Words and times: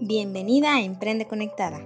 Bienvenida 0.00 0.76
a 0.76 0.80
Emprende 0.80 1.26
Conectada. 1.26 1.80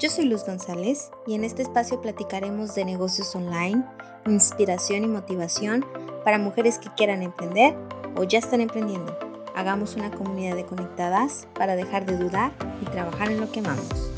Yo 0.00 0.10
soy 0.10 0.24
Luz 0.24 0.44
González 0.44 1.12
y 1.28 1.34
en 1.34 1.44
este 1.44 1.62
espacio 1.62 2.00
platicaremos 2.00 2.74
de 2.74 2.84
negocios 2.84 3.36
online, 3.36 3.84
inspiración 4.26 5.04
y 5.04 5.06
motivación 5.06 5.86
para 6.24 6.38
mujeres 6.38 6.80
que 6.80 6.88
quieran 6.96 7.22
emprender 7.22 7.76
o 8.16 8.24
ya 8.24 8.40
están 8.40 8.62
emprendiendo. 8.62 9.16
Hagamos 9.54 9.94
una 9.94 10.10
comunidad 10.10 10.56
de 10.56 10.66
conectadas 10.66 11.46
para 11.54 11.76
dejar 11.76 12.04
de 12.04 12.16
dudar 12.16 12.52
y 12.80 12.84
trabajar 12.86 13.30
en 13.30 13.40
lo 13.40 13.52
que 13.52 13.60
amamos. 13.60 14.10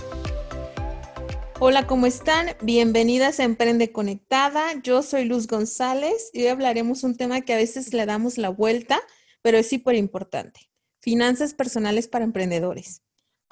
Hola, 1.60 1.86
¿cómo 1.86 2.06
están? 2.06 2.46
Bienvenidas 2.62 3.40
a 3.40 3.44
Emprende 3.44 3.92
Conectada. 3.92 4.72
Yo 4.82 5.02
soy 5.02 5.26
Luz 5.26 5.48
González 5.48 6.30
y 6.32 6.44
hoy 6.44 6.48
hablaremos 6.48 7.04
un 7.04 7.14
tema 7.14 7.42
que 7.42 7.52
a 7.52 7.58
veces 7.58 7.92
le 7.92 8.06
damos 8.06 8.38
la 8.38 8.48
vuelta, 8.48 9.02
pero 9.42 9.58
es 9.58 9.68
súper 9.68 9.96
importante. 9.96 10.70
Finanzas 11.00 11.52
personales 11.52 12.08
para 12.08 12.24
emprendedores. 12.24 13.03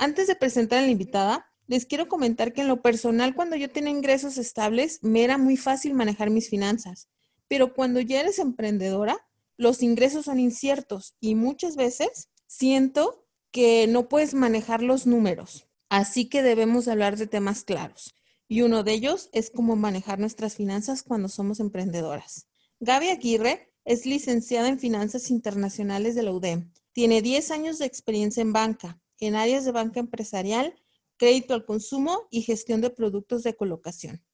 Antes 0.02 0.26
de 0.26 0.34
presentar 0.34 0.80
a 0.80 0.82
la 0.82 0.90
invitada, 0.90 1.46
les 1.68 1.86
quiero 1.86 2.08
comentar 2.08 2.52
que 2.52 2.62
en 2.62 2.66
lo 2.66 2.82
personal, 2.82 3.36
cuando 3.36 3.54
yo 3.54 3.70
tenía 3.70 3.92
ingresos 3.92 4.36
estables, 4.36 4.98
me 5.00 5.22
era 5.22 5.38
muy 5.38 5.56
fácil 5.56 5.94
manejar 5.94 6.28
mis 6.28 6.48
finanzas. 6.48 7.08
Pero 7.46 7.72
cuando 7.72 8.00
ya 8.00 8.18
eres 8.18 8.40
emprendedora, 8.40 9.16
los 9.56 9.80
ingresos 9.80 10.24
son 10.24 10.40
inciertos 10.40 11.14
y 11.20 11.36
muchas 11.36 11.76
veces 11.76 12.30
siento 12.48 13.28
que 13.52 13.86
no 13.86 14.08
puedes 14.08 14.34
manejar 14.34 14.82
los 14.82 15.06
números. 15.06 15.68
Así 15.88 16.28
que 16.28 16.42
debemos 16.42 16.88
hablar 16.88 17.16
de 17.16 17.28
temas 17.28 17.62
claros. 17.62 18.16
Y 18.48 18.62
uno 18.62 18.82
de 18.82 18.94
ellos 18.94 19.28
es 19.32 19.52
cómo 19.54 19.76
manejar 19.76 20.18
nuestras 20.18 20.56
finanzas 20.56 21.04
cuando 21.04 21.28
somos 21.28 21.60
emprendedoras. 21.60 22.48
Gaby 22.80 23.10
Aguirre 23.10 23.72
es 23.84 24.04
licenciada 24.04 24.66
en 24.66 24.80
Finanzas 24.80 25.30
Internacionales 25.30 26.16
de 26.16 26.24
la 26.24 26.32
UDEM. 26.32 26.72
Tiene 26.92 27.22
10 27.22 27.52
años 27.52 27.78
de 27.78 27.86
experiencia 27.86 28.40
en 28.40 28.52
banca 28.52 28.98
en 29.22 29.36
áreas 29.36 29.64
de 29.64 29.70
banca 29.70 30.00
empresarial, 30.00 30.74
crédito 31.16 31.54
al 31.54 31.64
consumo 31.64 32.26
y 32.30 32.42
gestión 32.42 32.80
de 32.80 32.90
productos 32.90 33.44
de 33.44 33.54
colocación. 33.54 34.24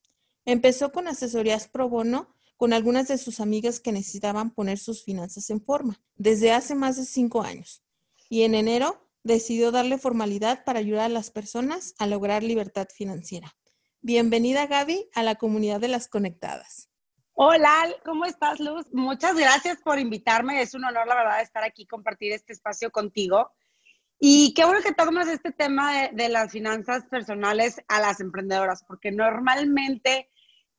Empezó 0.47 0.92
con 0.92 1.08
asesorías 1.08 1.69
pro 1.69 1.91
bono 1.91 2.34
con 2.56 2.72
algunas 2.72 3.06
de 3.08 3.19
sus 3.19 3.39
amigas 3.41 3.80
que 3.80 3.92
necesitaban 3.92 4.50
poner 4.50 4.78
sus 4.78 5.05
finanzas 5.05 5.50
en 5.50 5.61
forma 5.61 6.00
desde 6.17 6.53
hace 6.53 6.75
más 6.75 6.97
de 6.97 7.05
cinco 7.05 7.42
años. 7.42 7.84
Y 8.30 8.42
en 8.42 8.55
enero 8.55 9.06
decidió 9.22 9.70
darle 9.72 9.98
formalidad 9.98 10.64
para 10.64 10.78
ayudar 10.78 11.05
a 11.05 11.11
las 11.11 11.30
personas 11.30 11.95
a 11.98 12.06
lograr 12.06 12.42
libertad 12.42 12.89
financiera. 12.92 13.55
Bienvenida 14.00 14.67
Gaby 14.67 15.11
a 15.14 15.23
la 15.23 15.34
comunidad 15.34 15.80
de 15.80 15.89
las 15.89 16.08
conectadas. 16.08 16.89
Hola, 17.34 17.95
¿cómo 18.06 18.25
estás 18.25 18.58
Luz? 18.58 18.86
Muchas 18.92 19.36
gracias 19.36 19.83
por 19.83 19.98
invitarme. 19.98 20.62
Es 20.62 20.73
un 20.75 20.84
honor, 20.84 21.06
la 21.06 21.14
verdad, 21.14 21.42
estar 21.42 21.62
aquí, 21.62 21.86
compartir 21.86 22.33
este 22.33 22.55
espacio 22.55 22.91
contigo. 22.91 23.52
Y 24.20 24.52
qué 24.55 24.64
bueno 24.64 24.83
que 24.83 24.92
tomas 24.92 25.28
este 25.28 25.52
tema 25.52 26.08
de, 26.08 26.28
las 26.28 26.50
finanzas 26.50 27.05
personales 27.06 27.80
a 27.86 28.00
las 28.00 28.20
emprendedoras, 28.20 28.83
porque 28.83 29.12
normalmente 29.12 30.28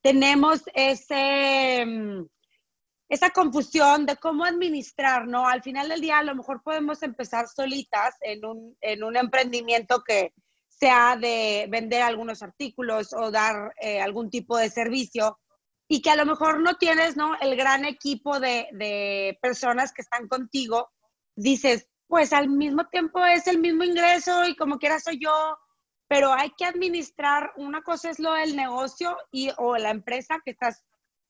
tenemos 0.02 0.62
ese, 0.74 1.86
mm, 1.86 2.26
esa 3.08 3.30
confusión 3.30 4.06
de 4.06 4.18
cómo 4.18 4.44
administrar, 4.44 5.26
¿no? 5.26 5.48
Al 5.48 5.64
final 5.64 5.88
del 5.88 6.02
día 6.02 6.20
a 6.20 6.24
lo 6.24 6.36
mejor 6.36 6.62
podemos 6.64 7.02
empezar 7.02 7.48
solitas 7.48 8.16
en 8.22 8.44
un, 8.44 8.78
en 8.82 9.04
un 9.06 9.16
emprendimiento 9.16 10.04
que 10.04 10.34
sea 10.68 11.16
de 11.16 11.68
vender 11.70 12.02
algunos 12.02 12.44
artículos 12.44 13.14
o 13.14 13.32
dar 13.32 13.74
eh, 13.82 14.02
algún 14.02 14.30
tipo 14.30 14.58
de 14.58 14.70
servicio 14.70 15.40
y 15.88 16.02
que 16.02 16.10
a 16.10 16.16
lo 16.16 16.26
mejor 16.26 16.60
no 16.60 16.76
tienes, 16.76 17.16
¿no? 17.16 17.40
El 17.40 17.56
gran 17.56 17.86
equipo 17.86 18.40
de, 18.40 18.68
de 18.74 19.40
personas 19.42 19.94
que 19.94 20.02
están 20.02 20.28
contigo, 20.28 20.90
dices, 21.36 21.90
pues 22.10 22.34
al 22.34 22.50
mismo 22.50 22.88
tiempo 22.88 23.24
es 23.24 23.46
el 23.46 23.60
mismo 23.60 23.84
ingreso 23.84 24.46
y 24.48 24.56
como 24.56 24.80
quiera 24.80 25.00
soy 25.00 25.20
yo, 25.22 25.32
pero 26.08 26.34
hay 26.34 26.50
que 26.58 26.66
administrar, 26.66 27.52
una 27.56 27.84
cosa 27.84 28.10
es 28.10 28.18
lo 28.18 28.34
del 28.34 28.56
negocio 28.56 29.16
y, 29.32 29.52
o 29.58 29.78
la 29.78 29.92
empresa 29.92 30.42
que 30.44 30.52
estás 30.52 30.84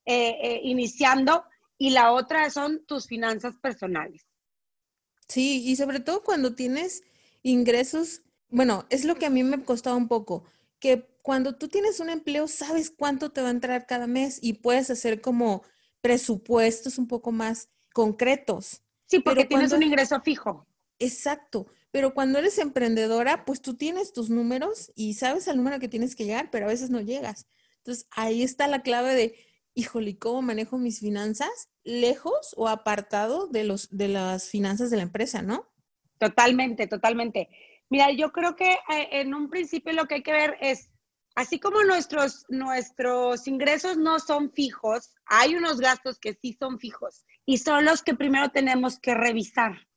eh, 0.05 0.37
eh, 0.41 0.61
iniciando 0.63 1.43
y 1.77 1.89
la 1.89 2.13
otra 2.13 2.49
son 2.49 2.85
tus 2.85 3.07
finanzas 3.07 3.57
personales. 3.57 4.25
Sí, 5.27 5.69
y 5.69 5.75
sobre 5.75 5.99
todo 5.99 6.23
cuando 6.23 6.55
tienes 6.55 7.03
ingresos, 7.43 8.21
bueno, 8.47 8.85
es 8.89 9.03
lo 9.03 9.15
que 9.15 9.25
a 9.25 9.29
mí 9.29 9.43
me 9.43 9.61
costado 9.65 9.97
un 9.97 10.07
poco, 10.07 10.45
que 10.79 11.09
cuando 11.21 11.57
tú 11.57 11.67
tienes 11.67 11.99
un 11.99 12.09
empleo 12.09 12.47
sabes 12.47 12.89
cuánto 12.89 13.33
te 13.33 13.41
va 13.41 13.49
a 13.49 13.51
entrar 13.51 13.85
cada 13.85 14.07
mes 14.07 14.39
y 14.41 14.53
puedes 14.53 14.89
hacer 14.89 15.19
como 15.19 15.61
presupuestos 15.99 16.97
un 16.97 17.09
poco 17.09 17.33
más 17.33 17.67
concretos. 17.91 18.81
Sí, 19.07 19.19
porque 19.19 19.43
tienes 19.43 19.73
un 19.73 19.83
ingreso 19.83 20.21
fijo. 20.21 20.68
Exacto, 20.99 21.67
pero 21.91 22.13
cuando 22.13 22.39
eres 22.39 22.57
emprendedora, 22.57 23.45
pues 23.45 23.61
tú 23.61 23.75
tienes 23.75 24.13
tus 24.13 24.29
números 24.29 24.91
y 24.95 25.13
sabes 25.13 25.47
al 25.47 25.57
número 25.57 25.79
que 25.79 25.87
tienes 25.87 26.15
que 26.15 26.25
llegar, 26.25 26.51
pero 26.51 26.65
a 26.65 26.69
veces 26.69 26.89
no 26.89 26.99
llegas. 27.01 27.47
Entonces 27.77 28.07
ahí 28.11 28.43
está 28.43 28.67
la 28.67 28.81
clave 28.81 29.15
de, 29.15 29.35
híjole, 29.73 30.17
¿cómo 30.19 30.41
manejo 30.41 30.77
mis 30.77 30.99
finanzas? 30.99 31.69
Lejos 31.83 32.53
o 32.57 32.67
apartado 32.67 33.47
de, 33.47 33.63
los, 33.63 33.89
de 33.95 34.09
las 34.09 34.49
finanzas 34.49 34.91
de 34.91 34.97
la 34.97 35.03
empresa, 35.03 35.41
¿no? 35.41 35.67
Totalmente, 36.19 36.85
totalmente. 36.85 37.49
Mira, 37.89 38.11
yo 38.11 38.31
creo 38.31 38.55
que 38.55 38.71
eh, 38.71 39.09
en 39.11 39.33
un 39.33 39.49
principio 39.49 39.93
lo 39.93 40.05
que 40.05 40.15
hay 40.15 40.23
que 40.23 40.33
ver 40.33 40.57
es, 40.59 40.91
así 41.33 41.59
como 41.59 41.81
nuestros, 41.83 42.45
nuestros 42.49 43.47
ingresos 43.47 43.97
no 43.97 44.19
son 44.19 44.51
fijos, 44.51 45.15
hay 45.25 45.55
unos 45.55 45.79
gastos 45.79 46.19
que 46.19 46.33
sí 46.33 46.55
son 46.59 46.77
fijos 46.77 47.25
y 47.45 47.57
son 47.57 47.85
los 47.85 48.03
que 48.03 48.13
primero 48.13 48.49
tenemos 48.49 48.99
que 48.99 49.15
revisar 49.15 49.88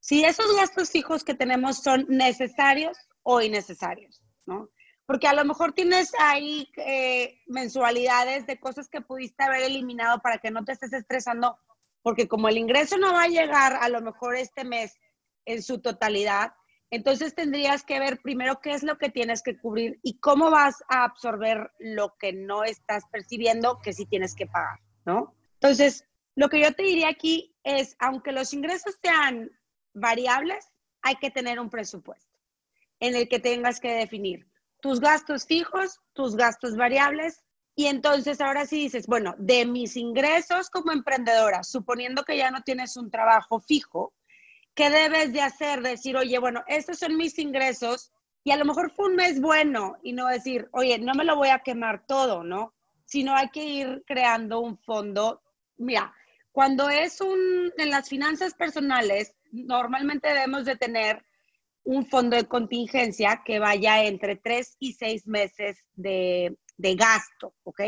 si 0.00 0.24
esos 0.24 0.56
gastos 0.56 0.90
fijos 0.90 1.24
que 1.24 1.34
tenemos 1.34 1.82
son 1.82 2.06
necesarios 2.08 2.96
o 3.22 3.40
innecesarios, 3.40 4.22
¿no? 4.46 4.70
Porque 5.06 5.28
a 5.28 5.34
lo 5.34 5.44
mejor 5.44 5.72
tienes 5.72 6.12
ahí 6.18 6.68
eh, 6.76 7.40
mensualidades 7.46 8.46
de 8.46 8.58
cosas 8.58 8.88
que 8.88 9.00
pudiste 9.00 9.42
haber 9.42 9.62
eliminado 9.62 10.20
para 10.20 10.38
que 10.38 10.50
no 10.50 10.64
te 10.64 10.72
estés 10.72 10.92
estresando, 10.92 11.58
porque 12.02 12.28
como 12.28 12.48
el 12.48 12.56
ingreso 12.56 12.96
no 12.96 13.12
va 13.12 13.24
a 13.24 13.28
llegar 13.28 13.76
a 13.80 13.88
lo 13.88 14.00
mejor 14.00 14.36
este 14.36 14.64
mes 14.64 14.96
en 15.44 15.62
su 15.62 15.80
totalidad, 15.80 16.52
entonces 16.90 17.34
tendrías 17.34 17.84
que 17.84 18.00
ver 18.00 18.20
primero 18.20 18.60
qué 18.60 18.70
es 18.70 18.82
lo 18.82 18.98
que 18.98 19.10
tienes 19.10 19.42
que 19.42 19.58
cubrir 19.58 20.00
y 20.02 20.18
cómo 20.18 20.50
vas 20.50 20.82
a 20.88 21.04
absorber 21.04 21.70
lo 21.78 22.16
que 22.18 22.32
no 22.32 22.64
estás 22.64 23.04
percibiendo 23.12 23.78
que 23.78 23.92
sí 23.92 24.06
tienes 24.06 24.34
que 24.34 24.46
pagar, 24.46 24.80
¿no? 25.04 25.34
Entonces, 25.54 26.04
lo 26.34 26.48
que 26.48 26.60
yo 26.60 26.72
te 26.72 26.82
diría 26.82 27.08
aquí 27.08 27.54
es, 27.64 27.96
aunque 27.98 28.32
los 28.32 28.52
ingresos 28.54 28.98
sean 29.02 29.50
variables, 29.94 30.66
hay 31.02 31.16
que 31.16 31.30
tener 31.30 31.58
un 31.60 31.70
presupuesto 31.70 32.38
en 33.00 33.16
el 33.16 33.28
que 33.28 33.38
tengas 33.38 33.80
que 33.80 33.92
definir 33.92 34.46
tus 34.80 35.00
gastos 35.00 35.46
fijos, 35.46 36.00
tus 36.12 36.36
gastos 36.36 36.76
variables. 36.76 37.42
Y 37.74 37.86
entonces 37.86 38.40
ahora 38.40 38.66
sí 38.66 38.80
dices, 38.80 39.06
bueno, 39.06 39.34
de 39.38 39.64
mis 39.64 39.96
ingresos 39.96 40.68
como 40.70 40.92
emprendedora, 40.92 41.62
suponiendo 41.62 42.24
que 42.24 42.36
ya 42.36 42.50
no 42.50 42.62
tienes 42.62 42.96
un 42.96 43.10
trabajo 43.10 43.60
fijo, 43.60 44.12
¿qué 44.74 44.90
debes 44.90 45.32
de 45.32 45.40
hacer? 45.40 45.80
Decir, 45.80 46.16
oye, 46.16 46.38
bueno, 46.38 46.62
estos 46.66 46.98
son 46.98 47.16
mis 47.16 47.38
ingresos 47.38 48.12
y 48.44 48.50
a 48.50 48.56
lo 48.56 48.64
mejor 48.64 48.90
fue 48.90 49.06
un 49.06 49.16
mes 49.16 49.40
bueno 49.40 49.96
y 50.02 50.12
no 50.12 50.26
decir, 50.26 50.68
oye, 50.72 50.98
no 50.98 51.14
me 51.14 51.24
lo 51.24 51.36
voy 51.36 51.48
a 51.48 51.60
quemar 51.60 52.06
todo, 52.06 52.42
¿no? 52.42 52.74
Sino 53.04 53.34
hay 53.34 53.48
que 53.50 53.64
ir 53.64 54.04
creando 54.06 54.60
un 54.60 54.76
fondo. 54.78 55.42
Mira, 55.76 56.14
cuando 56.52 56.88
es 56.88 57.20
un, 57.20 57.72
en 57.76 57.90
las 57.90 58.08
finanzas 58.08 58.54
personales, 58.54 59.34
normalmente 59.52 60.28
debemos 60.28 60.64
de 60.64 60.76
tener 60.76 61.24
un 61.84 62.06
fondo 62.06 62.36
de 62.36 62.46
contingencia 62.46 63.42
que 63.44 63.58
vaya 63.58 64.04
entre 64.04 64.36
tres 64.36 64.76
y 64.78 64.92
seis 64.92 65.26
meses 65.26 65.78
de, 65.94 66.56
gasto, 66.78 67.54
¿ok? 67.64 67.80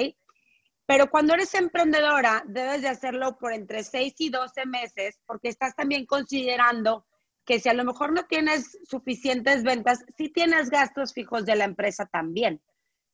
Pero 0.87 1.11
cuando 1.11 1.35
eres 1.35 1.55
emprendedora, 1.55 2.43
debes 2.47 2.83
de 2.83 2.89
hacerlo 2.89 3.39
por 3.39 3.53
entre 3.53 3.85
6 3.85 4.15
y 4.19 4.29
12 4.29 4.67
meses, 4.67 5.21
porque 5.27 5.49
estás 5.49 5.75
también 5.75 6.05
considerando 6.05 7.07
que 7.47 7.61
si 7.61 7.69
a 7.69 7.75
lo 7.75 7.85
mejor 7.85 8.13
no 8.13 8.27
tienes 8.27 8.79
suficientes 8.85 9.63
ventas, 9.63 10.05
sí 10.17 10.29
tienes 10.29 10.69
gastos 10.69 11.15
fijos 11.15 11.47
de 11.47 11.57
la 11.57 11.65
empresa 11.65 12.07
también. 12.07 12.61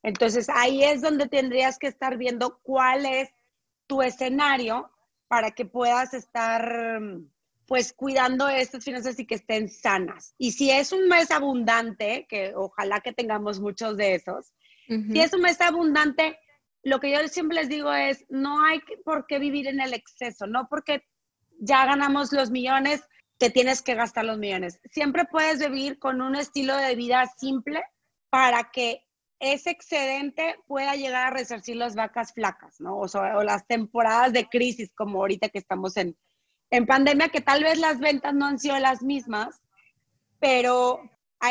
Entonces 0.02 0.48
ahí 0.48 0.82
es 0.82 1.02
donde 1.02 1.28
tendrías 1.28 1.78
que 1.78 1.86
estar 1.86 2.16
viendo 2.16 2.58
cuál 2.62 3.06
es 3.06 3.28
tu 3.86 4.02
escenario 4.02 4.90
para 5.28 5.52
que 5.52 5.64
puedas 5.64 6.14
estar 6.14 6.62
pues 7.68 7.92
cuidando 7.92 8.48
estas 8.48 8.82
finanzas 8.82 9.18
y 9.20 9.26
que 9.26 9.34
estén 9.34 9.68
sanas. 9.68 10.34
Y 10.38 10.52
si 10.52 10.70
es 10.70 10.90
un 10.90 11.06
mes 11.06 11.30
abundante, 11.30 12.26
que 12.26 12.54
ojalá 12.56 13.00
que 13.00 13.12
tengamos 13.12 13.60
muchos 13.60 13.98
de 13.98 14.14
esos, 14.14 14.54
si 14.88 15.20
es 15.20 15.34
un 15.34 15.42
mes 15.42 15.60
abundante, 15.60 16.38
lo 16.82 16.98
que 16.98 17.12
yo 17.12 17.28
siempre 17.28 17.56
les 17.56 17.68
digo 17.68 17.92
es, 17.92 18.24
no 18.30 18.64
hay 18.64 18.80
por 19.04 19.26
qué 19.26 19.38
vivir 19.38 19.66
en 19.66 19.82
el 19.82 19.92
exceso, 19.92 20.46
no 20.46 20.66
porque 20.70 21.04
ya 21.60 21.84
ganamos 21.84 22.32
los 22.32 22.50
millones, 22.50 23.02
te 23.36 23.50
tienes 23.50 23.82
que 23.82 23.94
gastar 23.94 24.24
los 24.24 24.38
millones. 24.38 24.80
Siempre 24.90 25.26
puedes 25.26 25.58
vivir 25.58 25.98
con 25.98 26.22
un 26.22 26.36
estilo 26.36 26.74
de 26.74 26.96
vida 26.96 27.30
simple 27.36 27.82
para 28.30 28.70
que 28.72 29.04
ese 29.40 29.68
excedente 29.68 30.56
pueda 30.66 30.96
llegar 30.96 31.26
a 31.26 31.36
resarcir 31.36 31.76
las 31.76 31.94
vacas 31.94 32.32
flacas, 32.32 32.80
¿no? 32.80 32.96
O, 32.96 33.04
o 33.04 33.42
las 33.42 33.66
temporadas 33.66 34.32
de 34.32 34.48
crisis 34.48 34.90
como 34.94 35.20
ahorita 35.20 35.50
que 35.50 35.58
estamos 35.58 35.98
en, 35.98 36.16
en 36.70 36.86
pandemia 36.86 37.28
que 37.28 37.40
tal 37.40 37.62
vez 37.62 37.78
las 37.78 37.98
ventas 37.98 38.34
no 38.34 38.46
han 38.46 38.58
sido 38.58 38.78
las 38.78 39.02
mismas, 39.02 39.60
pero 40.38 41.00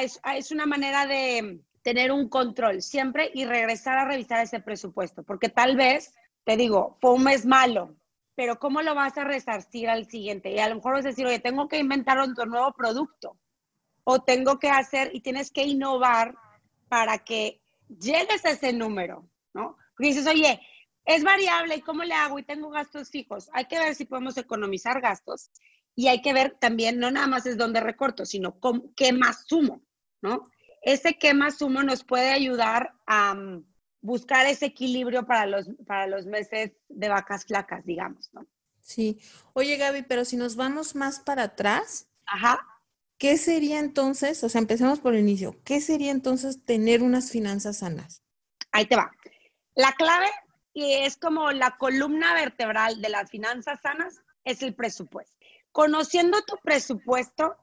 es, 0.01 0.51
una 0.51 0.65
manera 0.65 1.05
de 1.05 1.61
tener 1.81 2.11
un 2.11 2.29
control 2.29 2.81
siempre 2.81 3.31
y 3.33 3.45
regresar 3.45 3.97
a 3.97 4.05
revisar 4.05 4.43
ese 4.43 4.59
presupuesto, 4.59 5.23
porque 5.23 5.49
tal 5.49 5.75
vez, 5.75 6.13
te 6.43 6.57
digo, 6.57 6.97
fue 7.01 7.13
un 7.13 7.23
mes 7.23 7.45
malo, 7.45 7.95
pero 8.35 8.59
¿cómo 8.59 8.81
lo 8.81 8.93
vas 8.93 9.17
a 9.17 9.23
resarcir 9.23 9.89
al 9.89 10.05
siguiente? 10.09 10.51
Y 10.51 10.59
a 10.59 10.69
lo 10.69 10.75
mejor 10.75 10.93
vas 10.93 11.05
a 11.05 11.09
decir, 11.09 11.25
oye, 11.25 11.39
tengo 11.39 11.67
que 11.67 11.79
inventar 11.79 12.19
otro 12.19 12.45
nuevo 12.45 12.73
producto 12.73 13.37
o 14.03 14.21
tengo 14.21 14.59
que 14.59 14.69
hacer 14.69 15.09
y 15.13 15.21
tienes 15.21 15.51
que 15.51 15.63
innovar 15.63 16.35
para 16.87 17.19
que 17.19 17.61
llegues 17.87 18.45
a 18.45 18.51
ese 18.51 18.73
número, 18.73 19.27
¿no? 19.53 19.77
Porque 19.95 20.09
dices, 20.09 20.27
oye, 20.27 20.61
es 21.07 21.23
variable, 21.23 21.77
¿y 21.77 21.81
cómo 21.81 22.03
le 22.03 22.13
hago? 22.13 22.37
Y 22.37 22.43
tengo 22.43 22.69
gastos 22.69 23.09
fijos. 23.09 23.49
Hay 23.53 23.65
que 23.65 23.79
ver 23.79 23.95
si 23.95 24.05
podemos 24.05 24.37
economizar 24.37 25.01
gastos 25.01 25.49
y 25.95 26.09
hay 26.09 26.21
que 26.21 26.33
ver 26.33 26.57
también, 26.59 26.99
no 26.99 27.09
nada 27.09 27.27
más 27.27 27.45
es 27.45 27.57
dónde 27.57 27.79
recorto, 27.79 28.25
sino 28.25 28.59
qué 28.95 29.13
más 29.13 29.45
sumo, 29.47 29.81
¿no? 30.21 30.51
Ese 30.83 31.17
qué 31.17 31.33
más 31.33 31.57
sumo 31.57 31.81
nos 31.81 32.03
puede 32.03 32.31
ayudar 32.31 32.93
a 33.07 33.35
buscar 34.01 34.45
ese 34.47 34.67
equilibrio 34.67 35.25
para 35.25 35.45
los, 35.45 35.69
para 35.87 36.07
los 36.07 36.25
meses 36.25 36.73
de 36.89 37.09
vacas 37.09 37.45
flacas, 37.45 37.85
digamos, 37.85 38.29
¿no? 38.33 38.45
Sí. 38.81 39.19
Oye, 39.53 39.77
Gaby, 39.77 40.03
pero 40.03 40.25
si 40.25 40.35
nos 40.35 40.55
vamos 40.55 40.93
más 40.93 41.19
para 41.19 41.43
atrás, 41.43 42.09
Ajá. 42.25 42.59
¿qué 43.17 43.37
sería 43.37 43.79
entonces, 43.79 44.43
o 44.43 44.49
sea, 44.49 44.59
empecemos 44.59 44.99
por 44.99 45.15
el 45.15 45.21
inicio, 45.21 45.57
¿qué 45.63 45.79
sería 45.79 46.11
entonces 46.11 46.63
tener 46.65 47.01
unas 47.01 47.31
finanzas 47.31 47.77
sanas? 47.77 48.23
Ahí 48.71 48.85
te 48.85 48.97
va. 48.97 49.11
La 49.75 49.93
clave, 49.93 50.27
y 50.77 50.93
es 50.93 51.17
como 51.17 51.51
la 51.51 51.75
columna 51.77 52.35
vertebral 52.35 53.01
de 53.01 53.09
las 53.09 53.31
finanzas 53.31 53.81
sanas, 53.81 54.21
es 54.43 54.61
el 54.61 54.75
presupuesto. 54.75 55.35
Conociendo 55.71 56.43
tu 56.43 56.55
presupuesto, 56.63 57.55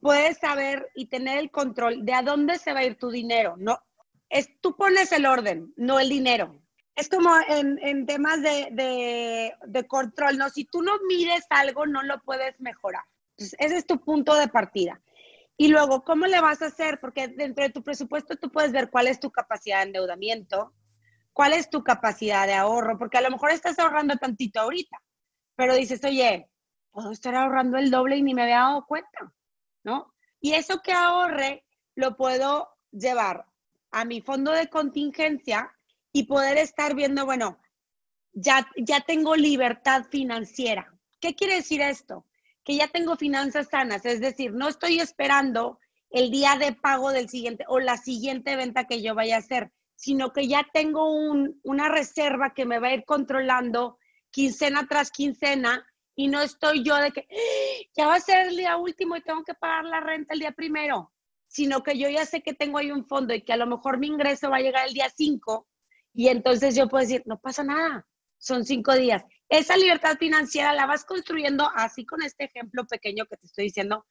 puedes 0.00 0.38
saber 0.38 0.88
y 0.94 1.04
tener 1.06 1.36
el 1.36 1.50
control 1.50 2.06
de 2.06 2.14
a 2.14 2.22
dónde 2.22 2.58
se 2.58 2.72
va 2.72 2.80
a 2.80 2.84
ir 2.84 2.96
tu 2.96 3.10
dinero, 3.10 3.56
¿no? 3.58 3.78
es, 4.30 4.48
tú 4.62 4.74
pones 4.74 5.12
el 5.12 5.26
orden, 5.26 5.74
no 5.76 6.00
el 6.00 6.08
dinero. 6.08 6.58
Es 6.96 7.10
como 7.10 7.30
en, 7.46 8.06
temas 8.06 8.40
de, 8.40 9.54
control, 9.86 10.38
¿no? 10.38 10.48
Si 10.48 10.64
tú 10.64 10.80
no 10.80 10.92
mides 11.06 11.44
algo, 11.50 11.86
no 11.86 12.02
lo 12.02 12.22
puedes 12.22 12.58
mejorar. 12.58 13.04
Entonces, 13.36 13.58
ese 13.60 13.76
es 13.76 13.86
tu 13.86 14.00
punto 14.00 14.34
de 14.34 14.48
partida. 14.48 14.98
Y 15.58 15.68
luego, 15.68 16.04
¿cómo 16.04 16.24
le 16.24 16.40
vas 16.40 16.62
a 16.62 16.66
hacer? 16.66 17.00
Porque 17.00 17.28
dentro 17.28 17.64
de 17.64 17.70
tu 17.70 17.82
presupuesto 17.82 18.36
tú 18.36 18.50
puedes 18.50 18.72
ver 18.72 18.90
cuál 18.90 19.08
es 19.08 19.20
tu 19.20 19.30
capacidad 19.30 19.80
de 19.80 19.88
endeudamiento, 19.88 20.72
cuál 21.32 21.52
es 21.52 21.70
tu 21.70 21.82
capacidad 21.82 22.46
de 22.46 22.54
ahorro, 22.54 22.98
porque 22.98 23.18
a 23.18 23.22
lo 23.22 23.30
mejor 23.30 23.50
estás 23.50 23.78
ahorrando 23.78 24.16
tantito 24.16 24.60
ahorita, 24.60 24.98
pero 25.56 25.74
dices, 25.74 26.02
oye, 26.04 26.50
puedo 26.90 27.10
estar 27.10 27.34
ahorrando 27.34 27.78
el 27.78 27.90
doble 27.90 28.16
y 28.16 28.22
ni 28.22 28.34
me 28.34 28.42
había 28.42 28.58
dado 28.58 28.86
cuenta, 28.86 29.32
¿no? 29.84 30.14
Y 30.40 30.54
eso 30.54 30.80
que 30.82 30.92
ahorre 30.92 31.64
lo 31.94 32.16
puedo 32.16 32.68
llevar 32.90 33.46
a 33.90 34.04
mi 34.04 34.20
fondo 34.20 34.52
de 34.52 34.68
contingencia 34.68 35.72
y 36.12 36.24
poder 36.24 36.58
estar 36.58 36.94
viendo, 36.94 37.24
bueno, 37.24 37.58
ya, 38.32 38.66
ya 38.76 39.00
tengo 39.00 39.36
libertad 39.36 40.04
financiera. 40.10 40.92
¿Qué 41.20 41.34
quiere 41.34 41.56
decir 41.56 41.80
esto? 41.80 42.26
Que 42.64 42.76
ya 42.76 42.88
tengo 42.88 43.16
finanzas 43.16 43.68
sanas, 43.68 44.04
es 44.04 44.20
decir, 44.20 44.52
no 44.52 44.68
estoy 44.68 45.00
esperando 45.00 45.78
el 46.10 46.30
día 46.30 46.56
de 46.58 46.72
pago 46.72 47.10
del 47.10 47.28
siguiente 47.28 47.64
o 47.68 47.80
la 47.80 47.96
siguiente 47.96 48.56
venta 48.56 48.84
que 48.84 49.02
yo 49.02 49.14
vaya 49.14 49.36
a 49.36 49.38
hacer, 49.40 49.72
sino 50.02 50.32
que 50.32 50.48
ya 50.48 50.66
tengo 50.72 51.08
una 51.62 51.88
reserva 51.88 52.54
que 52.54 52.66
me 52.66 52.80
va 52.80 52.88
a 52.88 52.94
ir 52.94 53.04
controlando 53.04 53.98
quincena 54.32 54.88
tras 54.88 55.12
quincena 55.12 55.86
y 56.16 56.26
no 56.26 56.42
estoy 56.42 56.82
yo 56.82 56.96
de 56.96 57.12
que 57.12 57.20
¡Ah! 57.30 57.86
ya 57.96 58.06
va 58.08 58.16
a 58.16 58.20
ser 58.20 58.48
el 58.48 58.56
día 58.56 58.76
último 58.76 59.16
y 59.16 59.22
tengo 59.22 59.44
que 59.44 59.54
pagar 59.54 59.84
la 59.84 60.00
renta 60.00 60.34
el 60.34 60.40
día 60.40 60.50
primero 60.50 61.12
sino 61.46 61.84
que 61.84 61.96
yo 61.96 62.08
ya 62.08 62.26
sé 62.26 62.42
que 62.42 62.52
tengo 62.52 62.78
ahí 62.78 62.90
un 62.90 63.06
fondo 63.06 63.32
y 63.32 63.42
que 63.42 63.52
a 63.52 63.56
lo 63.56 63.66
mejor 63.66 63.98
mi 63.98 64.08
ingreso 64.08 64.50
va 64.50 64.56
a 64.56 64.60
llegar 64.60 64.88
el 64.88 64.94
día 64.94 65.08
5 65.14 65.68
y 66.14 66.28
entonces 66.28 66.74
yo 66.74 66.88
puedo 66.88 67.02
decir, 67.02 67.22
no 67.26 67.38
pasa 67.38 67.62
nada, 67.62 68.06
son 68.38 68.64
cinco 68.64 68.94
días. 68.94 69.22
Esa 69.48 69.76
libertad 69.76 70.16
financiera 70.18 70.72
la 70.74 70.86
vas 70.86 71.04
construyendo 71.04 71.70
así 71.74 72.04
con 72.04 72.22
este 72.22 72.44
ejemplo 72.44 72.86
pequeño 72.86 73.26
que 73.26 73.36
te 73.36 73.46
estoy 73.46 73.64
diciendo, 73.66 74.04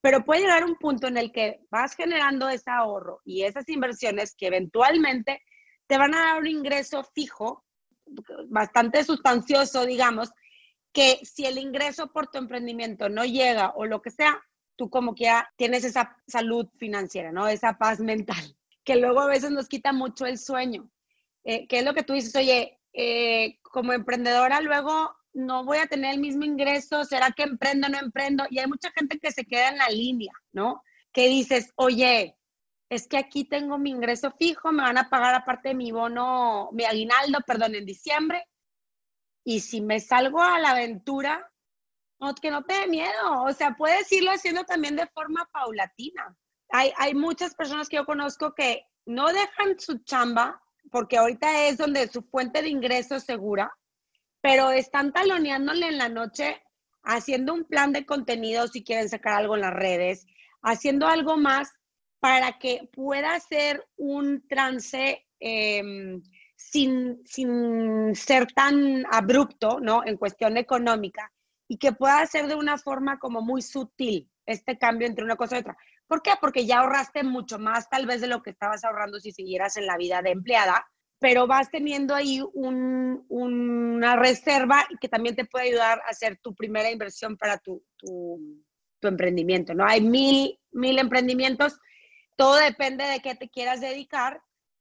pero 0.00 0.24
puede 0.24 0.42
llegar 0.42 0.64
un 0.64 0.76
punto 0.76 1.06
en 1.06 1.16
el 1.16 1.32
que 1.32 1.60
vas 1.70 1.94
generando 1.94 2.48
ese 2.48 2.70
ahorro 2.70 3.20
y 3.24 3.42
esas 3.42 3.68
inversiones 3.68 4.34
que 4.36 4.46
eventualmente 4.46 5.42
te 5.86 5.98
van 5.98 6.14
a 6.14 6.20
dar 6.20 6.38
un 6.38 6.46
ingreso 6.46 7.02
fijo, 7.14 7.64
bastante 8.48 9.04
sustancioso, 9.04 9.86
digamos, 9.86 10.30
que 10.92 11.18
si 11.22 11.46
el 11.46 11.58
ingreso 11.58 12.12
por 12.12 12.28
tu 12.28 12.38
emprendimiento 12.38 13.08
no 13.08 13.24
llega 13.24 13.72
o 13.74 13.86
lo 13.86 14.00
que 14.00 14.10
sea, 14.10 14.40
tú 14.76 14.88
como 14.88 15.14
que 15.14 15.24
ya 15.24 15.50
tienes 15.56 15.84
esa 15.84 16.16
salud 16.26 16.68
financiera, 16.78 17.32
¿no? 17.32 17.48
Esa 17.48 17.78
paz 17.78 18.00
mental, 18.00 18.56
que 18.84 18.96
luego 18.96 19.20
a 19.20 19.26
veces 19.26 19.50
nos 19.50 19.68
quita 19.68 19.92
mucho 19.92 20.26
el 20.26 20.38
sueño. 20.38 20.90
Eh, 21.44 21.66
¿Qué 21.66 21.78
es 21.80 21.84
lo 21.84 21.94
que 21.94 22.02
tú 22.02 22.12
dices? 22.12 22.34
Oye, 22.36 22.78
eh, 22.92 23.58
como 23.62 23.92
emprendedora 23.92 24.60
luego 24.60 25.14
no 25.38 25.64
voy 25.64 25.78
a 25.78 25.86
tener 25.86 26.14
el 26.14 26.20
mismo 26.20 26.44
ingreso, 26.44 27.04
¿será 27.04 27.30
que 27.30 27.44
emprendo 27.44 27.86
o 27.86 27.90
no 27.90 27.98
emprendo? 27.98 28.44
Y 28.50 28.58
hay 28.58 28.66
mucha 28.66 28.90
gente 28.90 29.20
que 29.20 29.30
se 29.30 29.44
queda 29.44 29.68
en 29.68 29.78
la 29.78 29.88
línea, 29.88 30.32
¿no? 30.52 30.82
Que 31.12 31.28
dices, 31.28 31.72
oye, 31.76 32.36
es 32.90 33.06
que 33.06 33.18
aquí 33.18 33.44
tengo 33.44 33.78
mi 33.78 33.90
ingreso 33.90 34.32
fijo, 34.32 34.72
me 34.72 34.82
van 34.82 34.98
a 34.98 35.08
pagar 35.08 35.36
aparte 35.36 35.68
de 35.68 35.74
mi 35.76 35.92
bono, 35.92 36.70
mi 36.72 36.84
aguinaldo, 36.84 37.38
perdón, 37.46 37.76
en 37.76 37.86
diciembre. 37.86 38.44
Y 39.44 39.60
si 39.60 39.80
me 39.80 40.00
salgo 40.00 40.42
a 40.42 40.58
la 40.58 40.70
aventura, 40.70 41.48
no, 42.18 42.34
que 42.34 42.50
no 42.50 42.64
te 42.64 42.74
dé 42.74 42.86
miedo, 42.88 43.44
o 43.44 43.52
sea, 43.52 43.76
puedes 43.76 44.10
irlo 44.10 44.32
haciendo 44.32 44.64
también 44.64 44.96
de 44.96 45.06
forma 45.06 45.48
paulatina. 45.52 46.36
Hay, 46.70 46.92
hay 46.96 47.14
muchas 47.14 47.54
personas 47.54 47.88
que 47.88 47.96
yo 47.96 48.04
conozco 48.04 48.54
que 48.54 48.82
no 49.06 49.28
dejan 49.28 49.78
su 49.78 49.98
chamba 49.98 50.60
porque 50.90 51.16
ahorita 51.16 51.68
es 51.68 51.78
donde 51.78 52.08
su 52.08 52.22
fuente 52.22 52.60
de 52.60 52.70
ingreso 52.70 53.20
segura, 53.20 53.72
pero 54.40 54.70
están 54.70 55.12
taloneándole 55.12 55.88
en 55.88 55.98
la 55.98 56.08
noche 56.08 56.62
haciendo 57.02 57.54
un 57.54 57.64
plan 57.64 57.92
de 57.92 58.04
contenido 58.04 58.68
si 58.68 58.84
quieren 58.84 59.08
sacar 59.08 59.34
algo 59.34 59.54
en 59.54 59.62
las 59.62 59.74
redes, 59.74 60.26
haciendo 60.62 61.06
algo 61.06 61.36
más 61.36 61.72
para 62.20 62.58
que 62.58 62.88
pueda 62.92 63.38
ser 63.40 63.86
un 63.96 64.46
trance 64.48 65.26
em, 65.40 66.22
sin, 66.56 67.24
sin 67.24 68.14
ser 68.14 68.46
tan 68.52 69.06
abrupto, 69.10 69.78
¿no? 69.80 70.02
En 70.04 70.16
cuestión 70.16 70.56
económica 70.56 71.32
y 71.68 71.78
que 71.78 71.92
pueda 71.92 72.26
ser 72.26 72.48
de 72.48 72.54
una 72.54 72.78
forma 72.78 73.18
como 73.18 73.42
muy 73.42 73.62
sutil 73.62 74.28
este 74.46 74.78
cambio 74.78 75.06
entre 75.06 75.24
una 75.24 75.36
cosa 75.36 75.56
y 75.56 75.60
otra. 75.60 75.76
¿Por 76.06 76.22
qué? 76.22 76.32
Porque 76.40 76.66
ya 76.66 76.78
ahorraste 76.78 77.22
mucho 77.22 77.58
más 77.58 77.88
tal 77.90 78.06
vez 78.06 78.22
de 78.22 78.26
lo 78.26 78.42
que 78.42 78.50
estabas 78.50 78.82
ahorrando 78.84 79.20
si 79.20 79.30
siguieras 79.30 79.76
en 79.76 79.86
la 79.86 79.98
vida 79.98 80.22
de 80.22 80.30
empleada, 80.30 80.86
pero 81.18 81.46
vas 81.46 81.70
teniendo 81.70 82.14
ahí 82.14 82.40
una 82.54 84.16
reserva 84.16 84.86
que 85.00 85.08
también 85.08 85.34
te 85.34 85.44
puede 85.44 85.68
ayudar 85.68 86.00
a 86.00 86.10
hacer 86.10 86.38
tu 86.38 86.54
primera 86.54 86.90
inversión 86.90 87.36
para 87.36 87.58
tu, 87.58 87.82
tu, 87.96 88.64
tu 89.00 89.08
emprendimiento, 89.08 89.74
¿no? 89.74 89.84
Hay 89.84 90.00
mil, 90.00 90.58
mil 90.70 90.98
emprendimientos, 90.98 91.78
todo 92.36 92.56
depende 92.56 93.04
de 93.04 93.20
qué 93.20 93.34
te 93.34 93.48
quieras 93.48 93.80
dedicar, 93.80 94.40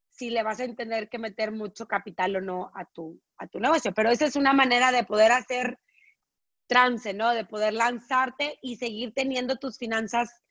si 0.10 0.32
le 0.32 0.41
vas 0.44 0.60
a 0.60 0.75
tener 0.75 1.10
que 1.10 1.20
meter 1.20 1.51
mucho 1.51 1.88
capital 1.88 2.36
o 2.36 2.41
no 2.41 2.72
a 2.74 2.86
tu, 2.86 3.22
a 3.38 3.48
tu 3.48 3.60
negocio, 3.60 3.94
pero 3.94 4.10
esa 4.10 4.25
es 4.25 4.36
una 4.36 4.51
manera 4.51 4.91
de 4.91 5.03
poder 5.03 5.32
hacer 5.32 5.79
trance, 6.67 7.13
¿no? 7.13 7.34
De 7.34 7.46
poder 7.46 7.74
lanzarte 7.74 8.58
y 8.62 8.77
seguir 8.77 9.13
teniendo 9.13 9.58
tus 9.58 9.77
finanzas 9.77 10.44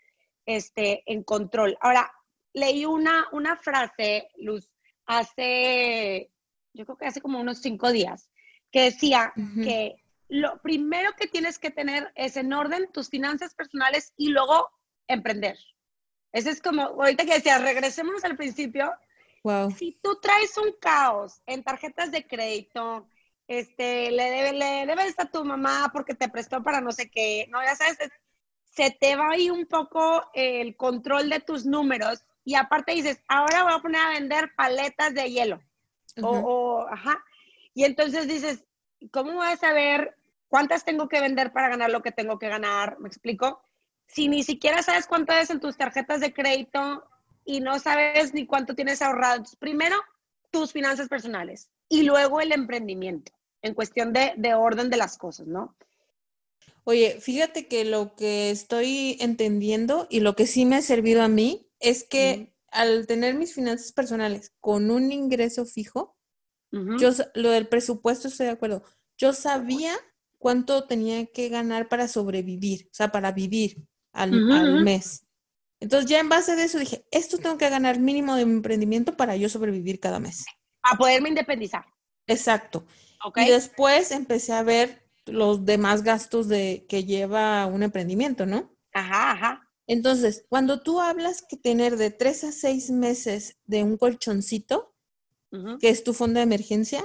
este, 0.47 1.03
en 1.07 1.25
control. 1.25 1.77
Ahora, 1.81 2.13
leí 2.55 2.87
una, 2.87 3.27
una 3.33 3.57
frase, 3.57 4.29
Luz, 4.37 4.71
hace, 5.07 6.31
yo 6.73 6.85
creo 6.85 6.99
que 6.99 7.07
hace 7.07 7.21
como 7.21 7.41
unos 7.41 7.59
cinco 7.59 7.91
días, 7.93 8.29
que 8.71 8.83
decía 8.83 9.33
que 9.63 9.97
lo 10.29 10.61
primero 10.61 11.13
que 11.17 11.29
tienes 11.29 11.59
que 11.59 11.71
tener 11.71 12.13
es 12.15 12.37
en 12.37 12.53
orden 12.53 12.91
tus 12.93 13.09
finanzas 13.09 13.55
personales 13.55 14.13
y 14.17 14.29
luego 14.29 14.69
emprender. 15.07 15.57
Ese 16.33 16.51
es 16.51 16.61
como, 16.61 16.83
ahorita 16.83 17.25
que 17.25 17.35
decía, 17.35 17.59
regresemos 17.59 18.25
al 18.25 18.37
principio. 18.37 18.93
Wow. 19.45 19.71
Si 19.71 19.99
tú 20.03 20.19
traes 20.21 20.59
un 20.59 20.73
caos 20.81 21.41
en 21.47 21.63
tarjetas 21.63 22.11
de 22.11 22.27
crédito, 22.27 23.09
este, 23.47 24.11
le 24.11 24.25
debe, 24.25 24.53
le 24.53 24.87
debes 24.87 25.19
a 25.19 25.31
tu 25.31 25.45
mamá 25.45 25.91
porque 25.93 26.15
te 26.15 26.29
prestó 26.29 26.63
para 26.63 26.81
no 26.81 26.91
sé 26.91 27.09
qué, 27.09 27.47
no, 27.49 27.63
ya 27.63 27.77
sabes, 27.77 27.97
se 28.65 28.91
te 28.91 29.17
va 29.17 29.31
ahí 29.31 29.49
un 29.49 29.67
poco 29.67 30.29
el 30.35 30.77
control 30.77 31.31
de 31.31 31.41
tus 31.41 31.65
números 31.65 32.25
y 32.47 32.55
aparte 32.55 32.93
dices, 32.93 33.21
ahora 33.29 33.65
voy 33.65 33.73
a 33.75 33.81
poner 33.81 34.01
a 34.01 34.11
vender 34.11 34.53
paletas 34.57 35.13
de 35.13 35.29
hielo. 35.29 35.61
o, 36.23 36.87
ajá. 36.89 37.23
Y 37.75 37.83
entonces 37.83 38.29
dices, 38.29 38.65
¿cómo 39.11 39.35
voy 39.35 39.49
a 39.49 39.57
saber 39.57 40.17
cuántas 40.49 40.85
tengo 40.85 41.09
que 41.09 41.21
vender 41.21 41.53
para 41.53 41.69
ganar 41.69 41.91
lo 41.91 42.03
que 42.03 42.13
tengo 42.13 42.39
que 42.39 42.49
ganar? 42.49 43.01
¿Me 43.01 43.09
explico? 43.09 43.61
Si 44.07 44.29
ni 44.29 44.45
siquiera 44.45 44.81
sabes 44.85 45.09
cuánto 45.09 45.33
es 45.33 45.51
en 45.51 45.59
tus 45.59 45.77
tarjetas 45.77 46.21
de 46.21 46.33
crédito 46.33 47.05
y 47.45 47.59
no 47.59 47.81
sabes 47.81 48.33
ni 48.33 48.47
cuánto 48.47 48.77
tienes 48.77 49.03
ahorrado. 49.03 49.43
primero, 49.59 49.97
tus 50.53 50.73
finanzas 50.73 51.09
personales 51.09 51.69
y 51.89 52.05
luego 52.05 52.41
el 52.41 52.53
emprendimiento 52.53 53.33
en 53.61 53.75
cuestión 53.75 54.13
de, 54.13 54.35
de 54.37 54.55
orden 54.55 54.89
de 54.89 54.99
las 54.99 55.19
cosas, 55.19 55.49
¿no? 55.49 55.75
Oye, 56.85 57.19
fíjate 57.21 57.67
que 57.67 57.85
lo 57.85 58.15
que 58.15 58.51
estoy 58.51 59.17
entendiendo 59.19 60.07
y 60.09 60.21
lo 60.21 60.37
que 60.37 60.47
sí 60.47 60.65
me 60.65 60.77
ha 60.77 60.83
servido 60.83 61.25
a 61.25 61.29
mí 61.29 61.66
es 61.81 62.05
que 62.05 62.55
al 62.71 63.07
tener 63.07 63.35
mis 63.35 63.55
finanzas 63.55 63.93
personales 63.93 64.53
con 64.61 64.91
un 64.91 65.13
ingreso 65.13 65.65
fijo, 65.65 66.17
yo 66.99 67.11
lo 67.35 67.51
del 67.51 67.69
presupuesto 67.69 68.29
estoy 68.29 68.47
de 68.47 68.53
acuerdo. 68.53 68.83
Yo 69.17 69.33
sabía 69.33 69.95
cuánto 70.37 70.85
tenía 70.85 71.25
que 71.27 71.49
ganar 71.49 71.89
para 71.89 72.07
sobrevivir, 72.07 72.89
o 72.91 72.95
sea, 72.95 73.11
para 73.11 73.33
vivir 73.33 73.89
al, 74.13 74.83
mes. 74.83 75.27
Entonces 75.81 76.11
ya 76.11 76.21
en 76.21 76.29
base 76.29 76.55
de 76.55 76.65
eso 76.65 76.79
dije, 76.79 77.07
esto 77.11 77.39
tengo 77.39 77.57
que 77.57 77.71
ganar 77.71 77.99
mínimo 77.99 78.35
de 78.35 78.45
mi 78.45 78.53
emprendimiento 78.53 79.17
para 79.17 79.37
yo 79.37 79.49
sobrevivir 79.49 80.01
cada 80.01 80.21
mes. 80.21 80.45
A 80.83 80.99
poderme 80.99 81.31
independizar. 81.31 81.85
Exacto. 82.27 82.85
Y 83.37 83.49
después 83.49 84.11
empecé 84.11 84.53
a 84.53 84.63
ver 84.63 85.09
los 85.25 85.65
demás 85.65 86.03
gastos 86.03 86.49
de 86.49 86.87
que 86.89 87.05
lleva 87.05 87.67
un 87.67 87.83
emprendimiento, 87.83 88.47
¿no? 88.47 88.77
Ajá, 88.93 89.33
ajá. 89.33 89.66
Entonces, 89.87 90.45
cuando 90.49 90.83
tú 90.83 91.01
hablas 91.01 91.43
que 91.43 91.57
tener 91.57 91.97
de 91.97 92.11
tres 92.11 92.45
a 92.45 92.53
seis 92.53 92.91
meses 92.91 93.59
de 93.65 93.83
un 93.83 93.97
colchoncito, 93.97 94.93
que 95.81 95.89
es 95.89 96.05
tu 96.05 96.13
fondo 96.13 96.39
de 96.39 96.45
emergencia, 96.45 97.03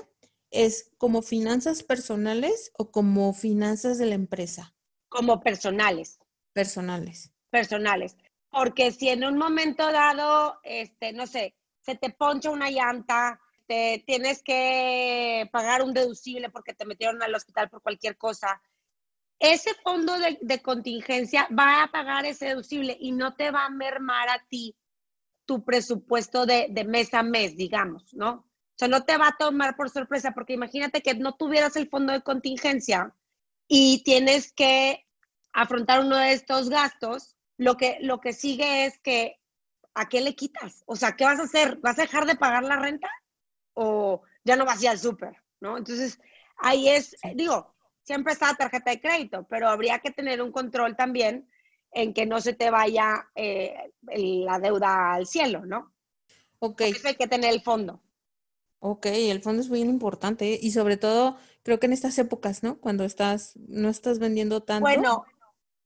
¿es 0.50 0.92
como 0.98 1.22
finanzas 1.22 1.84
personales 1.84 2.72
o 2.78 2.92
como 2.92 3.34
finanzas 3.34 3.98
de 3.98 4.08
la 4.08 4.16
empresa? 4.16 4.76
Como 5.08 5.40
personales. 5.40 6.20
Personales. 6.52 7.32
Personales. 7.50 8.18
Porque 8.50 8.92
si 8.92 9.08
en 9.08 9.24
un 9.24 9.38
momento 9.38 9.90
dado, 9.92 10.60
este, 10.64 11.14
no 11.14 11.28
sé, 11.28 11.56
se 11.80 11.96
te 11.96 12.10
poncha 12.10 12.50
una 12.50 12.70
llanta, 12.70 13.40
te 13.68 14.04
tienes 14.06 14.44
que 14.44 15.50
pagar 15.54 15.82
un 15.82 15.94
deducible 15.94 16.50
porque 16.50 16.74
te 16.74 16.86
metieron 16.86 17.24
al 17.24 17.34
hospital 17.34 17.70
por 17.70 17.82
cualquier 17.82 18.18
cosa, 18.18 18.62
ese 19.42 19.74
fondo 19.84 20.14
de, 20.20 20.62
contingencia 20.62 21.48
va 21.58 21.84
a 21.84 21.92
pagar 21.92 22.26
ese 22.28 22.46
deducible 22.46 22.96
y 23.00 23.12
no 23.12 23.34
te 23.34 23.50
va 23.50 23.66
a 23.66 23.70
mermar 23.72 24.30
a 24.30 24.46
ti 24.48 24.78
tu 25.46 25.66
presupuesto 25.66 26.46
de, 26.46 26.70
mes 26.88 27.12
a 27.16 27.24
mes, 27.24 27.58
digamos, 27.58 28.14
¿no? 28.14 28.32
O 28.32 28.76
sea, 28.76 28.88
no 28.88 29.04
te 29.04 29.18
va 29.18 29.30
a 29.30 29.38
tomar 29.38 29.76
por 29.76 29.90
sorpresa, 29.90 30.32
porque 30.32 30.54
imagínate 30.54 31.02
que 31.02 31.16
no 31.16 31.36
tuvieras 31.36 31.76
el 31.76 31.90
fondo 31.90 32.14
de 32.14 32.22
contingencia 32.22 33.16
y 33.68 34.04
tienes 34.04 34.54
que 34.54 35.08
afrontar 35.54 36.02
uno 36.02 36.18
de 36.18 36.34
estos 36.34 36.70
gastos, 36.70 37.36
lo 37.58 37.78
que, 37.78 37.98
lo 38.02 38.22
que 38.22 38.34
sigue 38.34 38.86
es 38.86 39.00
que, 39.00 39.40
¿a 39.96 40.08
qué 40.08 40.22
le 40.22 40.36
quitas? 40.36 40.84
O 40.86 40.96
sea, 40.96 41.16
¿qué 41.16 41.26
vas 41.26 41.40
a 41.40 41.44
hacer? 41.44 41.78
¿Vas 41.78 41.98
a 41.98 42.04
dejar 42.04 42.28
de 42.28 42.36
pagar 42.36 42.64
la 42.64 42.76
renta? 42.76 43.10
¿O 43.74 44.22
ya 44.44 44.56
no 44.56 44.66
vas 44.66 44.80
a 44.80 44.84
ir 44.84 44.90
al 44.90 45.00
súper? 45.00 45.36
¿No? 45.60 45.78
Entonces, 45.78 46.20
ahí 46.58 46.90
es, 46.90 47.16
digo, 47.36 47.74
siempre 48.04 48.34
está 48.34 48.48
la 48.48 48.56
tarjeta 48.56 48.92
de 48.92 49.02
crédito, 49.02 49.46
pero 49.50 49.70
habría 49.70 50.00
que 50.00 50.12
tener 50.12 50.42
un 50.42 50.52
control 50.52 50.96
también 50.96 51.48
en 51.92 52.14
que 52.14 52.26
no 52.26 52.40
se 52.42 52.54
te 52.54 52.70
vaya 52.70 53.30
eh, 53.36 53.92
la 54.02 54.60
deuda 54.60 55.14
al 55.14 55.28
cielo, 55.28 55.66
¿no? 55.66 55.94
Ok. 56.60 56.82
eso 56.82 57.08
hay 57.08 57.16
que 57.16 57.28
tener 57.28 57.54
el 57.54 57.62
fondo. 57.62 58.02
Ok, 58.80 59.08
el 59.08 59.42
fondo 59.42 59.62
es 59.62 59.70
muy 59.70 59.82
importante 59.82 60.58
y 60.60 60.72
sobre 60.72 60.98
todo 60.98 61.38
creo 61.64 61.80
que 61.80 61.86
en 61.86 61.94
estas 61.94 62.18
épocas, 62.18 62.64
¿no? 62.64 62.80
Cuando 62.80 63.04
estás, 63.04 63.56
no 63.68 63.90
estás 63.90 64.20
vendiendo 64.20 64.64
tanto. 64.64 64.82
Bueno, 64.82 65.26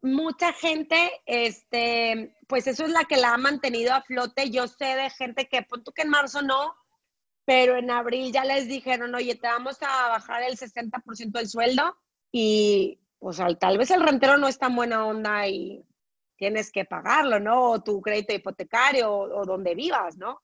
mucha 0.02 0.54
gente, 0.54 1.12
este, 1.26 2.38
pues 2.48 2.68
eso 2.68 2.86
es 2.86 2.92
la 2.92 3.04
que 3.06 3.18
la 3.18 3.34
ha 3.34 3.38
mantenido 3.38 3.94
a 3.94 4.02
flote. 4.02 4.50
Yo 4.50 4.68
sé 4.68 4.86
de 4.86 5.10
gente 5.10 5.48
que, 5.48 5.64
punto 5.64 5.92
que 5.92 6.04
en 6.04 6.10
marzo 6.10 6.42
no, 6.42 6.74
pero 7.44 7.76
en 7.76 7.92
abril 7.92 8.32
ya 8.32 8.46
les 8.46 8.68
dijeron, 8.68 9.14
oye, 9.14 9.36
te 9.36 9.48
vamos 9.48 9.78
a 9.82 10.10
bajar 10.10 10.44
el 10.44 10.58
60% 10.58 11.32
del 11.32 11.50
sueldo 11.50 11.98
y 12.38 13.00
pues 13.18 13.40
tal 13.62 13.78
vez 13.78 13.92
el 13.92 14.02
rentero 14.02 14.38
no 14.38 14.50
es 14.50 14.60
tan 14.60 14.76
buena 14.76 15.06
onda 15.06 15.48
y 15.48 15.82
tienes 16.36 16.70
que 16.70 16.84
pagarlo, 16.84 17.40
¿no? 17.40 17.72
O 17.72 17.82
tu 17.82 18.02
crédito 18.02 18.34
hipotecario 18.34 19.10
o, 19.10 19.46
donde 19.46 19.74
vivas, 19.74 20.18
¿no? 20.18 20.42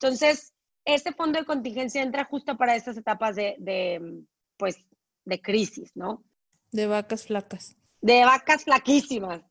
Entonces, 0.00 0.54
este 0.86 1.12
fondo 1.12 1.38
de 1.38 1.44
contingencia 1.44 2.02
entra 2.02 2.24
justo 2.24 2.56
para 2.56 2.76
estas 2.76 2.96
etapas 2.96 3.36
de, 3.36 4.24
pues, 4.56 4.78
de 5.26 5.42
crisis, 5.42 5.90
¿no? 5.94 6.24
De 6.72 6.86
vacas 6.86 7.26
flacas. 7.26 7.76
De 8.00 8.24
vacas 8.24 8.64
flaquísimas. 8.64 9.42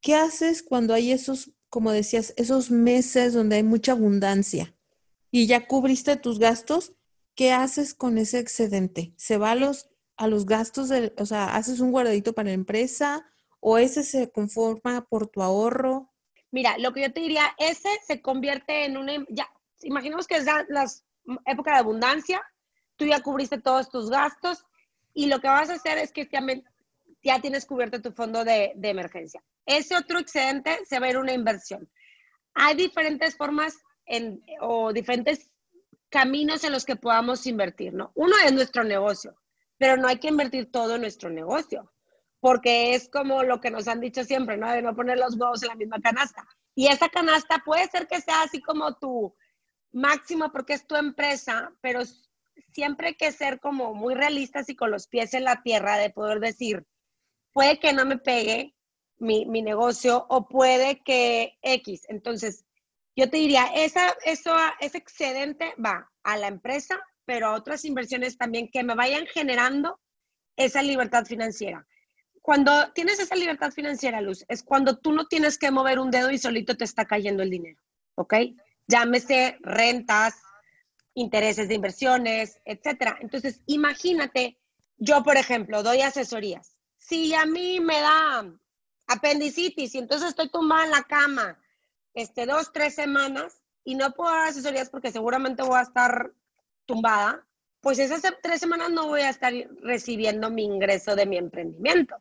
¿Qué 0.00 0.16
haces 0.16 0.64
cuando 0.64 0.94
hay 0.94 1.12
esos, 1.12 1.52
como 1.68 1.92
decías, 1.92 2.34
esos 2.38 2.72
meses 2.72 3.34
donde 3.34 3.54
hay 3.54 3.62
mucha 3.62 3.92
abundancia 3.92 4.74
y 5.30 5.46
ya 5.46 5.68
cubriste 5.68 6.16
tus 6.16 6.40
gastos? 6.40 6.92
¿Qué 7.36 7.52
haces 7.52 7.94
con 7.94 8.18
ese 8.18 8.40
excedente? 8.40 9.14
¿Se 9.16 9.38
va 9.38 9.52
a 9.52 9.54
los 9.54 9.90
a 10.20 10.26
los 10.26 10.44
gastos, 10.44 10.90
de, 10.90 11.14
o 11.16 11.24
sea, 11.24 11.56
haces 11.56 11.80
un 11.80 11.92
guardadito 11.92 12.34
para 12.34 12.48
la 12.48 12.54
empresa 12.54 13.26
o 13.58 13.78
ese 13.78 14.02
se 14.02 14.30
conforma 14.30 15.06
por 15.06 15.28
tu 15.28 15.42
ahorro? 15.42 16.12
Mira, 16.50 16.76
lo 16.76 16.92
que 16.92 17.00
yo 17.00 17.10
te 17.10 17.20
diría, 17.20 17.54
ese 17.56 17.88
se 18.06 18.20
convierte 18.20 18.84
en 18.84 18.98
una, 18.98 19.14
ya, 19.30 19.48
imaginemos 19.80 20.26
que 20.26 20.36
es 20.36 20.44
la, 20.44 20.86
época 21.46 21.72
de 21.72 21.78
abundancia, 21.78 22.42
tú 22.96 23.06
ya 23.06 23.22
cubriste 23.22 23.62
todos 23.62 23.88
tus 23.88 24.10
gastos 24.10 24.62
y 25.14 25.26
lo 25.26 25.40
que 25.40 25.48
vas 25.48 25.70
a 25.70 25.74
hacer 25.74 25.96
es 25.96 26.12
que 26.12 26.28
ya, 27.22 27.40
tienes 27.40 27.64
cubierto 27.64 28.02
tu 28.02 28.12
fondo 28.12 28.44
de, 28.44 28.72
de 28.76 28.90
emergencia. 28.90 29.42
Ese 29.64 29.96
otro 29.96 30.18
excedente 30.18 30.80
se 30.84 31.00
va 31.00 31.06
a 31.06 31.10
ir 31.10 31.16
una 31.16 31.32
inversión. 31.32 31.88
Hay 32.52 32.74
diferentes 32.74 33.34
formas 33.38 33.74
en, 34.04 34.42
o 34.60 34.92
diferentes 34.92 35.50
caminos 36.10 36.62
en 36.64 36.72
los 36.72 36.84
que 36.84 36.96
podamos 36.96 37.46
invertir, 37.46 37.94
¿no? 37.94 38.12
Uno 38.14 38.36
es 38.44 38.52
nuestro 38.52 38.84
negocio 38.84 39.34
pero 39.80 39.96
no 39.96 40.08
hay 40.08 40.18
que 40.18 40.28
invertir 40.28 40.70
todo 40.70 40.96
en 40.96 41.00
nuestro 41.00 41.30
negocio, 41.30 41.90
porque 42.38 42.94
es 42.94 43.08
como 43.08 43.42
lo 43.44 43.62
que 43.62 43.70
nos 43.70 43.88
han 43.88 43.98
dicho 43.98 44.24
siempre, 44.24 44.58
¿no? 44.58 44.70
De 44.70 44.82
no 44.82 44.94
poner 44.94 45.16
los 45.16 45.36
huevos 45.36 45.62
en 45.62 45.68
la 45.68 45.74
misma 45.74 45.98
canasta. 46.02 46.46
Y 46.74 46.88
esa 46.88 47.08
canasta 47.08 47.62
puede 47.64 47.88
ser 47.88 48.06
que 48.06 48.20
sea 48.20 48.42
así 48.42 48.60
como 48.60 48.98
tu 48.98 49.34
máximo 49.90 50.52
porque 50.52 50.74
es 50.74 50.86
tu 50.86 50.96
empresa, 50.96 51.72
pero 51.80 52.02
siempre 52.74 53.08
hay 53.08 53.14
que 53.14 53.32
ser 53.32 53.58
como 53.58 53.94
muy 53.94 54.12
realistas 54.14 54.68
y 54.68 54.76
con 54.76 54.90
los 54.90 55.08
pies 55.08 55.32
en 55.32 55.44
la 55.44 55.62
tierra 55.62 55.96
de 55.96 56.10
poder 56.10 56.40
decir, 56.40 56.86
puede 57.54 57.80
que 57.80 57.94
no 57.94 58.04
me 58.04 58.18
pegue 58.18 58.76
mi, 59.16 59.46
mi 59.46 59.62
negocio 59.62 60.26
o 60.28 60.46
puede 60.46 61.02
que 61.02 61.56
X. 61.62 62.02
Entonces, 62.10 62.66
yo 63.16 63.30
te 63.30 63.38
diría, 63.38 63.64
esa, 63.74 64.14
eso, 64.26 64.54
ese 64.78 64.98
excedente 64.98 65.74
va 65.82 66.12
a 66.22 66.36
la 66.36 66.48
empresa 66.48 67.00
pero 67.30 67.46
a 67.46 67.54
otras 67.54 67.84
inversiones 67.84 68.36
también 68.36 68.68
que 68.72 68.82
me 68.82 68.96
vayan 68.96 69.24
generando 69.24 70.00
esa 70.56 70.82
libertad 70.82 71.24
financiera. 71.24 71.86
Cuando 72.42 72.90
tienes 72.92 73.20
esa 73.20 73.36
libertad 73.36 73.70
financiera, 73.70 74.20
Luz, 74.20 74.44
es 74.48 74.64
cuando 74.64 74.98
tú 74.98 75.12
no 75.12 75.28
tienes 75.28 75.56
que 75.56 75.70
mover 75.70 76.00
un 76.00 76.10
dedo 76.10 76.32
y 76.32 76.38
solito 76.38 76.76
te 76.76 76.82
está 76.82 77.04
cayendo 77.04 77.44
el 77.44 77.50
dinero, 77.50 77.80
¿ok? 78.16 78.34
Llámese 78.88 79.58
rentas, 79.60 80.42
intereses 81.14 81.68
de 81.68 81.74
inversiones, 81.76 82.60
etcétera. 82.64 83.16
Entonces, 83.20 83.60
imagínate, 83.66 84.58
yo, 84.96 85.22
por 85.22 85.36
ejemplo, 85.36 85.84
doy 85.84 86.00
asesorías. 86.00 86.76
Si 86.98 87.32
a 87.32 87.46
mí 87.46 87.78
me 87.78 88.00
da 88.00 88.52
apendicitis 89.06 89.94
y 89.94 89.98
entonces 89.98 90.30
estoy 90.30 90.50
tumbada 90.50 90.82
en 90.82 90.90
la 90.90 91.04
cama 91.04 91.62
este, 92.12 92.44
dos, 92.44 92.72
tres 92.72 92.96
semanas 92.96 93.62
y 93.84 93.94
no 93.94 94.10
puedo 94.14 94.32
dar 94.32 94.48
asesorías 94.48 94.90
porque 94.90 95.12
seguramente 95.12 95.62
voy 95.62 95.78
a 95.78 95.82
estar 95.82 96.32
tumbada, 96.90 97.46
pues 97.80 97.98
esas 97.98 98.22
tres 98.42 98.60
semanas 98.60 98.90
no 98.90 99.06
voy 99.06 99.22
a 99.22 99.30
estar 99.30 99.52
recibiendo 99.82 100.50
mi 100.50 100.64
ingreso 100.64 101.16
de 101.16 101.26
mi 101.26 101.36
emprendimiento. 101.38 102.16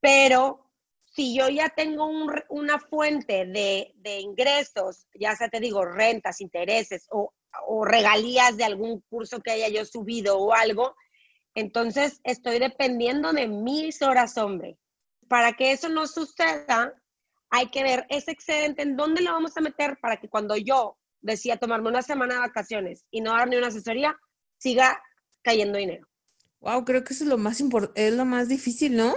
Pero 0.00 0.70
si 1.04 1.36
yo 1.36 1.48
ya 1.48 1.68
tengo 1.68 2.10
una 2.48 2.78
fuente 2.78 3.46
de, 3.46 4.20
ingresos, 4.20 5.06
ya 5.14 5.34
sea 5.36 5.48
te 5.48 5.60
digo, 5.60 5.84
rentas, 5.84 6.40
intereses 6.40 7.06
o, 7.10 7.32
regalías 7.84 8.56
de 8.56 8.64
algún 8.64 9.00
curso 9.08 9.40
que 9.40 9.52
haya 9.52 9.68
yo 9.68 9.84
subido 9.84 10.38
o 10.38 10.52
algo, 10.52 10.96
entonces 11.54 12.20
estoy 12.24 12.58
dependiendo 12.58 13.32
de 13.32 13.46
mis 13.46 14.02
horas 14.02 14.36
hombre. 14.38 14.76
Para 15.28 15.52
que 15.52 15.70
eso 15.70 15.88
no 15.88 16.08
suceda, 16.08 16.92
hay 17.48 17.70
que 17.70 17.84
ver 17.84 18.06
ese 18.08 18.32
excedente 18.32 18.82
en 18.82 18.96
dónde 18.96 19.22
lo 19.22 19.30
vamos 19.30 19.56
a 19.56 19.60
meter 19.60 19.98
para 20.00 20.16
que 20.16 20.28
cuando 20.28 20.56
yo 20.56 20.98
decía 21.24 21.56
tomarme 21.56 21.88
una 21.88 22.02
semana 22.02 22.34
de 22.34 22.40
vacaciones 22.40 23.04
y 23.10 23.20
no 23.20 23.32
dar 23.32 23.48
ni 23.48 23.56
una 23.56 23.68
asesoría, 23.68 24.16
siga 24.58 25.02
cayendo 25.42 25.78
dinero. 25.78 26.06
Wow, 26.60 26.84
creo 26.84 27.02
que 27.02 27.14
eso 27.14 27.24
es 27.24 27.30
lo 27.30 27.38
más 27.38 27.60
importante, 27.60 28.06
es 28.06 28.14
lo 28.14 28.24
más 28.24 28.48
difícil, 28.48 28.96
¿no? 28.96 29.14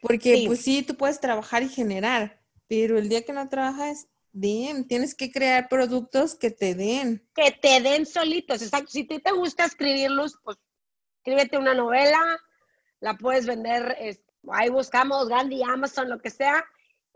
Porque 0.00 0.44
pues 0.46 0.60
sí, 0.60 0.82
tú 0.82 0.96
puedes 0.96 1.20
trabajar 1.20 1.62
y 1.62 1.68
generar, 1.68 2.40
pero 2.68 2.98
el 2.98 3.08
día 3.08 3.24
que 3.24 3.32
no 3.32 3.48
trabajas, 3.48 4.08
bien, 4.32 4.86
tienes 4.86 5.14
que 5.14 5.32
crear 5.32 5.68
productos 5.68 6.34
que 6.34 6.50
te 6.50 6.74
den. 6.74 7.28
Que 7.34 7.50
te 7.50 7.80
den 7.80 8.06
solitos, 8.06 8.62
exacto. 8.62 8.90
Si 8.90 9.04
te, 9.04 9.18
te 9.18 9.32
gusta 9.32 9.64
escribirlos, 9.64 10.38
pues 10.44 10.58
escríbete 11.18 11.58
una 11.58 11.74
novela, 11.74 12.20
la 13.00 13.14
puedes 13.14 13.46
vender, 13.46 13.96
ahí 14.52 14.68
buscamos 14.68 15.28
Gandhi, 15.28 15.62
Amazon, 15.62 16.08
lo 16.08 16.20
que 16.20 16.30
sea, 16.30 16.64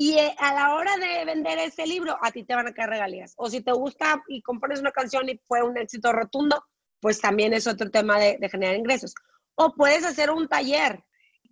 y 0.00 0.16
eh, 0.16 0.34
a 0.38 0.54
la 0.54 0.76
hora 0.76 0.96
de 0.96 1.26
vender 1.26 1.58
ese 1.58 1.86
libro, 1.86 2.16
a 2.22 2.32
ti 2.32 2.42
te 2.42 2.54
van 2.54 2.66
a 2.66 2.72
caer 2.72 2.88
regalías. 2.88 3.34
O 3.36 3.50
si 3.50 3.60
te 3.60 3.72
gusta 3.72 4.22
y 4.28 4.40
compones 4.40 4.80
una 4.80 4.92
canción 4.92 5.28
y 5.28 5.38
fue 5.46 5.62
un 5.62 5.76
éxito 5.76 6.10
rotundo, 6.10 6.64
pues 7.00 7.20
también 7.20 7.52
es 7.52 7.66
otro 7.66 7.90
tema 7.90 8.18
de, 8.18 8.38
generar 8.50 8.76
ingresos. 8.76 9.14
O 9.56 9.74
puedes 9.74 10.06
hacer 10.06 10.30
un 10.30 10.48
taller, 10.48 11.04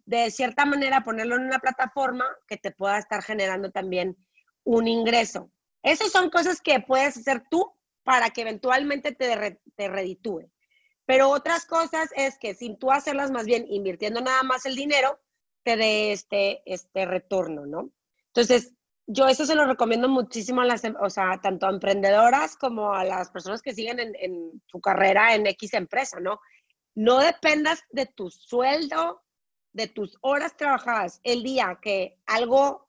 de 0.07 0.31
cierta 0.31 0.65
manera 0.65 1.03
ponerlo 1.05 1.37
en 1.37 1.43
una 1.43 1.59
plataforma 1.59 2.25
que 2.47 2.57
te 2.57 2.71
pueda 2.71 2.97
estar 2.97 3.23
generando 3.23 3.71
también 3.71 4.17
un 4.65 4.89
ingreso. 4.89 5.51
Esas 5.83 6.11
son 6.11 6.31
cosas 6.31 6.63
que 6.63 6.81
puedes 6.81 7.19
hacer 7.19 7.45
tú 7.51 7.71
para 8.03 8.31
que 8.31 8.41
eventualmente 8.41 9.13
te, 9.13 9.61
te 9.77 9.89
reditúe. 9.89 10.51
Pero 11.05 11.29
otras 11.29 11.67
cosas 11.67 12.09
es 12.17 12.39
que 12.39 12.55
sin 12.55 12.79
tú 12.79 12.93
hacerlas 12.93 13.31
más 13.31 13.45
bien 13.45 13.67
invirtiendo 13.69 14.23
nada 14.23 14.43
más 14.43 14.65
el 14.65 14.75
dinero, 14.75 15.21
te 15.65 15.77
dé 15.77 16.13
este, 16.13 16.63
este 16.65 17.05
retorno, 17.05 17.67
¿no? 17.67 17.93
Entonces, 18.39 18.73
yo 19.09 19.27
eso 19.27 19.45
se 19.45 19.57
lo 19.57 19.67
recomiendo 19.67 20.09
muchísimo 20.09 20.61
a 20.61 20.65
las, 20.65 20.85
em, 20.85 20.95
o 21.01 21.11
sea, 21.11 21.41
tanto 21.43 21.67
a 21.67 21.71
emprendedoras 21.71 22.57
como 22.57 22.95
a 22.95 23.05
las 23.05 23.31
personas 23.33 23.63
que 23.63 23.75
siguen 23.75 23.99
en, 23.99 24.15
en 24.15 24.63
su 24.67 24.81
carrera 24.81 25.35
en 25.35 25.45
X 25.49 25.75
empresa, 25.75 26.21
¿no? 26.21 26.39
No 26.95 27.19
dependas 27.19 27.83
de 27.91 28.07
tu 28.07 28.31
sueldo, 28.31 29.25
de 29.73 29.89
tus 29.89 30.19
horas 30.21 30.57
trabajadas, 30.57 31.21
el 31.25 31.43
día 31.43 31.81
que 31.83 32.17
algo 32.27 32.89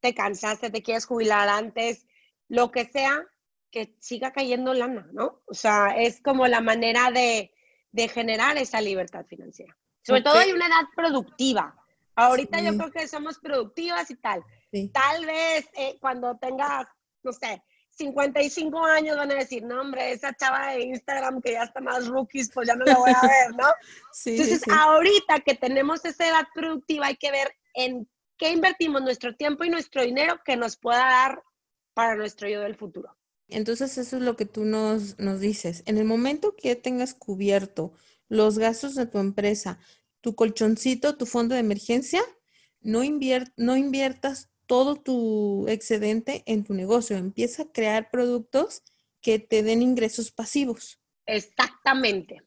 te 0.00 0.14
cansaste, 0.14 0.70
te 0.70 0.82
quieres 0.82 1.06
jubilar 1.06 1.48
antes, 1.48 2.08
lo 2.48 2.72
que 2.72 2.84
sea, 2.86 3.24
que 3.70 3.94
siga 4.00 4.32
cayendo 4.32 4.74
lana, 4.74 5.08
¿no? 5.12 5.42
O 5.46 5.54
sea, 5.54 5.90
es 5.96 6.20
como 6.20 6.48
la 6.48 6.60
manera 6.60 7.12
de, 7.12 7.52
de 7.92 8.08
generar 8.08 8.56
esa 8.56 8.80
libertad 8.80 9.26
financiera. 9.26 9.76
Sobre 10.02 10.22
todo 10.22 10.38
hay 10.38 10.50
una 10.50 10.66
edad 10.66 10.88
productiva. 10.96 11.76
Ahorita 12.16 12.60
yo 12.60 12.76
creo 12.76 12.90
que 12.90 13.06
somos 13.06 13.38
productivas 13.38 14.10
y 14.10 14.16
tal. 14.16 14.42
Tal 14.92 15.26
vez 15.26 15.66
eh, 15.76 15.96
cuando 16.00 16.36
tengas, 16.38 16.86
no 17.22 17.32
sé, 17.32 17.62
55 17.98 18.84
años 18.84 19.16
van 19.16 19.32
a 19.32 19.34
decir, 19.34 19.64
no, 19.64 19.80
hombre, 19.80 20.12
esa 20.12 20.32
chava 20.34 20.72
de 20.72 20.82
Instagram 20.84 21.40
que 21.42 21.52
ya 21.52 21.64
está 21.64 21.80
más 21.80 22.06
rookies, 22.06 22.50
pues 22.52 22.68
ya 22.68 22.76
no 22.76 22.84
la 22.84 22.96
voy 22.96 23.10
a 23.10 23.20
ver, 23.26 23.56
¿no? 23.56 23.66
Entonces, 24.24 24.62
ahorita 24.70 25.40
que 25.40 25.54
tenemos 25.54 26.04
esa 26.04 26.28
edad 26.28 26.46
productiva, 26.54 27.06
hay 27.06 27.16
que 27.16 27.32
ver 27.32 27.52
en 27.74 28.08
qué 28.36 28.52
invertimos 28.52 29.02
nuestro 29.02 29.34
tiempo 29.34 29.64
y 29.64 29.70
nuestro 29.70 30.02
dinero 30.02 30.40
que 30.44 30.56
nos 30.56 30.76
pueda 30.76 31.00
dar 31.00 31.42
para 31.92 32.14
nuestro 32.14 32.48
yo 32.48 32.60
del 32.60 32.76
futuro. 32.76 33.16
Entonces, 33.48 33.98
eso 33.98 34.16
es 34.16 34.22
lo 34.22 34.36
que 34.36 34.46
tú 34.46 34.64
nos, 34.64 35.18
nos 35.18 35.40
dices. 35.40 35.82
En 35.86 35.98
el 35.98 36.04
momento 36.04 36.54
que 36.54 36.76
tengas 36.76 37.14
cubierto 37.14 37.92
los 38.28 38.58
gastos 38.58 38.94
de 38.94 39.06
tu 39.06 39.18
empresa, 39.18 39.80
tu 40.20 40.36
colchoncito, 40.36 41.16
tu 41.16 41.26
fondo 41.26 41.54
de 41.54 41.60
emergencia, 41.62 42.22
no, 42.80 43.00
no 43.56 43.76
inviertas 43.76 44.50
todo 44.68 44.96
tu 44.96 45.66
excedente 45.66 46.44
en 46.46 46.62
tu 46.62 46.74
negocio. 46.74 47.16
Empieza 47.16 47.62
a 47.62 47.72
crear 47.72 48.10
productos 48.10 48.84
que 49.20 49.40
te 49.40 49.64
den 49.64 49.82
ingresos 49.82 50.30
pasivos. 50.30 51.00
Exactamente, 51.26 52.42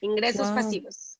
ingresos 0.00 0.48
pasivos. 0.48 1.18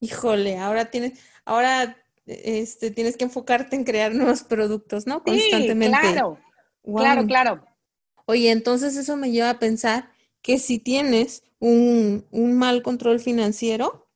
Híjole, 0.00 0.58
ahora 0.58 0.90
tienes, 0.90 1.20
ahora 1.44 1.96
este, 2.24 2.90
tienes 2.90 3.16
que 3.16 3.24
enfocarte 3.24 3.76
en 3.76 3.84
crear 3.84 4.14
nuevos 4.14 4.42
productos, 4.42 5.06
¿no? 5.06 5.22
Constantemente. 5.22 5.98
claro, 6.00 6.38
claro, 6.82 7.26
claro. 7.26 7.66
Oye, 8.26 8.50
entonces 8.50 8.96
eso 8.96 9.16
me 9.16 9.30
lleva 9.30 9.50
a 9.50 9.58
pensar 9.58 10.10
que 10.40 10.58
si 10.58 10.78
tienes 10.78 11.44
un, 11.58 12.24
mal 12.32 12.82
control 12.82 13.20
financiero 13.20 14.08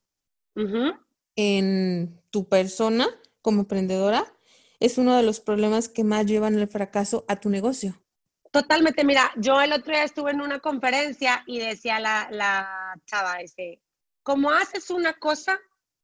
en 1.37 2.21
tu 2.31 2.49
persona 2.49 3.09
como 3.41 3.63
emprendedora, 3.63 4.33
es 4.81 4.99
uno 4.99 5.17
de 5.17 5.23
los 5.23 5.41
problemas 5.41 5.89
que 5.89 6.05
más 6.05 6.27
llevan 6.27 6.59
el 6.59 6.67
fracaso 6.67 7.25
a 7.29 7.37
tu 7.37 7.51
negocio. 7.51 8.03
Totalmente, 8.51 9.05
mira, 9.05 9.31
yo 9.37 9.61
el 9.61 9.73
otro 9.73 9.93
día 9.93 10.03
estuve 10.03 10.33
en 10.33 10.41
una 10.41 10.59
conferencia 10.59 11.45
y 11.47 11.61
decía 11.61 12.01
la, 12.01 12.27
la 12.33 12.95
chava 13.07 13.41
ese, 13.41 13.81
como 14.25 14.51
haces 14.51 14.91
una 14.91 15.13
cosa, 15.13 15.61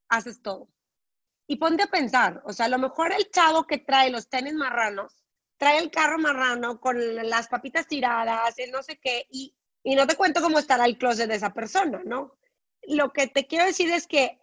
haces 0.09 0.40
todo. 0.42 0.68
Y 1.49 1.56
ponte 1.56 1.83
a 1.85 1.88
pensar, 1.88 2.42
o 2.45 2.52
sea, 2.52 2.66
a 2.66 2.68
lo 2.68 2.78
mejor 2.78 3.12
el 3.12 3.30
chavo 3.30 3.66
que 3.66 3.78
trae 3.78 4.11
los 4.11 4.28
tenis 4.28 4.54
marranos, 4.54 5.25
trae 5.56 5.78
el 5.78 5.90
carro 5.90 6.18
marrano 6.18 6.80
con 6.80 6.99
las 7.28 7.49
papitas 7.49 7.87
tiradas, 7.88 8.59
el 8.59 8.71
no 8.71 8.83
sé 8.83 8.99
qué, 8.99 9.26
y, 9.30 9.56
y 9.83 9.95
no 9.97 10.06
te 10.06 10.16
cuento 10.16 10.40
cómo 10.40 10.59
estará 10.59 10.85
el 10.85 10.99
closet 10.99 11.28
de 11.28 11.37
esa 11.37 11.52
persona, 11.52 12.02
¿no? 12.04 12.37
Lo 12.82 13.12
que 13.12 13.26
te 13.26 13.47
quiero 13.47 13.65
decir 13.65 13.91
es 13.91 14.06
que 14.06 14.39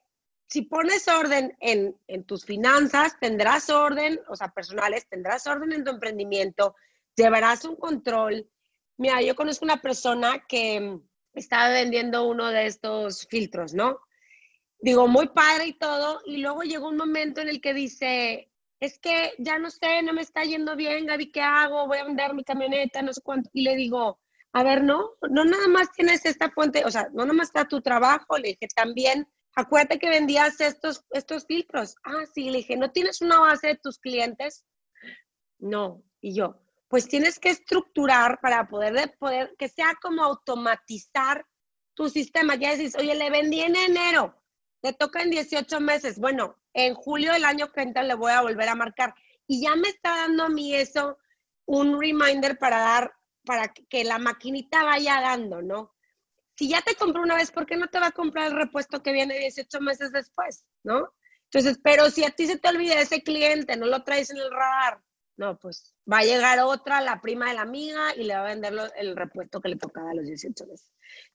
si 0.47 0.63
pones 0.63 1.07
orden 1.07 1.55
en, 1.59 1.95
tus 2.25 2.45
finanzas, 2.45 3.17
tendrás 3.19 3.69
orden, 3.69 4.19
o 4.27 4.35
sea, 4.35 4.49
personales, 4.49 5.07
tendrás 5.07 5.47
orden 5.47 5.73
en 5.73 5.83
tu 5.83 5.91
emprendimiento, 5.91 6.75
llevarás 7.15 7.65
un 7.65 7.75
control. 7.75 8.47
Mira, 8.97 9.21
yo 9.21 9.35
conozco 9.35 9.65
una 9.65 9.81
persona 9.81 10.45
que 10.47 10.99
estaba 11.33 11.69
vendiendo 11.69 12.27
uno 12.27 12.49
de 12.49 12.67
estos 12.67 13.27
filtros, 13.27 13.73
¿no? 13.73 13.99
Digo, 14.79 15.07
muy 15.07 15.29
padre 15.29 15.67
y 15.67 15.73
todo, 15.73 16.21
y 16.25 16.37
luego 16.37 16.63
llegó 16.63 16.89
un 16.89 16.97
momento 16.97 17.41
en 17.41 17.47
el 17.47 17.61
que 17.61 17.73
dice, 17.73 18.51
es 18.79 18.99
que 18.99 19.33
ya 19.39 19.57
no 19.57 19.71
sé, 19.71 20.03
no 20.03 20.13
me 20.13 20.21
está 20.21 20.43
yendo 20.43 20.75
bien, 20.75 21.05
Gaby, 21.05 21.31
¿qué 21.31 21.41
hago? 21.41 21.87
Voy 21.87 21.97
a 21.97 22.03
vender 22.03 22.33
mi 22.33 22.43
camioneta, 22.43 23.01
no 23.01 23.13
sé 23.13 23.21
cuánto. 23.21 23.49
Y 23.53 23.63
le 23.63 23.75
digo, 23.75 24.19
a 24.51 24.63
ver, 24.63 24.83
no, 24.83 25.13
no 25.29 25.45
nada 25.45 25.67
más 25.67 25.91
tienes 25.93 26.25
esta 26.25 26.51
fuente, 26.51 26.83
o 26.85 26.91
sea, 26.91 27.07
no 27.13 27.23
nada 27.23 27.33
más 27.33 27.47
está 27.47 27.67
tu 27.67 27.81
trabajo, 27.81 28.37
le 28.37 28.49
dije, 28.49 28.67
también 28.75 29.27
acuérdate 29.55 29.99
que 29.99 30.09
vendías 30.09 30.59
estos, 30.61 31.05
estos 31.11 31.45
filtros. 31.45 31.95
Ah, 32.03 32.25
sí, 32.33 32.49
le 32.49 32.59
dije, 32.59 32.77
¿no 32.77 32.91
tienes 32.91 33.21
una 33.21 33.39
base 33.39 33.67
de 33.67 33.75
tus 33.75 33.99
clientes? 33.99 34.65
No, 35.59 36.03
y 36.21 36.35
yo, 36.35 36.61
pues 36.87 37.07
tienes 37.07 37.39
que 37.39 37.49
estructurar 37.49 38.39
para 38.41 38.67
poder, 38.67 39.15
poder 39.17 39.55
que 39.57 39.69
sea 39.69 39.95
como 40.01 40.23
automatizar 40.23 41.45
tu 41.95 42.09
sistema. 42.09 42.55
Ya 42.55 42.75
decís, 42.75 42.95
oye, 42.97 43.15
le 43.15 43.29
vendí 43.29 43.61
en 43.61 43.75
enero, 43.75 44.41
le 44.81 44.93
toca 44.93 45.21
en 45.21 45.29
18 45.29 45.79
meses. 45.79 46.19
Bueno, 46.19 46.57
en 46.73 46.93
julio 46.95 47.33
del 47.33 47.45
año 47.45 47.71
que 47.71 47.81
entra 47.81 48.03
le 48.03 48.15
voy 48.15 48.31
a 48.31 48.41
volver 48.41 48.69
a 48.69 48.75
marcar. 48.75 49.13
Y 49.47 49.61
ya 49.61 49.75
me 49.75 49.89
está 49.89 50.09
dando 50.17 50.43
a 50.43 50.49
mí 50.49 50.75
eso 50.75 51.17
un 51.65 51.99
reminder 51.99 52.57
para 52.57 52.79
dar, 52.79 53.13
para 53.45 53.73
que 53.73 54.03
la 54.03 54.17
maquinita 54.17 54.83
vaya 54.83 55.21
dando, 55.21 55.61
¿no? 55.61 55.93
Si 56.55 56.69
ya 56.69 56.81
te 56.81 56.95
compró 56.95 57.21
una 57.21 57.35
vez, 57.35 57.51
¿por 57.51 57.65
qué 57.65 57.75
no 57.77 57.87
te 57.87 57.99
va 57.99 58.07
a 58.07 58.11
comprar 58.11 58.47
el 58.47 58.57
repuesto 58.57 59.01
que 59.01 59.11
viene 59.11 59.39
18 59.39 59.81
meses 59.81 60.11
después? 60.11 60.65
¿No? 60.83 61.13
Entonces, 61.45 61.79
pero 61.83 62.09
si 62.09 62.23
a 62.23 62.31
ti 62.31 62.47
se 62.47 62.57
te 62.57 62.69
olvida 62.69 62.99
ese 62.99 63.21
cliente, 63.21 63.77
no 63.77 63.85
lo 63.85 64.03
traes 64.03 64.29
en 64.31 64.37
el 64.37 64.51
radar, 64.51 65.01
no, 65.35 65.57
pues 65.57 65.95
va 66.11 66.19
a 66.19 66.23
llegar 66.23 66.59
otra, 66.59 67.01
la 67.01 67.21
prima 67.21 67.49
de 67.49 67.55
la 67.55 67.61
amiga, 67.61 68.15
y 68.15 68.23
le 68.23 68.35
va 68.35 68.41
a 68.41 68.55
vender 68.55 68.73
el 68.97 69.15
repuesto 69.15 69.61
que 69.61 69.69
le 69.69 69.77
tocaba 69.77 70.11
a 70.11 70.13
los 70.13 70.25
18 70.25 70.65
meses. 70.65 70.91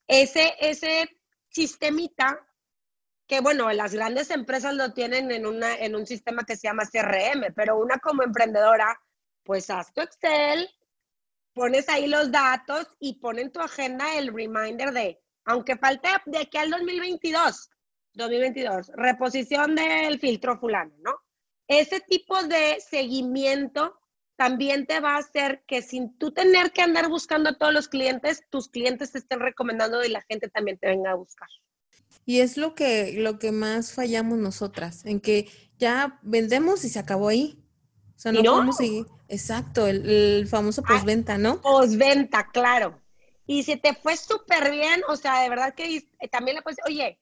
Ese, 0.06 0.54
ese 0.60 1.08
sistemita, 1.48 2.44
que 3.26 3.40
bueno, 3.40 3.70
las 3.72 3.94
grandes 3.94 4.30
empresas 4.30 4.74
lo 4.74 4.92
tienen 4.92 5.30
en, 5.30 5.46
una, 5.46 5.74
en 5.74 5.96
un 5.96 6.06
sistema 6.06 6.44
que 6.44 6.56
se 6.56 6.68
llama 6.68 6.88
CRM, 6.90 7.52
pero 7.54 7.78
una 7.78 7.98
como 7.98 8.22
emprendedora, 8.22 8.98
pues 9.42 9.68
haz 9.70 9.92
tu 9.92 10.00
Excel, 10.00 10.68
pones 11.58 11.88
ahí 11.88 12.06
los 12.06 12.30
datos 12.30 12.86
y 13.00 13.14
pon 13.14 13.40
en 13.40 13.50
tu 13.50 13.58
agenda 13.58 14.16
el 14.16 14.32
reminder 14.32 14.92
de, 14.92 15.20
aunque 15.44 15.76
falte 15.76 16.08
de 16.26 16.38
aquí 16.38 16.56
al 16.56 16.70
2022, 16.70 17.68
2022, 18.14 18.92
reposición 18.94 19.74
del 19.74 20.20
filtro 20.20 20.56
fulano, 20.60 20.94
¿no? 21.00 21.16
Ese 21.66 21.98
tipo 22.00 22.40
de 22.44 22.78
seguimiento 22.80 23.98
también 24.36 24.86
te 24.86 25.00
va 25.00 25.16
a 25.16 25.18
hacer 25.18 25.64
que 25.66 25.82
sin 25.82 26.16
tú 26.16 26.30
tener 26.30 26.70
que 26.70 26.82
andar 26.82 27.08
buscando 27.08 27.50
a 27.50 27.58
todos 27.58 27.74
los 27.74 27.88
clientes, 27.88 28.44
tus 28.50 28.68
clientes 28.68 29.10
te 29.10 29.18
estén 29.18 29.40
recomendando 29.40 30.04
y 30.04 30.10
la 30.10 30.22
gente 30.22 30.48
también 30.48 30.78
te 30.78 30.86
venga 30.86 31.10
a 31.10 31.14
buscar. 31.14 31.48
Y 32.24 32.38
es 32.38 32.56
lo 32.56 32.76
que, 32.76 33.14
lo 33.18 33.40
que 33.40 33.50
más 33.50 33.92
fallamos 33.92 34.38
nosotras, 34.38 35.04
en 35.04 35.20
que 35.20 35.50
ya 35.76 36.20
vendemos 36.22 36.84
y 36.84 36.88
se 36.88 37.00
acabó 37.00 37.28
ahí. 37.28 37.58
O 38.18 38.20
sea, 38.20 38.32
no, 38.32 38.42
podemos 38.42 38.76
seguir. 38.76 39.06
Exacto, 39.28 39.86
el, 39.86 40.44
famoso 40.50 40.82
postventa, 40.82 41.38
¿no? 41.38 41.60
Postventa, 41.60 42.50
claro. 42.50 43.00
Y 43.46 43.62
si 43.62 43.76
te 43.76 43.94
fue 43.94 44.16
súper 44.16 44.72
bien, 44.72 45.02
o 45.08 45.14
sea, 45.14 45.42
de 45.42 45.48
verdad 45.48 45.72
que 45.72 45.96
eh, 45.96 46.28
también 46.28 46.56
le 46.56 46.62
puedes, 46.62 46.80
oye, 46.84 47.20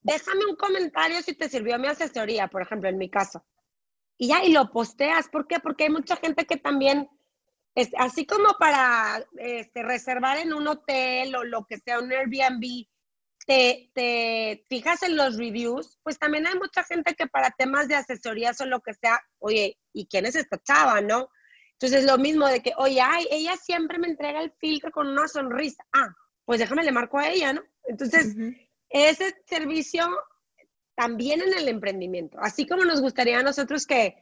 déjame 0.00 0.44
un 0.46 0.56
comentario 0.56 1.22
si 1.22 1.34
te 1.34 1.48
sirvió 1.48 1.78
mi 1.78 1.86
asesoría, 1.86 2.48
por 2.48 2.60
ejemplo, 2.60 2.88
en 2.88 2.98
mi 2.98 3.08
caso. 3.08 3.44
Y 4.18 4.28
ya, 4.28 4.42
y 4.42 4.50
lo 4.50 4.72
posteas. 4.72 5.28
¿Por 5.28 5.46
qué? 5.46 5.60
Porque 5.60 5.84
hay 5.84 5.90
mucha 5.90 6.16
gente 6.16 6.44
que 6.44 6.56
también, 6.56 7.08
es, 7.76 7.90
así 7.96 8.26
como 8.26 8.54
para 8.58 9.24
este, 9.38 9.84
reservar 9.84 10.38
en 10.38 10.52
un 10.54 10.66
hotel 10.66 11.36
o 11.36 11.44
lo 11.44 11.66
que 11.66 11.78
sea, 11.78 12.00
un 12.00 12.10
Airbnb, 12.10 12.88
te, 13.46 13.90
te, 13.94 14.64
fijas 14.68 15.02
en 15.02 15.16
los 15.16 15.36
reviews, 15.36 15.98
pues 16.02 16.18
también 16.18 16.46
hay 16.46 16.54
mucha 16.54 16.84
gente 16.84 17.14
que 17.14 17.26
para 17.26 17.50
temas 17.50 17.88
de 17.88 17.96
asesorías 17.96 18.60
o 18.60 18.66
lo 18.66 18.80
que 18.80 18.94
sea, 18.94 19.20
oye, 19.38 19.78
¿y 19.92 20.06
quién 20.06 20.26
es 20.26 20.36
esta 20.36 20.60
chava, 20.62 21.00
no? 21.00 21.28
Entonces 21.72 22.04
lo 22.04 22.16
mismo 22.18 22.46
de 22.46 22.60
que, 22.60 22.72
oye, 22.76 23.00
ay, 23.00 23.26
ella 23.30 23.56
siempre 23.56 23.98
me 23.98 24.06
entrega 24.06 24.40
el 24.40 24.52
filtro 24.60 24.92
con 24.92 25.08
una 25.08 25.26
sonrisa. 25.26 25.84
Ah, 25.92 26.14
pues 26.44 26.60
déjame 26.60 26.84
le 26.84 26.92
marco 26.92 27.18
a 27.18 27.28
ella, 27.28 27.52
¿no? 27.52 27.62
Entonces, 27.84 28.36
ese 28.88 29.34
servicio 29.46 30.06
también 30.94 31.40
en 31.40 31.54
el 31.54 31.68
emprendimiento, 31.68 32.38
así 32.40 32.66
como 32.66 32.84
nos 32.84 33.00
gustaría 33.00 33.38
a 33.38 33.42
nosotros 33.42 33.86
que, 33.86 34.16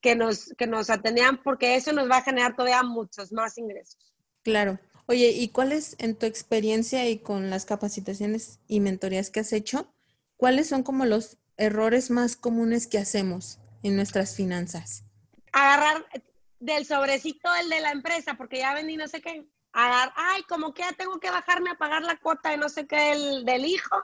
que, 0.00 0.16
nos, 0.16 0.54
que 0.56 0.66
nos 0.66 0.88
atendían, 0.88 1.42
porque 1.42 1.74
eso 1.74 1.92
nos 1.92 2.10
va 2.10 2.18
a 2.18 2.22
generar 2.22 2.56
todavía 2.56 2.82
muchos 2.82 3.32
más 3.32 3.58
ingresos. 3.58 4.14
Claro. 4.42 4.78
Oye, 5.06 5.30
¿y 5.30 5.48
cuáles 5.48 5.96
en 5.98 6.16
tu 6.16 6.26
experiencia 6.26 7.08
y 7.08 7.18
con 7.18 7.50
las 7.50 7.64
capacitaciones 7.64 8.60
y 8.68 8.80
mentorías 8.80 9.30
que 9.30 9.40
has 9.40 9.52
hecho, 9.52 9.92
cuáles 10.36 10.68
son 10.68 10.82
como 10.82 11.04
los 11.04 11.38
errores 11.56 12.10
más 12.10 12.36
comunes 12.36 12.86
que 12.86 12.98
hacemos 12.98 13.58
en 13.82 13.96
nuestras 13.96 14.36
finanzas? 14.36 15.04
Agarrar, 15.52 16.06
del 16.60 16.86
sobrecito 16.86 17.52
el 17.60 17.68
de 17.68 17.80
la 17.80 17.90
empresa, 17.90 18.34
porque 18.34 18.58
ya 18.58 18.72
vendí 18.72 18.96
no 18.96 19.08
sé 19.08 19.20
qué. 19.20 19.44
dar, 19.74 20.12
ay, 20.14 20.42
como 20.44 20.72
que 20.72 20.82
ya 20.82 20.92
tengo 20.92 21.18
que 21.18 21.30
bajarme 21.30 21.70
a 21.70 21.78
pagar 21.78 22.02
la 22.02 22.16
cuota 22.18 22.50
de 22.50 22.56
no 22.56 22.68
sé 22.68 22.86
qué 22.86 22.96
del, 22.96 23.44
del 23.44 23.66
hijo. 23.66 23.96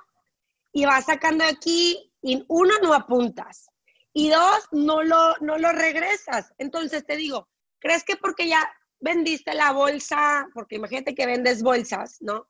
Y 0.72 0.84
vas 0.84 1.06
sacando 1.06 1.44
aquí, 1.44 2.12
y 2.20 2.44
uno, 2.48 2.74
no 2.82 2.92
apuntas. 2.92 3.70
Y 4.12 4.30
dos, 4.30 4.68
no 4.72 5.04
lo, 5.04 5.36
no 5.40 5.56
lo 5.56 5.70
regresas. 5.72 6.52
Entonces 6.58 7.06
te 7.06 7.16
digo, 7.16 7.48
¿crees 7.78 8.02
que 8.02 8.16
porque 8.16 8.48
ya 8.48 8.68
vendiste 9.00 9.54
la 9.54 9.72
bolsa, 9.72 10.48
porque 10.54 10.76
imagínate 10.76 11.14
que 11.14 11.26
vendes 11.26 11.62
bolsas, 11.62 12.18
¿no? 12.20 12.48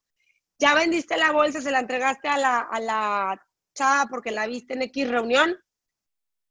Ya 0.59 0.75
vendiste 0.75 1.17
la 1.17 1.33
bolsa, 1.33 1.61
se 1.61 1.71
la 1.71 1.81
entregaste 1.81 2.29
a 2.29 2.39
la, 2.39 2.61
a 2.61 2.81
la 2.81 3.47
chava 3.75 4.09
porque 4.11 4.31
la 4.31 4.47
viste 4.47 4.75
en 4.75 4.83
X 4.83 5.09
reunión 5.09 5.57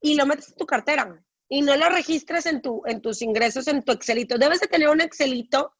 y 0.00 0.14
lo 0.14 0.26
metes 0.26 0.48
en 0.48 0.56
tu 0.56 0.66
cartera 0.66 1.22
y 1.48 1.62
no 1.62 1.76
lo 1.76 1.88
registres 1.88 2.46
en, 2.46 2.62
tu, 2.62 2.82
en 2.86 3.00
tus 3.00 3.22
ingresos, 3.22 3.68
en 3.68 3.82
tu 3.82 3.92
Excelito. 3.92 4.38
Debes 4.38 4.60
de 4.60 4.68
tener 4.68 4.88
un 4.88 5.00
Excelito 5.00 5.74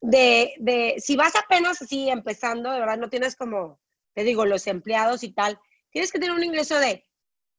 de, 0.00 0.54
de, 0.58 0.96
si 0.98 1.16
vas 1.16 1.34
apenas 1.36 1.80
así 1.82 2.08
empezando, 2.08 2.70
de 2.70 2.80
verdad 2.80 2.98
no 2.98 3.08
tienes 3.08 3.36
como, 3.36 3.80
te 4.14 4.24
digo, 4.24 4.44
los 4.44 4.66
empleados 4.66 5.22
y 5.22 5.32
tal, 5.32 5.58
tienes 5.90 6.12
que 6.12 6.18
tener 6.18 6.34
un 6.34 6.44
ingreso 6.44 6.78
de, 6.78 7.04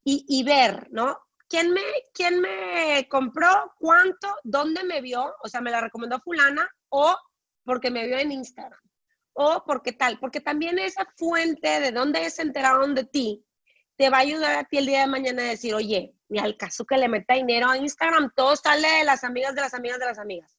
y, 0.04 0.26
y 0.28 0.44
ver, 0.44 0.88
¿no? 0.92 1.18
¿Quién 1.50 1.72
me, 1.72 1.82
¿Quién 2.14 2.42
me 2.42 3.08
compró? 3.10 3.74
¿Cuánto? 3.80 4.36
¿Dónde 4.44 4.84
me 4.84 5.02
vio? 5.02 5.34
O 5.42 5.48
sea, 5.48 5.62
me 5.62 5.72
la 5.72 5.82
recomendó 5.82 6.20
fulana 6.20 6.70
o 6.90 7.16
porque 7.64 7.92
me 7.92 8.06
vio 8.06 8.18
en 8.18 8.32
Instagram 8.32 8.80
o 9.40 9.64
porque 9.66 9.92
tal, 9.92 10.18
porque 10.20 10.42
también 10.42 10.80
esa 10.80 11.06
fuente 11.16 11.80
de 11.80 11.92
dónde 11.92 12.28
se 12.32 12.42
enteraron 12.42 12.96
de 12.96 13.04
ti 13.04 13.46
te 13.96 14.10
va 14.10 14.18
a 14.18 14.22
ayudar 14.22 14.58
a 14.58 14.64
ti 14.64 14.80
el 14.80 14.88
día 14.88 15.02
de 15.02 15.08
mañana 15.08 15.44
a 15.44 15.50
decir, 15.50 15.76
oye, 15.76 16.16
ni 16.28 16.40
al 16.40 16.58
caso 16.58 16.86
que 16.86 16.98
le 16.98 17.08
meta 17.08 17.36
dinero 17.36 17.70
a 17.70 17.78
Instagram, 17.78 18.32
todo 18.36 18.56
sale 18.56 18.88
de 18.88 19.04
las 19.04 19.24
amigas 19.24 19.54
de 19.54 19.62
las 19.62 19.76
amigas 19.76 20.00
de 20.00 20.06
las 20.06 20.18
amigas. 20.18 20.58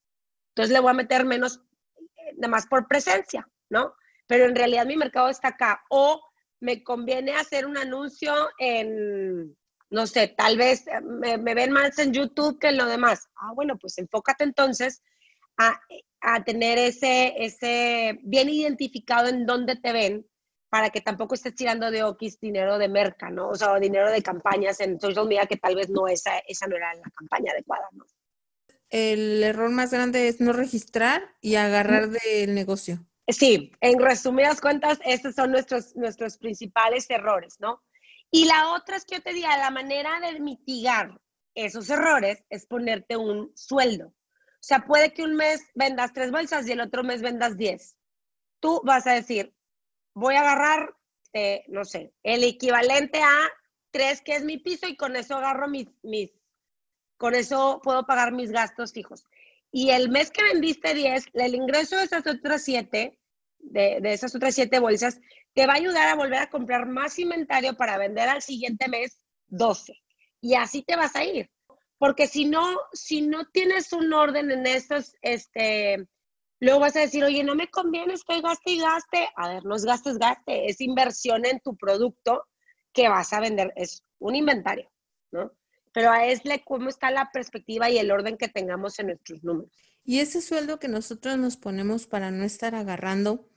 Entonces 0.51 0.73
le 0.73 0.79
voy 0.79 0.91
a 0.91 0.95
meter 0.95 1.25
menos, 1.25 1.61
eh, 1.97 2.35
nada 2.37 2.49
más 2.49 2.69
por 2.69 2.87
presencia, 2.87 3.49
¿no? 3.69 3.95
Pero 4.29 4.45
en 4.45 4.55
realidad 4.55 4.87
mi 4.87 4.97
mercado 4.97 5.29
está 5.29 5.49
acá. 5.49 5.83
O 5.91 6.21
me 6.61 6.85
conviene 6.85 7.35
hacer 7.35 7.67
un 7.67 7.79
anuncio 7.79 8.33
en, 8.59 9.57
no 9.91 10.07
sé, 10.07 10.29
tal 10.29 10.57
vez 10.57 10.87
eh, 10.87 11.01
me, 11.01 11.55
ven 11.55 11.73
más 11.73 11.99
en 11.99 12.13
YouTube 12.13 12.59
que 12.59 12.69
en 12.69 12.77
lo 12.77 12.87
demás. 12.87 13.29
Ah, 13.37 13.53
bueno, 13.55 13.79
pues 13.79 13.99
enfócate 13.99 14.45
entonces 14.45 15.03
a, 15.57 15.81
a 16.21 16.45
tener 16.45 16.79
ese, 16.79 17.35
ese 17.39 18.19
bien 18.23 18.49
identificado 18.49 19.29
en 19.29 19.47
dónde 19.47 19.77
te 19.77 19.93
ven 19.93 20.27
para 20.69 20.91
que 20.91 21.01
tampoco 21.01 21.35
estés 21.35 21.55
tirando 21.55 21.91
de 21.91 22.03
Okis 22.03 22.39
dinero 22.41 22.79
de 22.79 22.89
merca, 22.89 23.31
¿no? 23.31 23.49
O 23.49 23.55
sea, 23.57 23.79
dinero 23.79 24.11
de 24.11 24.23
campañas 24.23 24.81
en 24.81 25.01
social 25.01 25.27
media 25.27 25.47
que 25.47 25.57
tal 25.57 25.75
vez 25.75 25.89
no 25.89 26.09
esa, 26.09 26.39
esa 26.47 26.67
no 26.67 26.77
era 26.77 26.95
la 26.95 27.11
campaña 27.17 27.53
adecuada, 27.53 27.89
¿no? 27.93 28.05
El 28.91 29.43
error 29.43 29.71
más 29.71 29.93
grande 29.93 30.29
es 30.29 30.41
no 30.41 30.53
registrar 30.53 31.35
y 31.41 31.57
agarrar 31.57 32.09
del 32.09 32.55
negocio. 32.55 33.07
Sí, 33.29 33.73
en 33.83 33.99
resumidas 33.99 34.61
cuentas, 34.61 34.99
estos 35.05 35.35
son 35.35 35.51
nuestros, 35.51 35.95
nuestros 35.97 36.39
principales 36.39 37.11
errores, 37.11 37.57
¿no? 37.61 37.83
Y 38.31 38.45
la 38.45 38.73
otra 38.73 38.97
es 38.97 39.05
que 39.05 39.17
yo 39.17 39.23
te 39.23 39.33
diga, 39.33 39.57
la 39.57 39.71
manera 39.71 40.21
de 40.21 40.39
mitigar 40.41 41.19
esos 41.55 41.89
errores 41.91 42.45
es 42.51 42.67
ponerte 42.67 43.17
un 43.17 43.53
sueldo. 43.57 44.09
O 44.09 44.63
sea, 44.69 44.85
puede 44.85 45.13
que 45.13 45.23
un 45.23 45.35
mes 45.35 45.63
vendas 45.75 46.13
tres 46.13 46.31
bolsas 46.31 46.67
y 46.69 46.73
el 46.73 46.81
otro 46.81 47.05
mes 47.05 47.23
vendas 47.23 47.57
diez. 47.57 47.97
Tú 48.61 48.83
vas 48.85 49.07
a 49.07 49.13
decir, 49.13 49.55
voy 50.15 50.35
a 50.35 50.41
agarrar, 50.41 50.95
eh, 51.33 51.65
no 51.69 51.85
sé, 51.85 52.13
el 52.23 52.45
equivalente 52.45 53.23
a 53.23 53.51
tres, 53.91 54.21
que 54.21 54.35
es 54.35 54.45
mi 54.45 54.59
piso, 54.59 54.87
y 54.89 54.97
con 54.97 55.17
eso 55.17 55.37
agarro 55.37 55.69
mis, 55.69 55.87
mis, 56.03 56.31
con 57.17 57.35
eso 57.35 57.81
puedo 57.83 58.05
pagar 58.05 58.33
mis 58.33 58.51
gastos 58.51 58.93
fijos. 58.93 59.25
Y 59.71 59.91
el 59.91 60.11
mes 60.11 60.31
que 60.31 60.43
vendiste 60.43 60.95
10, 60.95 61.27
el 61.35 61.55
ingreso 61.55 61.97
de 61.97 62.05
esas 62.05 62.27
otras 62.27 62.63
siete, 62.63 63.19
de 63.59 64.01
esas 64.05 64.35
otras 64.35 64.55
siete 64.55 64.81
bolsas, 64.81 65.21
te 65.55 65.67
va 65.67 65.75
a 65.75 65.77
ayudar 65.77 66.09
a 66.09 66.15
volver 66.15 66.41
a 66.41 66.51
comprar 66.51 66.87
más 66.87 67.19
inventario 67.19 67.77
para 67.77 67.99
vender 67.99 68.29
al 68.29 68.43
siguiente 68.43 68.89
mes 68.89 69.25
12. 69.49 69.95
Y 70.41 70.55
así 70.55 70.83
te 70.83 70.97
vas 70.97 71.17
a 71.17 71.25
ir. 71.25 71.51
Porque 71.99 72.27
si 72.27 72.45
no, 72.45 72.79
si 72.93 73.23
no 73.23 73.47
tienes 73.47 73.93
un 73.93 74.13
orden 74.13 74.51
en 74.51 74.67
esos, 74.67 75.15
este, 75.21 76.07
Luego 76.61 76.81
vas 76.81 76.97
a 76.97 77.01
decir, 77.01 77.23
oye, 77.23 77.45
no 77.45 77.55
me 77.55 77.69
conviene, 77.69 78.15
estoy 78.15 78.41
gaste 78.41 78.73
y 78.73 78.81
gaste. 78.81 79.29
A 79.37 79.49
ver, 79.49 79.65
no 79.65 79.77
es 79.77 79.85
gastes, 79.85 80.19
gaste, 80.19 80.69
es 80.69 80.81
inversión 80.81 81.47
en 81.47 81.61
tu 81.61 81.77
producto 81.77 82.45
que 82.93 83.09
vas 83.09 83.33
a 83.33 83.41
vender, 83.41 83.73
es 83.77 84.03
un 84.19 84.35
inventario, 84.35 84.91
¿no? 85.31 85.53
Pero 85.93 86.11
a 86.11 86.27
esle 86.27 86.65
cómo 86.65 86.89
está 86.89 87.11
la 87.11 87.31
perspectiva 87.33 87.89
y 87.91 87.99
el 87.99 88.11
orden 88.11 88.37
que 88.37 88.49
tengamos 88.49 88.99
en 88.99 89.09
nuestros 89.09 89.45
números. 89.45 89.71
Y 90.05 90.21
ese 90.21 90.41
sueldo 90.41 90.79
que 90.79 90.89
nosotros 90.89 91.39
nos 91.39 91.57
ponemos 91.57 92.07
para 92.07 92.31
no 92.31 92.45
estar 92.45 92.75
agarrando, 92.75 93.48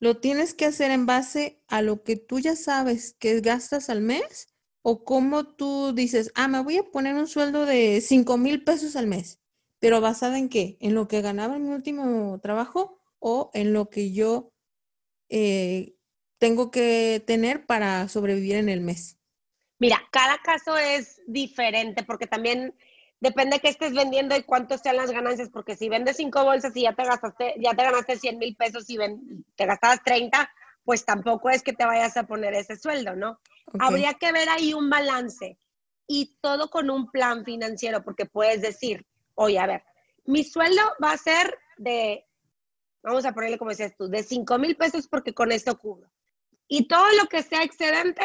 ¿lo 0.00 0.18
tienes 0.18 0.54
que 0.54 0.66
hacer 0.66 0.90
en 0.90 1.06
base 1.06 1.62
a 1.68 1.82
lo 1.82 2.02
que 2.02 2.16
tú 2.16 2.38
ya 2.38 2.56
sabes 2.56 3.14
que 3.18 3.40
gastas 3.40 3.90
al 3.90 4.00
mes? 4.00 4.48
¿O 4.82 5.04
cómo 5.04 5.46
tú 5.54 5.92
dices, 5.94 6.32
ah, 6.34 6.48
me 6.48 6.62
voy 6.62 6.78
a 6.78 6.90
poner 6.90 7.14
un 7.14 7.26
sueldo 7.26 7.66
de 7.66 8.00
5 8.00 8.36
mil 8.38 8.64
pesos 8.64 8.96
al 8.96 9.06
mes? 9.06 9.40
pero 9.78 10.00
basada 10.00 10.38
en 10.38 10.48
qué? 10.48 10.76
¿En 10.80 10.94
lo 10.94 11.08
que 11.08 11.22
ganaba 11.22 11.56
en 11.56 11.64
mi 11.64 11.74
último 11.74 12.38
trabajo 12.40 13.00
o 13.18 13.50
en 13.54 13.72
lo 13.72 13.90
que 13.90 14.12
yo 14.12 14.52
eh, 15.28 15.94
tengo 16.38 16.70
que 16.70 17.22
tener 17.26 17.66
para 17.66 18.08
sobrevivir 18.08 18.56
en 18.56 18.68
el 18.68 18.80
mes? 18.80 19.18
Mira, 19.78 20.02
cada 20.10 20.38
caso 20.38 20.76
es 20.76 21.20
diferente 21.26 22.02
porque 22.02 22.26
también 22.26 22.74
depende 23.20 23.56
de 23.56 23.60
qué 23.60 23.68
estés 23.68 23.92
vendiendo 23.92 24.36
y 24.36 24.42
cuánto 24.42 24.78
sean 24.78 24.96
las 24.96 25.10
ganancias, 25.10 25.50
porque 25.50 25.76
si 25.76 25.88
vendes 25.88 26.16
cinco 26.16 26.44
bolsas 26.44 26.76
y 26.76 26.82
ya 26.82 26.94
te 26.94 27.04
gastaste, 27.04 27.54
ya 27.58 27.74
te 27.74 27.82
ganaste 27.82 28.18
100 28.18 28.38
mil 28.38 28.56
pesos 28.56 28.88
y 28.88 28.98
te 29.56 29.66
gastabas 29.66 30.02
30, 30.04 30.50
pues 30.84 31.04
tampoco 31.04 31.50
es 31.50 31.62
que 31.62 31.72
te 31.72 31.84
vayas 31.84 32.16
a 32.16 32.26
poner 32.26 32.54
ese 32.54 32.76
sueldo, 32.76 33.14
¿no? 33.16 33.40
Habría 33.78 34.14
que 34.14 34.32
ver 34.32 34.48
ahí 34.48 34.72
un 34.72 34.88
balance 34.88 35.58
y 36.06 36.38
todo 36.40 36.70
con 36.70 36.90
un 36.90 37.10
plan 37.10 37.44
financiero, 37.44 38.02
porque 38.02 38.24
puedes 38.24 38.62
decir, 38.62 39.04
oye, 39.34 39.58
a 39.58 39.66
ver, 39.66 39.84
mi 40.24 40.44
sueldo 40.44 40.80
va 41.02 41.12
a 41.12 41.18
ser 41.18 41.58
de, 41.76 42.24
vamos 43.02 43.24
a 43.26 43.32
ponerle 43.32 43.58
como 43.58 43.70
decías 43.70 43.94
tú, 43.96 44.08
de 44.08 44.22
5 44.22 44.58
mil 44.58 44.76
pesos 44.76 45.08
porque 45.08 45.34
con 45.34 45.52
esto 45.52 45.78
cubro. 45.78 46.10
Y 46.68 46.86
todo 46.86 47.06
lo 47.20 47.26
que 47.28 47.42
sea 47.42 47.62
excedente 47.62 48.22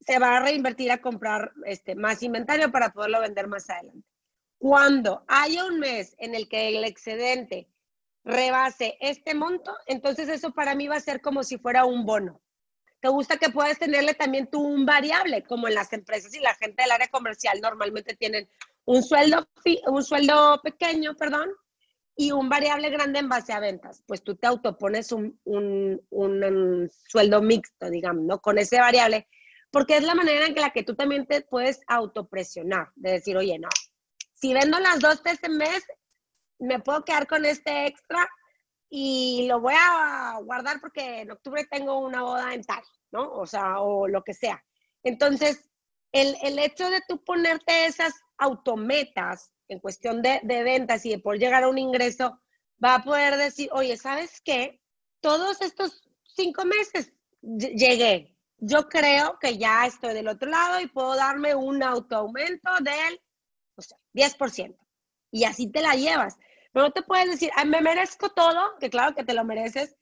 se 0.00 0.18
va 0.18 0.36
a 0.36 0.40
reinvertir 0.40 0.90
a 0.90 1.00
comprar 1.00 1.52
este, 1.64 1.94
más 1.94 2.22
inventario 2.22 2.70
para 2.70 2.92
poderlo 2.92 3.20
vender 3.20 3.48
más 3.48 3.68
adelante. 3.70 4.11
Cuando 4.62 5.24
haya 5.26 5.64
un 5.64 5.80
mes 5.80 6.14
en 6.18 6.36
el 6.36 6.48
que 6.48 6.68
el 6.68 6.84
excedente 6.84 7.66
rebase 8.22 8.96
este 9.00 9.34
monto, 9.34 9.74
entonces 9.86 10.28
eso 10.28 10.52
para 10.52 10.76
mí 10.76 10.86
va 10.86 10.94
a 10.94 11.00
ser 11.00 11.20
como 11.20 11.42
si 11.42 11.58
fuera 11.58 11.84
un 11.84 12.06
bono. 12.06 12.40
¿Te 13.00 13.08
gusta 13.08 13.38
que 13.38 13.50
puedas 13.50 13.80
tenerle 13.80 14.14
también 14.14 14.46
tú 14.46 14.60
un 14.60 14.86
variable, 14.86 15.42
como 15.42 15.66
en 15.66 15.74
las 15.74 15.92
empresas 15.92 16.32
y 16.32 16.38
la 16.38 16.54
gente 16.54 16.80
del 16.80 16.92
área 16.92 17.08
comercial 17.08 17.60
normalmente 17.60 18.14
tienen 18.14 18.48
un 18.84 19.02
sueldo, 19.02 19.48
un 19.88 20.04
sueldo 20.04 20.60
pequeño, 20.62 21.16
perdón, 21.16 21.50
y 22.14 22.30
un 22.30 22.48
variable 22.48 22.88
grande 22.90 23.18
en 23.18 23.28
base 23.28 23.52
a 23.52 23.58
ventas. 23.58 24.04
Pues 24.06 24.22
tú 24.22 24.36
te 24.36 24.46
autopones 24.46 25.10
un, 25.10 25.40
un, 25.42 26.00
un, 26.10 26.88
sueldo 27.08 27.42
mixto, 27.42 27.90
digamos, 27.90 28.22
¿no? 28.26 28.40
Con 28.40 28.58
ese 28.58 28.78
variable, 28.78 29.26
porque 29.72 29.96
es 29.96 30.04
la 30.04 30.14
manera 30.14 30.46
en 30.46 30.54
la 30.54 30.70
que 30.70 30.84
tú 30.84 30.94
también 30.94 31.26
te 31.26 31.40
puedes 31.40 31.80
autopresionar, 31.88 32.92
de 32.94 33.10
decir, 33.14 33.36
oye, 33.36 33.58
no, 33.58 33.68
si 34.42 34.52
vendo 34.52 34.80
las 34.80 34.98
dos 34.98 35.22
de 35.22 35.30
este 35.30 35.48
mes, 35.48 35.86
me 36.58 36.80
puedo 36.80 37.04
quedar 37.04 37.28
con 37.28 37.44
este 37.44 37.86
extra 37.86 38.28
y 38.90 39.46
lo 39.46 39.60
voy 39.60 39.74
a 39.78 40.36
guardar 40.42 40.80
porque 40.80 41.20
en 41.20 41.30
octubre 41.30 41.64
tengo 41.70 42.00
una 42.00 42.22
boda 42.22 42.52
en 42.52 42.64
tal, 42.64 42.82
¿no? 43.12 43.30
O 43.34 43.46
sea, 43.46 43.80
o 43.80 44.08
lo 44.08 44.24
que 44.24 44.34
sea. 44.34 44.60
Entonces, 45.04 45.70
el, 46.10 46.36
el 46.42 46.58
hecho 46.58 46.90
de 46.90 47.00
tú 47.06 47.22
ponerte 47.22 47.86
esas 47.86 48.14
autometas 48.36 49.54
en 49.68 49.78
cuestión 49.78 50.22
de, 50.22 50.40
ventas 50.42 51.06
y 51.06 51.10
de 51.10 51.20
poder 51.20 51.38
llegar 51.38 51.62
a 51.62 51.68
un 51.68 51.78
ingreso, 51.78 52.36
va 52.84 52.96
a 52.96 53.04
poder 53.04 53.36
decir, 53.36 53.70
oye, 53.72 53.96
¿sabes 53.96 54.40
qué? 54.44 54.80
Todos 55.20 55.60
estos 55.62 56.02
cinco 56.24 56.64
meses 56.64 57.12
llegué. 57.40 58.36
Yo 58.58 58.88
creo 58.88 59.38
que 59.40 59.56
ya 59.56 59.86
estoy 59.86 60.14
del 60.14 60.26
otro 60.26 60.50
lado 60.50 60.80
y 60.80 60.88
puedo 60.88 61.14
darme 61.14 61.54
un 61.54 61.80
autoaumento 61.80 62.70
del 62.80 63.20
o 63.20 63.20
sea, 63.20 63.31
10%. 64.14 64.76
Y 65.30 65.44
así 65.44 65.70
te 65.70 65.80
la 65.80 65.94
llevas. 65.94 66.36
Pero 66.72 66.86
no 66.86 66.92
te 66.92 67.02
puedes 67.02 67.30
decir, 67.30 67.50
me 67.66 67.80
merezco 67.80 68.30
todo, 68.30 68.78
que 68.78 68.90
claro 68.90 69.14
que 69.14 69.24
te 69.24 69.34
lo 69.34 69.44
mereces, 69.44 69.96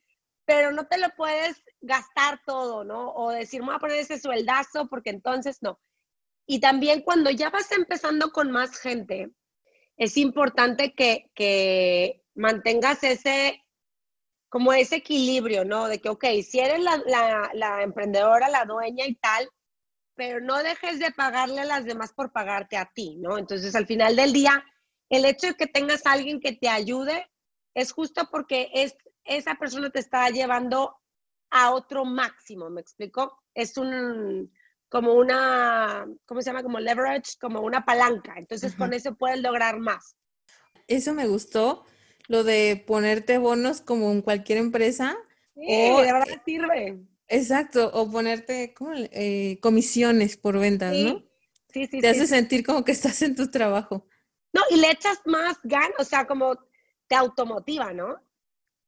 pero 0.45 0.71
no 0.71 0.87
te 0.87 0.97
lo 0.97 1.09
puedes 1.15 1.63
gastar 1.81 2.41
todo, 2.45 2.83
¿no? 2.83 3.13
O 3.13 3.31
decir, 3.31 3.61
me 3.61 3.67
voy 3.67 3.75
a 3.75 3.79
poner 3.79 3.97
ese 3.97 4.19
sueldazo 4.19 4.87
porque 4.87 5.09
entonces 5.09 5.59
no. 5.61 5.79
Y 6.45 6.59
también 6.59 7.01
cuando 7.01 7.29
ya 7.29 7.49
vas 7.49 7.71
empezando 7.71 8.31
con 8.31 8.51
más 8.51 8.77
gente, 8.77 9.31
es 9.97 10.17
importante 10.17 10.93
que, 10.93 12.21
mantengas 12.33 13.03
ese, 13.03 13.63
como 14.49 14.73
ese 14.73 14.97
equilibrio, 14.97 15.65
¿no? 15.65 15.87
De 15.87 15.99
que, 15.99 16.09
ok, 16.09 16.25
si 16.43 16.59
eres 16.59 16.81
la, 16.81 17.83
emprendedora, 17.83 18.49
la 18.49 18.65
dueña 18.65 19.05
y 19.05 19.15
tal, 19.15 19.49
pero 20.21 20.39
no 20.39 20.61
dejes 20.61 20.99
de 20.99 21.09
pagarle 21.09 21.61
a 21.61 21.65
las 21.65 21.83
demás 21.83 22.13
por 22.13 22.31
pagarte 22.31 22.77
a 22.77 22.85
ti, 22.85 23.17
¿no? 23.17 23.39
Entonces, 23.39 23.73
al 23.73 23.87
final 23.87 24.15
del 24.15 24.33
día, 24.33 24.63
el 25.09 25.25
hecho 25.25 25.47
de 25.47 25.55
que 25.55 25.65
tengas 25.65 26.05
a 26.05 26.11
alguien 26.11 26.39
que 26.39 26.51
te 26.51 26.69
ayude 26.69 27.27
es 27.73 27.91
justo 27.91 28.29
porque 28.31 28.69
es, 28.71 28.95
esa 29.25 29.55
persona 29.55 29.89
te 29.89 29.97
está 29.97 30.29
llevando 30.29 30.95
a 31.49 31.71
otro 31.71 32.05
máximo, 32.05 32.69
¿me 32.69 32.81
explico? 32.81 33.41
Es 33.55 33.77
un, 33.77 34.53
como 34.89 35.15
una, 35.15 36.05
¿cómo 36.27 36.43
se 36.43 36.51
llama? 36.51 36.61
Como 36.61 36.79
leverage, 36.79 37.39
como 37.41 37.61
una 37.61 37.83
palanca. 37.83 38.35
Entonces 38.37 38.75
con 38.75 38.93
eso 38.93 39.15
puedes 39.15 39.41
lograr 39.41 39.79
más. 39.79 40.17
Eso 40.85 41.15
me 41.15 41.25
gustó, 41.25 41.83
lo 42.27 42.43
de 42.43 42.83
ponerte 42.85 43.39
bonos 43.39 43.81
como 43.81 44.11
en 44.11 44.21
cualquier 44.21 44.59
empresa. 44.59 45.17
Sí, 45.55 45.65
de 45.65 46.13
verdad 46.13 46.43
sirve. 46.45 46.99
Exacto, 47.31 47.89
o 47.93 48.11
ponerte 48.11 48.73
como, 48.73 48.91
eh, 48.93 49.57
comisiones 49.61 50.35
por 50.35 50.59
ventas, 50.59 50.93
¿no? 50.97 51.23
Sí, 51.73 51.87
sí, 51.89 52.01
Te 52.01 52.09
hace 52.09 52.27
sentir 52.27 52.65
como 52.65 52.83
que 52.83 52.91
estás 52.91 53.21
en 53.21 53.37
tu 53.37 53.49
trabajo. 53.49 54.05
No, 54.51 54.61
y 54.69 54.75
le 54.75 54.91
echas 54.91 55.17
más 55.23 55.57
ganas, 55.63 55.93
o 55.97 56.03
sea, 56.03 56.27
como 56.27 56.57
te 57.07 57.15
automotiva, 57.15 57.93
¿no? 57.93 58.21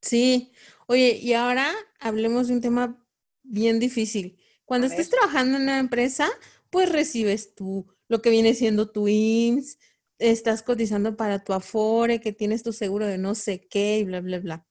Sí. 0.01 0.51
Oye, 0.87 1.19
y 1.21 1.31
ahora 1.31 1.71
hablemos 2.01 2.49
de 2.49 2.55
un 2.55 2.61
tema 2.61 3.01
bien 3.43 3.79
difícil. 3.79 4.37
Cuando 4.65 4.87
estés 4.87 5.09
trabajando 5.09 5.55
en 5.55 5.63
una 5.63 5.79
empresa, 5.79 6.29
pues 6.69 6.91
recibes 6.91 7.55
tú 7.55 7.87
lo 8.09 8.21
que 8.21 8.29
viene 8.29 8.55
siendo 8.55 8.91
tu 8.91 9.07
IMSS, 9.07 9.77
estás 10.19 10.63
cotizando 10.63 11.15
para 11.15 11.45
tu 11.45 11.53
Afore, 11.53 12.19
que 12.19 12.33
tienes 12.33 12.61
tu 12.61 12.73
seguro 12.73 13.07
de 13.07 13.17
no 13.17 13.35
sé 13.35 13.65
qué 13.69 13.99
y 13.99 14.03
bla, 14.03 14.19
bla, 14.19 14.39
bla. 14.39 14.67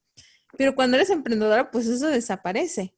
Pero 0.59 0.75
cuando 0.75 0.99
eres 0.99 1.09
emprendedora, 1.09 1.71
pues 1.71 1.87
eso 1.87 2.09
desaparece. 2.09 2.95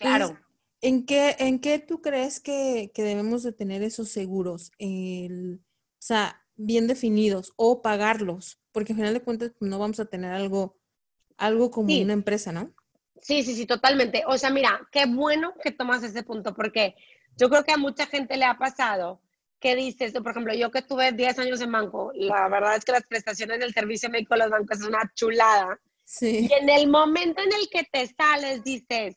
Claro. 0.00 0.38
¿en, 0.80 1.04
qué, 1.04 1.36
¿En 1.38 1.60
qué 1.60 1.78
tú 1.78 2.00
crees 2.00 2.40
que, 2.40 2.90
debemos 2.96 3.42
de 3.42 3.52
tener 3.52 3.82
esos 3.82 4.08
seguros? 4.08 4.72
o 4.80 6.02
sea, 6.02 6.42
bien 6.56 6.86
definidos 6.86 7.52
o 7.56 7.82
pagarlos, 7.82 8.58
porque 8.72 8.92
al 8.92 8.98
final 8.98 9.14
de 9.14 9.22
cuentas 9.22 9.52
pues, 9.58 9.70
no 9.70 9.78
vamos 9.78 10.00
a 10.00 10.06
tener 10.06 10.32
algo, 10.32 10.78
algo 11.36 11.70
como 11.70 11.94
una 11.94 12.12
empresa, 12.14 12.52
¿no? 12.52 12.74
Sí, 13.20 13.42
sí, 13.42 13.54
sí, 13.54 13.66
totalmente. 13.66 14.22
O 14.26 14.38
sea, 14.38 14.50
mira, 14.50 14.88
qué 14.90 15.04
bueno 15.06 15.54
que 15.62 15.72
tomas 15.72 16.02
ese 16.02 16.22
punto, 16.22 16.54
porque 16.54 16.94
yo 17.36 17.50
creo 17.50 17.64
que 17.64 17.72
a 17.72 17.76
mucha 17.76 18.06
gente 18.06 18.36
le 18.38 18.46
ha 18.46 18.56
pasado 18.56 19.20
que 19.60 19.76
dices, 19.76 20.12
por 20.14 20.30
ejemplo, 20.30 20.54
yo 20.54 20.70
que 20.70 20.80
tuve 20.80 21.12
10 21.12 21.38
años 21.38 21.60
en 21.60 21.70
banco, 21.70 22.12
la 22.14 22.48
verdad 22.48 22.76
es 22.76 22.84
que 22.84 22.92
las 22.92 23.06
prestaciones 23.06 23.60
del 23.60 23.74
servicio 23.74 24.08
médico 24.08 24.34
de 24.34 24.40
los 24.40 24.50
bancos 24.50 24.80
es 24.80 24.86
una 24.86 25.12
chulada. 25.14 25.78
Sí. 26.04 26.48
Y 26.50 26.52
en 26.54 26.70
el 26.70 26.88
momento 26.88 27.42
en 27.42 27.52
el 27.52 27.68
que 27.68 27.84
te 27.84 28.06
sales, 28.06 28.64
dices, 28.64 29.16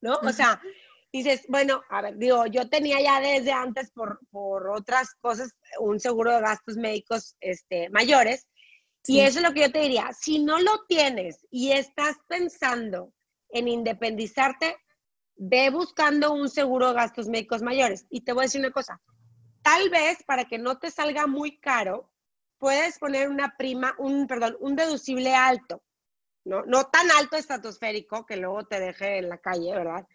¿no? 0.00 0.14
O 0.22 0.32
sea, 0.32 0.60
dices, 1.12 1.44
bueno, 1.48 1.82
a 1.90 2.02
ver, 2.02 2.16
digo, 2.16 2.46
yo 2.46 2.68
tenía 2.68 3.00
ya 3.00 3.20
desde 3.20 3.52
antes 3.52 3.90
por, 3.90 4.20
por 4.30 4.68
otras 4.70 5.14
cosas 5.20 5.54
un 5.80 5.98
seguro 6.00 6.32
de 6.32 6.40
gastos 6.40 6.76
médicos 6.76 7.36
este, 7.40 7.88
mayores, 7.90 8.46
y 9.06 9.20
eso 9.20 9.38
es 9.38 9.44
lo 9.44 9.54
que 9.54 9.60
yo 9.60 9.72
te 9.72 9.80
diría, 9.80 10.10
si 10.12 10.38
no 10.38 10.58
lo 10.58 10.84
tienes 10.86 11.46
y 11.50 11.72
estás 11.72 12.16
pensando 12.28 13.14
en 13.48 13.66
independizarte, 13.66 14.76
ve 15.36 15.70
buscando 15.70 16.32
un 16.32 16.50
seguro 16.50 16.88
de 16.88 16.94
gastos 16.94 17.26
médicos 17.26 17.62
mayores. 17.62 18.06
Y 18.10 18.20
te 18.20 18.32
voy 18.32 18.42
a 18.42 18.44
decir 18.44 18.60
una 18.60 18.70
cosa, 18.70 19.00
tal 19.62 19.88
vez 19.88 20.22
para 20.24 20.44
que 20.44 20.58
no 20.58 20.78
te 20.78 20.90
salga 20.90 21.26
muy 21.26 21.58
caro, 21.58 22.12
puedes 22.58 22.98
poner 22.98 23.30
una 23.30 23.56
prima, 23.56 23.94
un, 23.98 24.26
perdón, 24.26 24.58
un 24.60 24.76
deducible 24.76 25.34
alto, 25.34 25.82
¿no? 26.48 26.64
No 26.64 26.86
tan 26.86 27.10
alto 27.10 27.36
estratosférico 27.36 28.26
que 28.26 28.36
luego 28.36 28.64
te 28.64 28.80
deje 28.80 29.18
en 29.18 29.28
la 29.28 29.38
calle, 29.38 29.72
¿verdad? 29.72 30.06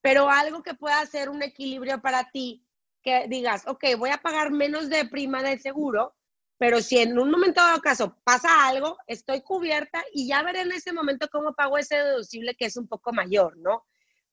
Pero 0.00 0.28
algo 0.28 0.62
que 0.62 0.74
pueda 0.74 1.00
hacer 1.00 1.28
un 1.28 1.42
equilibrio 1.42 2.00
para 2.00 2.30
ti, 2.30 2.66
que 3.02 3.26
digas, 3.28 3.64
ok, 3.66 3.84
voy 3.98 4.10
a 4.10 4.18
pagar 4.18 4.50
menos 4.50 4.88
de 4.88 5.04
prima 5.04 5.42
del 5.42 5.60
seguro, 5.60 6.14
pero 6.58 6.80
si 6.80 6.98
en 6.98 7.18
un 7.18 7.30
momento 7.30 7.60
dado 7.60 7.80
caso 7.80 8.16
pasa 8.24 8.66
algo, 8.66 8.96
estoy 9.06 9.42
cubierta 9.42 10.02
y 10.12 10.28
ya 10.28 10.42
veré 10.42 10.62
en 10.62 10.72
ese 10.72 10.92
momento 10.92 11.28
cómo 11.30 11.54
pago 11.54 11.78
ese 11.78 11.96
deducible 11.96 12.54
que 12.54 12.66
es 12.66 12.76
un 12.76 12.88
poco 12.88 13.12
mayor, 13.12 13.56
¿no? 13.58 13.84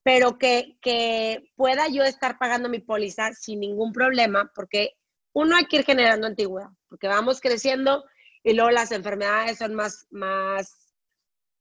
Pero 0.04 0.38
que, 0.38 0.78
que 0.82 1.52
pueda 1.56 1.88
yo 1.88 2.04
estar 2.04 2.38
pagando 2.38 2.70
mi 2.70 2.80
póliza 2.80 3.34
sin 3.34 3.60
ningún 3.60 3.92
problema, 3.92 4.52
porque 4.56 4.96
uno 5.34 5.56
hay 5.56 5.66
que 5.66 5.78
ir 5.78 5.86
generando 5.86 6.28
antigüedad, 6.28 6.70
porque 6.90 7.08
vamos 7.08 7.42
creciendo 7.42 8.04
y 8.44 8.54
luego 8.54 8.72
las 8.72 8.92
enfermedades 8.92 9.58
son 9.58 9.76
más, 9.76 10.08
más, 10.10 10.91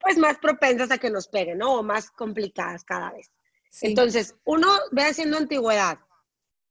pues 0.00 0.18
más 0.18 0.38
propensas 0.38 0.90
a 0.90 0.98
que 0.98 1.10
nos 1.10 1.28
peguen, 1.28 1.58
¿no? 1.58 1.74
O 1.74 1.82
más 1.82 2.10
complicadas 2.10 2.84
cada 2.84 3.12
vez. 3.12 3.30
Entonces, 3.82 4.34
uno 4.44 4.68
ve 4.90 5.04
haciendo 5.04 5.36
antigüedad 5.36 5.98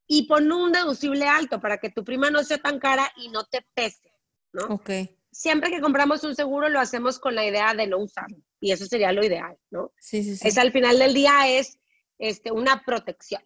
y 0.08 0.24
pon 0.28 0.52
un 0.52 0.72
deducible 0.72 1.28
alto 1.28 1.62
para 1.62 1.78
que 1.78 1.92
tu 1.92 2.04
prima 2.04 2.30
no 2.32 2.44
sea 2.44 2.58
tan 2.58 2.80
cara 2.80 3.12
y 3.16 3.30
no 3.30 3.46
te 3.46 3.66
pese, 3.74 4.12
¿no? 4.52 4.66
Ok. 4.66 4.90
Siempre 5.32 5.70
que 5.70 5.80
compramos 5.80 6.24
un 6.24 6.36
seguro 6.36 6.68
lo 6.68 6.80
hacemos 6.80 7.20
con 7.20 7.36
la 7.36 7.46
idea 7.46 7.74
de 7.74 7.88
no 7.88 8.00
usarlo 8.00 8.38
y 8.60 8.72
eso 8.72 8.86
sería 8.86 9.12
lo 9.12 9.24
ideal, 9.24 9.58
¿no? 9.70 9.94
Sí, 10.00 10.24
sí, 10.24 10.36
sí. 10.36 10.48
Es 10.48 10.58
al 10.58 10.72
final 10.72 10.98
del 10.98 11.14
día 11.14 11.48
es 11.48 11.80
este, 12.18 12.52
una 12.52 12.84
protección. 12.84 13.42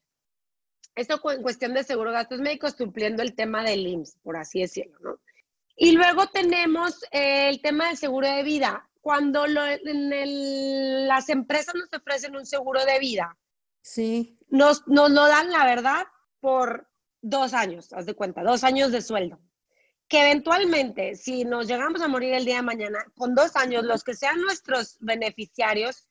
Esto 0.95 1.19
en 1.31 1.41
cuestión 1.41 1.73
de 1.73 1.83
seguro 1.83 2.11
de 2.11 2.17
gastos 2.17 2.39
médicos, 2.39 2.75
cumpliendo 2.75 3.23
el 3.23 3.35
tema 3.35 3.63
del 3.63 3.85
IMSS, 3.85 4.17
por 4.23 4.37
así 4.37 4.61
decirlo, 4.61 4.97
¿no? 5.01 5.19
Y 5.75 5.93
luego 5.93 6.27
tenemos 6.27 7.03
el 7.11 7.61
tema 7.61 7.87
del 7.87 7.97
seguro 7.97 8.27
de 8.27 8.43
vida. 8.43 8.87
Cuando 9.03 9.43
en 9.45 11.07
las 11.09 11.27
empresas 11.27 11.75
nos 11.75 11.91
ofrecen 11.91 12.37
un 12.37 12.45
seguro 12.45 12.85
de 12.85 12.99
vida, 12.99 13.37
sí. 13.81 14.39
nos, 14.47 14.87
nos 14.87 15.11
lo 15.11 15.27
dan, 15.27 15.51
la 15.51 15.65
verdad, 15.65 16.05
por 16.39 16.89
dos 17.21 17.53
años, 17.53 17.91
haz 17.91 18.05
de 18.05 18.13
cuenta, 18.13 18.43
dos 18.43 18.63
años 18.63 18.93
de 18.93 19.01
sueldo. 19.01 19.41
Que 20.07 20.21
eventualmente, 20.21 21.15
si 21.15 21.43
nos 21.43 21.67
llegamos 21.67 22.01
a 22.01 22.07
morir 22.07 22.33
el 22.33 22.45
día 22.45 22.55
de 22.55 22.61
mañana, 22.61 22.99
con 23.17 23.35
dos 23.35 23.57
años, 23.57 23.83
los 23.83 24.05
que 24.05 24.13
sean 24.13 24.39
nuestros 24.39 24.95
beneficiarios, 25.01 26.07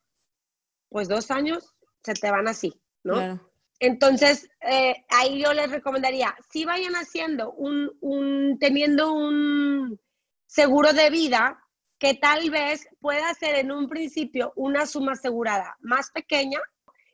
pues 0.90 1.08
dos 1.08 1.30
años 1.30 1.74
se 2.04 2.12
te 2.12 2.30
van 2.30 2.46
así, 2.46 2.78
¿no? 3.04 3.40
Entonces, 3.78 4.50
eh, 4.60 5.02
ahí 5.08 5.42
yo 5.42 5.54
les 5.54 5.70
recomendaría, 5.70 6.36
si 6.50 6.66
vayan 6.66 6.92
haciendo 6.94 7.52
un, 7.52 7.90
un, 8.02 8.58
teniendo 8.58 9.14
un 9.14 9.98
seguro 10.46 10.92
de 10.92 11.08
vida, 11.08 11.61
que 12.02 12.14
tal 12.14 12.50
vez 12.50 12.88
pueda 13.00 13.32
ser 13.34 13.54
en 13.54 13.70
un 13.70 13.88
principio 13.88 14.52
una 14.56 14.86
suma 14.86 15.12
asegurada 15.12 15.76
más 15.82 16.10
pequeña 16.10 16.58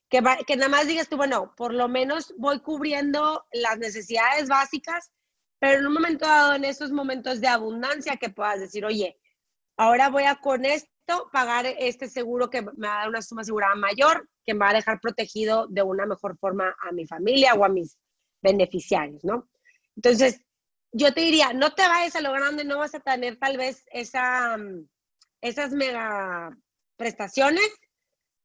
que, 0.08 0.22
que 0.46 0.56
nada 0.56 0.70
más 0.70 0.86
digas 0.86 1.10
tú, 1.10 1.18
bueno, 1.18 1.52
por 1.58 1.74
lo 1.74 1.88
menos 1.88 2.32
voy 2.38 2.60
cubriendo 2.60 3.44
las 3.52 3.76
necesidades 3.76 4.48
básicas, 4.48 5.12
pero 5.58 5.80
en 5.80 5.86
un 5.86 5.92
momento 5.92 6.26
dado, 6.26 6.54
en 6.54 6.64
esos 6.64 6.90
momentos 6.90 7.42
de 7.42 7.48
abundancia, 7.48 8.16
que 8.16 8.30
puedas 8.30 8.60
decir, 8.60 8.86
oye, 8.86 9.18
ahora 9.76 10.08
voy 10.08 10.22
a 10.22 10.36
con 10.36 10.64
esto 10.64 11.28
pagar 11.34 11.66
este 11.66 12.08
seguro 12.08 12.48
que 12.48 12.62
me 12.62 12.88
va 12.88 12.94
a 12.94 12.98
dar 13.00 13.08
una 13.10 13.20
suma 13.20 13.42
asegurada 13.42 13.74
mayor, 13.74 14.26
que 14.42 14.54
me 14.54 14.60
va 14.60 14.70
a 14.70 14.74
dejar 14.74 15.00
protegido 15.02 15.66
de 15.68 15.82
una 15.82 16.06
mejor 16.06 16.38
forma 16.38 16.74
a 16.80 16.92
mi 16.92 17.06
familia 17.06 17.52
o 17.52 17.62
a 17.62 17.68
mis 17.68 17.98
beneficiarios, 18.40 19.22
¿no? 19.22 19.50
Entonces, 19.96 20.40
yo 20.92 21.12
te 21.12 21.20
diría, 21.20 21.52
no 21.52 21.74
te 21.74 21.86
vayas 21.86 22.16
a 22.16 22.20
lo 22.20 22.32
grande, 22.32 22.64
no 22.64 22.78
vas 22.78 22.94
a 22.94 23.00
tener 23.00 23.38
tal 23.38 23.56
vez 23.56 23.84
esa, 23.92 24.56
esas 25.40 25.72
mega 25.72 26.56
prestaciones, 26.96 27.68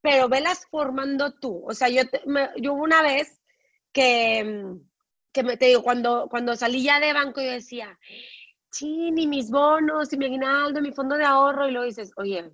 pero 0.02 0.30
velas 0.30 0.68
formando 0.70 1.34
tú. 1.40 1.64
O 1.66 1.74
sea, 1.74 1.90
yo, 1.90 2.04
yo 2.58 2.74
una 2.74 3.02
vez 3.02 3.42
que, 3.92 4.76
que 5.32 5.44
me, 5.44 5.58
te 5.58 5.68
digo, 5.68 5.84
cuando, 5.84 6.28
cuando 6.30 6.56
salí 6.56 6.84
ya 6.84 7.00
de 7.00 7.14
banco, 7.14 7.42
yo 7.42 7.52
decía, 7.52 7.98
sí, 8.72 9.12
ni 9.12 9.28
mis 9.28 9.50
bonos, 9.50 10.12
y 10.12 10.18
mi 10.18 10.26
aguinaldo, 10.26 10.82
mi 10.82 10.92
fondo 10.92 11.16
de 11.16 11.26
ahorro, 11.26 11.68
y 11.68 11.72
luego 11.72 11.86
dices, 11.86 12.12
oye, 12.18 12.52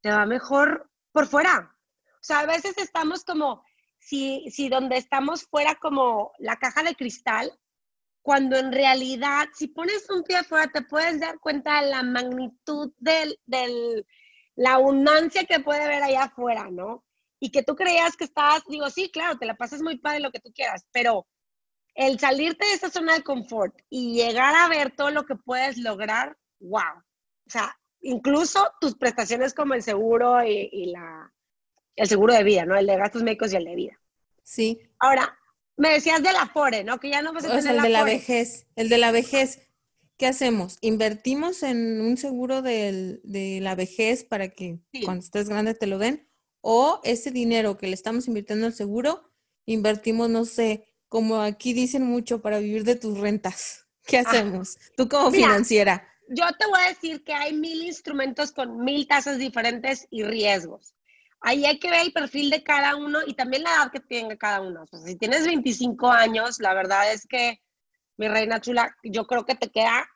te 0.00 0.10
va 0.10 0.26
mejor 0.26 0.90
por 1.12 1.26
fuera. 1.26 1.76
O 2.14 2.26
sea, 2.26 2.40
a 2.40 2.46
veces 2.46 2.78
estamos 2.78 3.24
como, 3.24 3.64
si, 3.98 4.48
si 4.50 4.68
donde 4.68 4.96
estamos 4.96 5.44
fuera 5.44 5.74
como 5.76 6.32
la 6.38 6.56
caja 6.56 6.82
de 6.82 6.94
cristal, 6.94 7.52
cuando 8.24 8.56
en 8.56 8.72
realidad, 8.72 9.48
si 9.52 9.68
pones 9.68 10.08
un 10.08 10.22
pie 10.22 10.36
afuera, 10.36 10.66
te 10.72 10.80
puedes 10.80 11.20
dar 11.20 11.38
cuenta 11.40 11.82
de 11.82 11.90
la 11.90 12.02
magnitud 12.02 12.90
del, 12.96 13.38
del 13.44 14.06
la 14.56 14.76
abundancia 14.76 15.44
que 15.44 15.60
puede 15.60 15.82
haber 15.82 16.02
allá 16.02 16.24
afuera, 16.24 16.70
¿no? 16.70 17.04
Y 17.38 17.50
que 17.50 17.62
tú 17.62 17.76
creías 17.76 18.16
que 18.16 18.24
estabas, 18.24 18.62
digo, 18.66 18.88
sí, 18.88 19.10
claro, 19.10 19.36
te 19.36 19.44
la 19.44 19.56
pasas 19.56 19.82
muy 19.82 19.98
padre 19.98 20.20
lo 20.20 20.30
que 20.30 20.40
tú 20.40 20.50
quieras, 20.54 20.86
pero 20.90 21.26
el 21.94 22.18
salirte 22.18 22.64
de 22.64 22.72
esa 22.72 22.88
zona 22.88 23.12
de 23.12 23.22
confort 23.22 23.78
y 23.90 24.14
llegar 24.14 24.54
a 24.54 24.70
ver 24.70 24.96
todo 24.96 25.10
lo 25.10 25.26
que 25.26 25.36
puedes 25.36 25.76
lograr, 25.76 26.34
wow. 26.60 26.96
O 27.46 27.50
sea, 27.50 27.78
incluso 28.00 28.72
tus 28.80 28.96
prestaciones 28.96 29.52
como 29.52 29.74
el 29.74 29.82
seguro 29.82 30.42
y, 30.42 30.86
la, 30.86 31.30
el 31.94 32.08
seguro 32.08 32.32
de 32.32 32.42
vida, 32.42 32.64
¿no? 32.64 32.74
El 32.74 32.86
de 32.86 32.96
gastos 32.96 33.22
médicos 33.22 33.52
y 33.52 33.56
el 33.56 33.66
de 33.66 33.74
vida. 33.74 34.00
Sí. 34.42 34.80
Ahora, 34.98 35.38
me 35.76 35.90
decías 35.90 36.22
del 36.22 36.36
Afore, 36.36 36.84
¿no? 36.84 36.98
Que 37.00 37.10
ya 37.10 37.22
no 37.22 37.32
vas 37.32 37.44
a 37.44 37.48
tener 37.48 37.60
o 37.60 37.62
sea, 37.62 37.72
el 37.72 37.82
de 37.82 37.88
la 37.88 38.04
vejez, 38.04 38.66
el 38.76 38.88
de 38.88 38.98
la 38.98 39.10
vejez. 39.10 39.60
¿qué 40.16 40.26
hacemos? 40.26 40.78
¿Invertimos 40.80 41.62
en 41.62 42.00
un 42.00 42.16
seguro 42.16 42.62
de 42.62 43.58
la 43.60 43.74
vejez 43.74 44.24
para 44.24 44.48
que 44.48 44.78
cuando 45.04 45.24
estés 45.24 45.48
grande 45.48 45.74
te 45.74 45.86
lo 45.86 45.98
den? 45.98 46.28
¿O 46.60 47.00
ese 47.04 47.30
dinero 47.30 47.76
que 47.76 47.88
le 47.88 47.94
estamos 47.94 48.26
invirtiendo 48.26 48.66
al 48.66 48.72
seguro, 48.72 49.30
invertimos, 49.66 50.30
no 50.30 50.44
sé, 50.44 50.86
como 51.08 51.40
aquí 51.40 51.72
dicen 51.72 52.04
mucho, 52.04 52.40
para 52.40 52.58
vivir 52.58 52.84
de 52.84 52.96
tus 52.96 53.18
rentas? 53.18 53.86
¿Qué 54.06 54.18
hacemos? 54.18 54.78
Tú 54.96 55.08
como 55.08 55.30
financiera. 55.30 56.08
Yo 56.28 56.44
te 56.58 56.66
voy 56.66 56.80
a 56.80 56.88
decir 56.88 57.22
que 57.22 57.34
hay 57.34 57.52
mil 57.52 57.82
instrumentos 57.82 58.52
con 58.52 58.82
mil 58.82 59.06
tasas 59.06 59.38
diferentes 59.38 60.06
y 60.10 60.22
riesgos. 60.22 60.93
Ahí 61.46 61.66
hay 61.66 61.78
que 61.78 61.90
ver 61.90 62.00
el 62.00 62.12
perfil 62.14 62.48
de 62.48 62.62
cada 62.62 62.96
uno 62.96 63.18
y 63.26 63.34
también 63.34 63.64
la 63.64 63.70
edad 63.74 63.92
que 63.92 64.00
tenga 64.00 64.34
cada 64.34 64.62
uno. 64.62 64.86
si 65.04 65.16
tienes 65.16 65.44
25 65.44 66.10
años, 66.10 66.58
la 66.58 66.72
verdad 66.72 67.12
es 67.12 67.26
que, 67.26 67.60
mi 68.16 68.28
reina 68.28 68.62
chula, 68.62 68.96
yo 69.02 69.26
creo 69.26 69.44
que 69.44 69.54
te 69.54 69.70
queda 69.70 70.08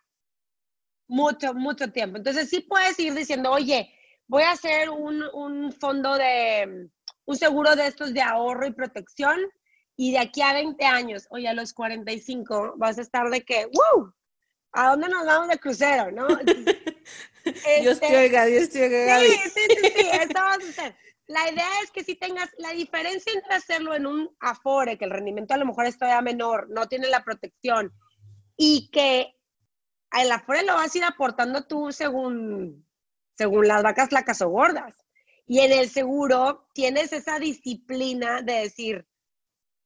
mucho, 1.06 1.52
mucho 1.52 1.92
tiempo. 1.92 2.16
Entonces 2.16 2.48
sí 2.48 2.60
puedes 2.60 2.98
ir 2.98 3.12
diciendo, 3.12 3.50
oye, 3.50 3.92
voy 4.26 4.42
a 4.42 4.52
hacer 4.52 4.88
un, 4.88 5.22
un 5.34 5.70
fondo 5.70 6.16
de, 6.16 6.88
un 7.26 7.36
seguro 7.36 7.76
de 7.76 7.88
estos 7.88 8.14
de 8.14 8.22
ahorro 8.22 8.66
y 8.66 8.72
protección 8.72 9.38
y 9.96 10.12
de 10.12 10.20
aquí 10.20 10.40
a 10.40 10.54
20 10.54 10.82
años, 10.86 11.26
oye, 11.28 11.46
a 11.46 11.52
los 11.52 11.74
45 11.74 12.76
vas 12.78 12.96
a 12.96 13.02
estar 13.02 13.28
de 13.28 13.42
que, 13.44 13.66
¡wow! 13.66 14.14
¿A 14.72 14.90
dónde 14.90 15.10
nos 15.10 15.26
vamos 15.26 15.48
de 15.48 15.58
crucero, 15.58 16.10
no? 16.10 16.26
Dios 16.26 16.54
te 17.44 18.06
este, 18.06 18.16
oiga, 18.16 18.46
Dios 18.46 18.70
te 18.70 18.82
oiga. 18.82 19.20
Sí, 19.20 19.26
sí, 19.26 19.60
sí, 19.68 19.92
sí, 19.94 20.06
eso 20.10 20.32
va 20.34 20.52
a 20.52 20.60
suceder. 20.60 20.96
La 21.28 21.50
idea 21.50 21.68
es 21.84 21.90
que 21.90 22.02
si 22.02 22.14
tengas 22.14 22.50
la 22.56 22.70
diferencia 22.70 23.32
entre 23.34 23.54
hacerlo 23.54 23.94
en 23.94 24.06
un 24.06 24.34
Afore, 24.40 24.96
que 24.96 25.04
el 25.04 25.10
rendimiento 25.10 25.52
a 25.52 25.58
lo 25.58 25.66
mejor 25.66 25.84
es 25.84 25.98
todavía 25.98 26.22
menor, 26.22 26.70
no 26.70 26.88
tiene 26.88 27.08
la 27.08 27.22
protección, 27.22 27.92
y 28.56 28.88
que 28.90 29.34
el 30.18 30.32
Afore 30.32 30.64
lo 30.64 30.74
vas 30.74 30.94
a 30.94 30.98
ir 30.98 31.04
aportando 31.04 31.66
tú 31.66 31.92
según, 31.92 32.86
según 33.36 33.68
las 33.68 33.82
vacas 33.82 34.08
flacas 34.08 34.40
o 34.40 34.48
gordas. 34.48 34.94
Y 35.46 35.60
en 35.60 35.72
el 35.72 35.90
seguro 35.90 36.66
tienes 36.72 37.12
esa 37.12 37.38
disciplina 37.38 38.40
de 38.40 38.54
decir, 38.54 39.06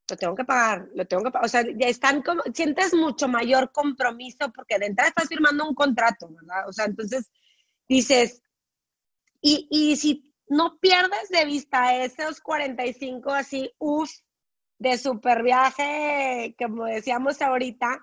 lo 0.08 0.16
tengo 0.16 0.36
que 0.36 0.44
pagar, 0.44 0.88
lo 0.94 1.06
tengo 1.06 1.24
que 1.24 1.32
pagar. 1.32 1.46
O 1.46 1.48
sea, 1.48 1.64
ya 1.76 1.88
están 1.88 2.22
como, 2.22 2.42
sientes 2.54 2.94
mucho 2.94 3.26
mayor 3.26 3.72
compromiso 3.72 4.52
porque 4.54 4.78
de 4.78 4.86
entrada 4.86 5.08
estás 5.08 5.28
firmando 5.28 5.68
un 5.68 5.74
contrato, 5.74 6.28
¿verdad? 6.28 6.68
O 6.68 6.72
sea, 6.72 6.84
entonces 6.84 7.32
dices, 7.88 8.42
y, 9.40 9.66
y 9.70 9.96
si 9.96 10.31
no 10.52 10.78
pierdes 10.78 11.30
de 11.30 11.46
vista 11.46 11.96
esos 11.96 12.42
45 12.42 13.30
así, 13.30 13.72
uff, 13.78 14.10
de 14.78 14.98
super 14.98 15.42
viaje, 15.42 16.54
como 16.58 16.84
decíamos 16.84 17.40
ahorita, 17.40 17.98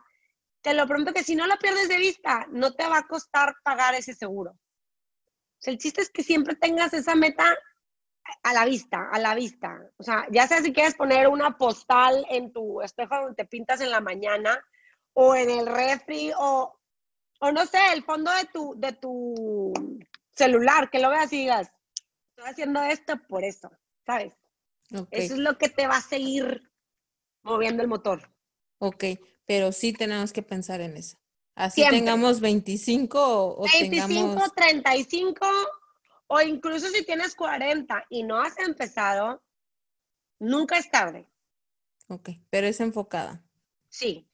te 0.61 0.73
lo 0.73 0.87
prometo 0.87 1.13
que 1.13 1.23
si 1.23 1.35
no 1.35 1.45
lo 1.45 1.57
pierdes 1.57 1.89
de 1.89 1.99
vista, 1.99 2.47
no 2.49 2.73
te 2.73 2.87
va 2.87 2.97
a 2.97 3.07
costar 3.07 3.55
pagar 3.63 3.93
ese 3.93 4.15
seguro. 4.15 4.57
El 5.61 5.77
chiste 5.77 6.01
es 6.01 6.09
que 6.09 6.23
siempre 6.23 6.55
tengas 6.55 6.91
esa 6.93 7.13
meta 7.13 7.55
a 8.41 8.53
la 8.53 8.65
vista, 8.65 9.09
a 9.11 9.19
la 9.19 9.35
vista. 9.35 9.79
O 9.97 10.03
sea, 10.03 10.25
ya 10.31 10.47
sea 10.47 10.63
si 10.63 10.73
quieres 10.73 10.95
poner 10.95 11.27
una 11.27 11.55
postal 11.55 12.25
en 12.31 12.51
tu 12.51 12.81
espejo 12.81 13.15
donde 13.15 13.35
te 13.35 13.45
pintas 13.45 13.79
en 13.81 13.91
la 13.91 14.01
mañana, 14.01 14.59
o 15.13 15.35
en 15.35 15.51
el 15.51 15.67
refri, 15.67 16.31
o, 16.35 16.79
o 17.41 17.51
no 17.51 17.65
sé, 17.67 17.77
el 17.93 18.03
fondo 18.03 18.31
de 18.31 18.45
tu, 18.45 18.73
de 18.75 18.93
tu 18.93 19.71
celular, 20.31 20.89
que 20.89 20.99
lo 20.99 21.11
veas 21.11 21.31
y 21.31 21.41
digas, 21.41 21.71
estoy 22.39 22.51
haciendo 22.51 22.81
esto 22.83 23.21
por 23.27 23.43
eso, 23.43 23.69
¿sabes? 24.05 24.33
Eso 25.11 25.33
es 25.33 25.39
lo 25.39 25.57
que 25.57 25.69
te 25.69 25.87
va 25.87 25.97
a 25.97 26.01
seguir 26.01 26.71
moviendo 27.43 27.83
el 27.83 27.89
motor. 27.89 28.31
Ok, 28.79 29.05
pero 29.45 29.71
sí 29.71 29.93
tenemos 29.93 30.33
que 30.33 30.41
pensar 30.41 30.81
en 30.81 30.97
eso. 30.97 31.17
Así 31.55 31.83
tengamos 31.89 32.39
25 32.39 33.57
o, 33.57 33.63
25, 33.63 34.41
35 34.55 35.47
o 36.27 36.41
incluso 36.41 36.87
si 36.87 37.03
tienes 37.03 37.35
40 37.35 38.05
y 38.09 38.23
no 38.23 38.39
has 38.39 38.57
empezado, 38.59 39.43
nunca 40.39 40.77
es 40.77 40.89
tarde. 40.89 41.27
Ok, 42.07 42.29
pero 42.49 42.67
es 42.67 42.79
enfocada. 42.79 43.43
Sí, 43.89 44.27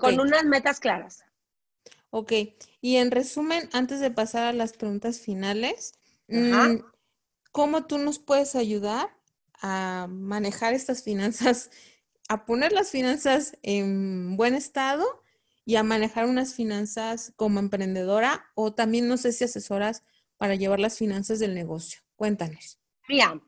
con 0.00 0.18
unas 0.18 0.44
metas 0.44 0.80
claras. 0.80 1.24
Ok, 2.10 2.32
y 2.80 2.96
en 2.96 3.10
resumen, 3.10 3.68
antes 3.72 4.00
de 4.00 4.10
pasar 4.10 4.44
a 4.44 4.52
las 4.52 4.72
preguntas 4.72 5.20
finales, 5.20 5.92
¿cómo 7.56 7.86
tú 7.86 7.96
nos 7.96 8.18
puedes 8.18 8.54
ayudar 8.54 9.16
a 9.62 10.08
manejar 10.10 10.74
estas 10.74 11.02
finanzas, 11.02 11.70
a 12.28 12.44
poner 12.44 12.70
las 12.72 12.90
finanzas 12.90 13.56
en 13.62 14.36
buen 14.36 14.54
estado 14.54 15.22
y 15.64 15.76
a 15.76 15.82
manejar 15.82 16.26
unas 16.26 16.52
finanzas 16.52 17.32
como 17.34 17.58
emprendedora 17.58 18.44
o 18.54 18.74
también 18.74 19.08
no 19.08 19.16
sé 19.16 19.32
si 19.32 19.44
asesoras 19.44 20.04
para 20.36 20.54
llevar 20.54 20.80
las 20.80 20.98
finanzas 20.98 21.38
del 21.38 21.54
negocio? 21.54 22.02
Cuéntanos. 22.14 22.78
Mira, 23.08 23.40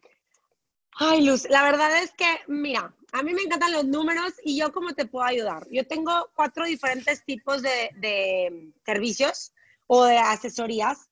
ay 0.94 1.22
Luz, 1.26 1.46
la 1.50 1.62
verdad 1.64 2.02
es 2.02 2.10
que, 2.12 2.24
mira, 2.46 2.96
a 3.12 3.22
mí 3.22 3.34
me 3.34 3.42
encantan 3.42 3.72
los 3.72 3.84
números 3.84 4.32
y 4.42 4.58
yo 4.58 4.72
cómo 4.72 4.94
te 4.94 5.04
puedo 5.04 5.26
ayudar. 5.26 5.66
Yo 5.70 5.86
tengo 5.86 6.30
cuatro 6.34 6.64
diferentes 6.64 7.26
tipos 7.26 7.60
de, 7.60 8.72
servicios 8.86 9.52
o 9.86 10.06
de 10.06 10.16
asesorías 10.16 11.07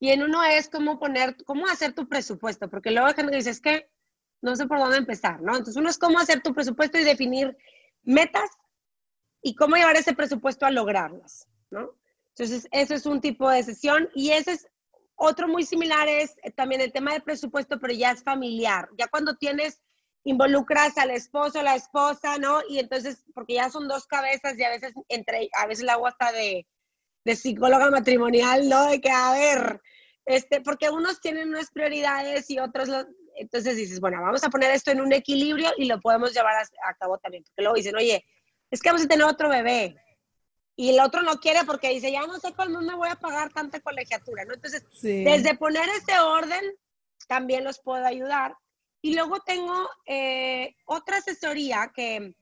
y 0.00 0.10
en 0.10 0.22
uno 0.22 0.42
es 0.42 0.68
cómo 0.68 0.98
poner, 0.98 1.36
cómo 1.44 1.66
hacer 1.66 1.92
tu 1.92 2.08
presupuesto, 2.08 2.68
porque 2.68 2.90
luego 2.90 3.06
hay 3.06 3.14
gente 3.14 3.30
que 3.30 3.36
dice, 3.36 3.50
es 3.50 3.60
que 3.60 3.90
no 4.40 4.56
sé 4.56 4.66
por 4.66 4.78
dónde 4.78 4.96
empezar, 4.96 5.42
¿no? 5.42 5.52
Entonces 5.52 5.76
uno 5.76 5.90
es 5.90 5.98
cómo 5.98 6.18
hacer 6.18 6.42
tu 6.42 6.54
presupuesto 6.54 6.98
y 6.98 7.04
definir 7.04 7.56
metas 8.02 8.50
y 9.42 9.54
cómo 9.54 9.76
llevar 9.76 9.96
ese 9.96 10.14
presupuesto 10.14 10.64
a 10.64 10.70
lograrlas, 10.70 11.46
¿no? 11.70 11.94
Entonces, 12.30 12.66
ese 12.70 12.94
es 12.94 13.04
un 13.04 13.20
tipo 13.20 13.50
de 13.50 13.62
sesión 13.62 14.08
y 14.14 14.30
ese 14.30 14.52
es 14.52 14.68
otro 15.16 15.46
muy 15.46 15.64
similar 15.64 16.08
es 16.08 16.36
también 16.56 16.80
el 16.80 16.92
tema 16.92 17.12
del 17.12 17.22
presupuesto, 17.22 17.78
pero 17.78 17.92
ya 17.92 18.12
es 18.12 18.22
familiar. 18.22 18.88
Ya 18.96 19.08
cuando 19.08 19.36
tienes, 19.36 19.82
involucras 20.24 20.96
al 20.96 21.10
esposo, 21.10 21.62
la 21.62 21.74
esposa, 21.74 22.38
¿no? 22.38 22.62
Y 22.70 22.78
entonces, 22.78 23.26
porque 23.34 23.54
ya 23.54 23.68
son 23.68 23.86
dos 23.86 24.06
cabezas 24.06 24.58
y 24.58 24.64
a 24.64 24.70
veces 24.70 24.94
entre, 25.08 25.50
a 25.52 25.66
veces 25.66 25.84
la 25.84 25.94
hago 25.94 26.06
hasta 26.06 26.32
de, 26.32 26.66
de 27.24 27.36
psicóloga 27.36 27.90
matrimonial, 27.90 28.68
¿no? 28.68 28.86
De 28.86 29.00
que, 29.00 29.10
a 29.10 29.32
ver, 29.32 29.80
este, 30.24 30.60
porque 30.60 30.90
unos 30.90 31.20
tienen 31.20 31.48
unas 31.48 31.70
prioridades 31.70 32.48
y 32.50 32.58
otros, 32.58 32.88
entonces 33.36 33.76
dices, 33.76 34.00
bueno, 34.00 34.20
vamos 34.20 34.42
a 34.44 34.50
poner 34.50 34.70
esto 34.70 34.90
en 34.90 35.00
un 35.00 35.12
equilibrio 35.12 35.70
y 35.76 35.86
lo 35.86 36.00
podemos 36.00 36.32
llevar 36.32 36.56
a, 36.56 36.88
a 36.88 36.94
cabo 36.94 37.18
también. 37.18 37.44
Porque 37.44 37.62
luego 37.62 37.76
dicen, 37.76 37.96
oye, 37.96 38.24
es 38.70 38.80
que 38.80 38.88
vamos 38.88 39.04
a 39.04 39.08
tener 39.08 39.26
otro 39.26 39.48
bebé 39.48 39.96
y 40.80 40.88
el 40.88 41.00
otro 41.00 41.20
no 41.20 41.40
quiere 41.40 41.64
porque 41.64 41.90
dice, 41.90 42.10
ya 42.10 42.26
no 42.26 42.38
sé 42.38 42.54
cómo 42.54 42.80
me 42.80 42.94
voy 42.94 43.10
a 43.10 43.16
pagar 43.16 43.52
tanta 43.52 43.80
colegiatura, 43.80 44.46
¿no? 44.46 44.54
Entonces, 44.54 44.82
desde 45.02 45.54
poner 45.54 45.86
ese 45.90 46.18
orden, 46.20 46.62
también 47.28 47.64
los 47.64 47.80
puedo 47.80 48.02
ayudar. 48.06 48.54
Y 49.02 49.14
luego 49.14 49.40
tengo 49.40 49.90
eh, 50.06 50.74
otra 50.86 51.18
asesoría 51.18 51.92
que 51.94 52.34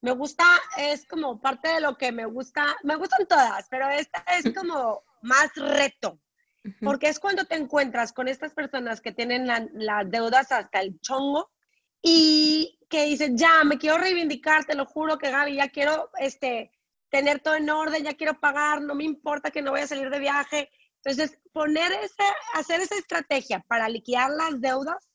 me 0.00 0.12
gusta, 0.12 0.44
es 0.76 1.06
como 1.06 1.40
parte 1.40 1.68
de 1.68 1.80
lo 1.80 1.96
que 1.96 2.12
me 2.12 2.24
gusta, 2.26 2.76
me 2.84 2.96
gustan 2.96 3.26
todas, 3.26 3.66
pero 3.70 3.88
esta 3.88 4.24
es 4.38 4.54
como 4.54 5.02
más 5.22 5.54
reto, 5.56 6.20
porque 6.82 7.08
es 7.08 7.18
cuando 7.18 7.44
te 7.44 7.56
encuentras 7.56 8.12
con 8.12 8.28
estas 8.28 8.54
personas 8.54 9.00
que 9.00 9.12
tienen 9.12 9.46
las 9.46 10.10
deudas 10.10 10.52
hasta 10.52 10.80
el 10.80 11.00
chongo 11.00 11.50
y 12.02 12.78
que 12.88 13.04
dicen, 13.04 13.36
ya, 13.36 13.64
me 13.64 13.78
quiero 13.78 13.98
reivindicar, 13.98 14.64
te 14.64 14.74
lo 14.74 14.86
juro 14.86 15.18
que 15.18 15.30
Gaby, 15.30 15.56
ya 15.56 15.68
quiero, 15.68 16.10
este, 16.18 16.70
tener 17.10 17.40
todo 17.40 17.54
en 17.54 17.68
orden, 17.70 18.04
ya 18.04 18.14
quiero 18.14 18.38
pagar, 18.38 18.80
no 18.82 18.94
me 18.94 19.04
importa 19.04 19.50
que 19.50 19.62
no 19.62 19.72
voy 19.72 19.80
a 19.80 19.86
salir 19.86 20.10
de 20.10 20.18
viaje. 20.18 20.70
Entonces, 21.04 21.38
poner 21.52 21.92
ese, 21.92 22.24
hacer 22.54 22.80
esa 22.80 22.96
estrategia 22.96 23.64
para 23.68 23.88
liquidar 23.88 24.30
las 24.30 24.60
deudas, 24.60 25.07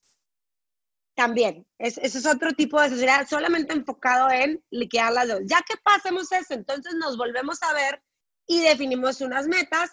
también, 1.16 1.68
es, 1.78 1.98
ese 2.00 2.18
es 2.18 2.26
otro 2.26 2.54
tipo 2.54 2.80
de 2.80 2.88
asesoría, 2.88 3.26
solamente 3.28 3.74
enfocado 3.74 4.32
en 4.32 4.64
liquidar 4.72 5.14
las 5.14 5.28
deudas. 5.28 5.46
Ya 5.48 5.62
que 5.62 5.76
pasemos 5.84 6.32
eso, 6.32 6.54
entonces 6.54 6.96
nos 6.96 7.18
volvemos 7.18 7.62
a 7.64 7.74
ver 7.74 8.02
y 8.48 8.62
definimos 8.62 9.22
unas 9.22 9.48
metas 9.48 9.92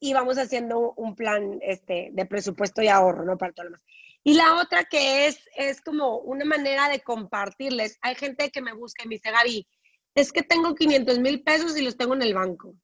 y 0.00 0.12
vamos 0.12 0.36
haciendo 0.36 0.92
un 0.96 1.14
plan 1.16 1.58
este, 1.62 2.10
de 2.12 2.26
presupuesto 2.26 2.82
y 2.82 2.88
ahorro, 2.88 3.24
¿no? 3.24 3.38
Para 3.38 3.52
todo 3.52 3.64
lo 3.64 3.70
demás. 3.70 3.84
Y 4.22 4.34
la 4.34 4.56
otra 4.56 4.84
que 4.84 5.26
es, 5.26 5.38
es 5.56 5.80
como 5.80 6.18
una 6.18 6.44
manera 6.44 6.88
de 6.88 7.00
compartirles. 7.00 7.98
Hay 8.02 8.14
gente 8.14 8.50
que 8.50 8.62
me 8.62 8.72
busca 8.72 9.04
y 9.04 9.08
me 9.08 9.14
dice, 9.16 9.30
Gaby, 9.30 9.66
es 10.14 10.32
que 10.32 10.42
tengo 10.42 10.74
500 10.74 11.18
mil 11.18 11.42
pesos 11.42 11.76
y 11.76 11.82
los 11.82 11.96
tengo 11.96 12.14
en 12.14 12.22
el 12.22 12.34
banco. 12.34 12.74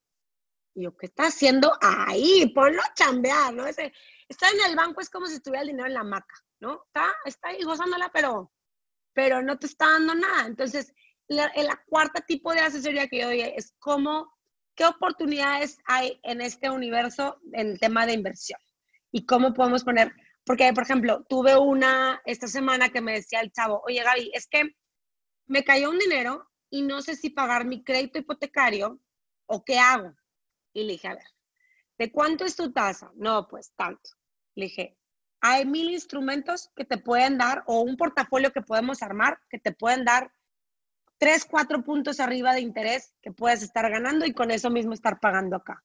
Y 0.74 0.84
yo, 0.84 0.96
¿qué 0.96 1.06
está 1.06 1.26
haciendo 1.26 1.72
ahí? 1.80 2.50
Ponlo 2.54 2.82
a 2.82 2.94
chambear, 2.94 3.52
¿no? 3.52 3.66
Ese, 3.66 3.92
estar 4.30 4.50
en 4.54 4.70
el 4.70 4.76
banco 4.76 5.00
es 5.00 5.10
como 5.10 5.26
si 5.26 5.34
estuviera 5.34 5.62
el 5.62 5.68
dinero 5.68 5.88
en 5.88 5.94
la 5.94 6.04
maca, 6.04 6.34
¿no? 6.60 6.84
Está, 6.86 7.12
está 7.24 7.48
ahí 7.48 7.62
gozándola, 7.62 8.10
pero, 8.12 8.52
pero 9.12 9.42
no 9.42 9.58
te 9.58 9.66
está 9.66 9.90
dando 9.90 10.14
nada. 10.14 10.46
Entonces, 10.46 10.94
la, 11.26 11.46
el 11.46 11.68
cuarta 11.86 12.20
tipo 12.20 12.52
de 12.52 12.60
asesoría 12.60 13.08
que 13.08 13.20
yo 13.20 13.26
doy 13.26 13.40
es 13.40 13.74
cómo, 13.78 14.32
qué 14.76 14.86
oportunidades 14.86 15.78
hay 15.84 16.20
en 16.22 16.40
este 16.40 16.70
universo 16.70 17.40
en 17.52 17.70
el 17.70 17.80
tema 17.80 18.06
de 18.06 18.12
inversión 18.12 18.60
y 19.10 19.26
cómo 19.26 19.52
podemos 19.52 19.82
poner, 19.82 20.12
porque, 20.44 20.72
por 20.72 20.84
ejemplo, 20.84 21.24
tuve 21.28 21.56
una 21.58 22.22
esta 22.24 22.46
semana 22.46 22.88
que 22.88 23.00
me 23.00 23.14
decía 23.14 23.40
el 23.40 23.52
chavo, 23.52 23.82
oye, 23.84 24.02
Gaby, 24.02 24.30
es 24.32 24.46
que 24.46 24.76
me 25.46 25.64
cayó 25.64 25.90
un 25.90 25.98
dinero 25.98 26.48
y 26.70 26.82
no 26.82 27.02
sé 27.02 27.16
si 27.16 27.30
pagar 27.30 27.64
mi 27.64 27.82
crédito 27.82 28.20
hipotecario 28.20 29.00
o 29.46 29.64
qué 29.64 29.80
hago. 29.80 30.14
Y 30.72 30.84
le 30.84 30.92
dije, 30.92 31.08
a 31.08 31.14
ver, 31.14 31.26
¿de 31.98 32.12
cuánto 32.12 32.44
es 32.44 32.54
tu 32.54 32.72
tasa? 32.72 33.10
No, 33.16 33.48
pues 33.48 33.72
tanto. 33.74 34.10
Le 34.54 34.66
dije, 34.66 34.96
hay 35.40 35.64
mil 35.64 35.90
instrumentos 35.90 36.70
que 36.76 36.84
te 36.84 36.98
pueden 36.98 37.38
dar 37.38 37.62
o 37.66 37.80
un 37.80 37.96
portafolio 37.96 38.52
que 38.52 38.62
podemos 38.62 39.02
armar 39.02 39.40
que 39.48 39.58
te 39.58 39.72
pueden 39.72 40.04
dar 40.04 40.32
tres, 41.18 41.44
cuatro 41.44 41.82
puntos 41.84 42.18
arriba 42.18 42.54
de 42.54 42.60
interés 42.60 43.14
que 43.20 43.30
puedes 43.30 43.62
estar 43.62 43.88
ganando 43.90 44.24
y 44.24 44.32
con 44.32 44.50
eso 44.50 44.70
mismo 44.70 44.94
estar 44.94 45.20
pagando 45.20 45.56
acá. 45.56 45.84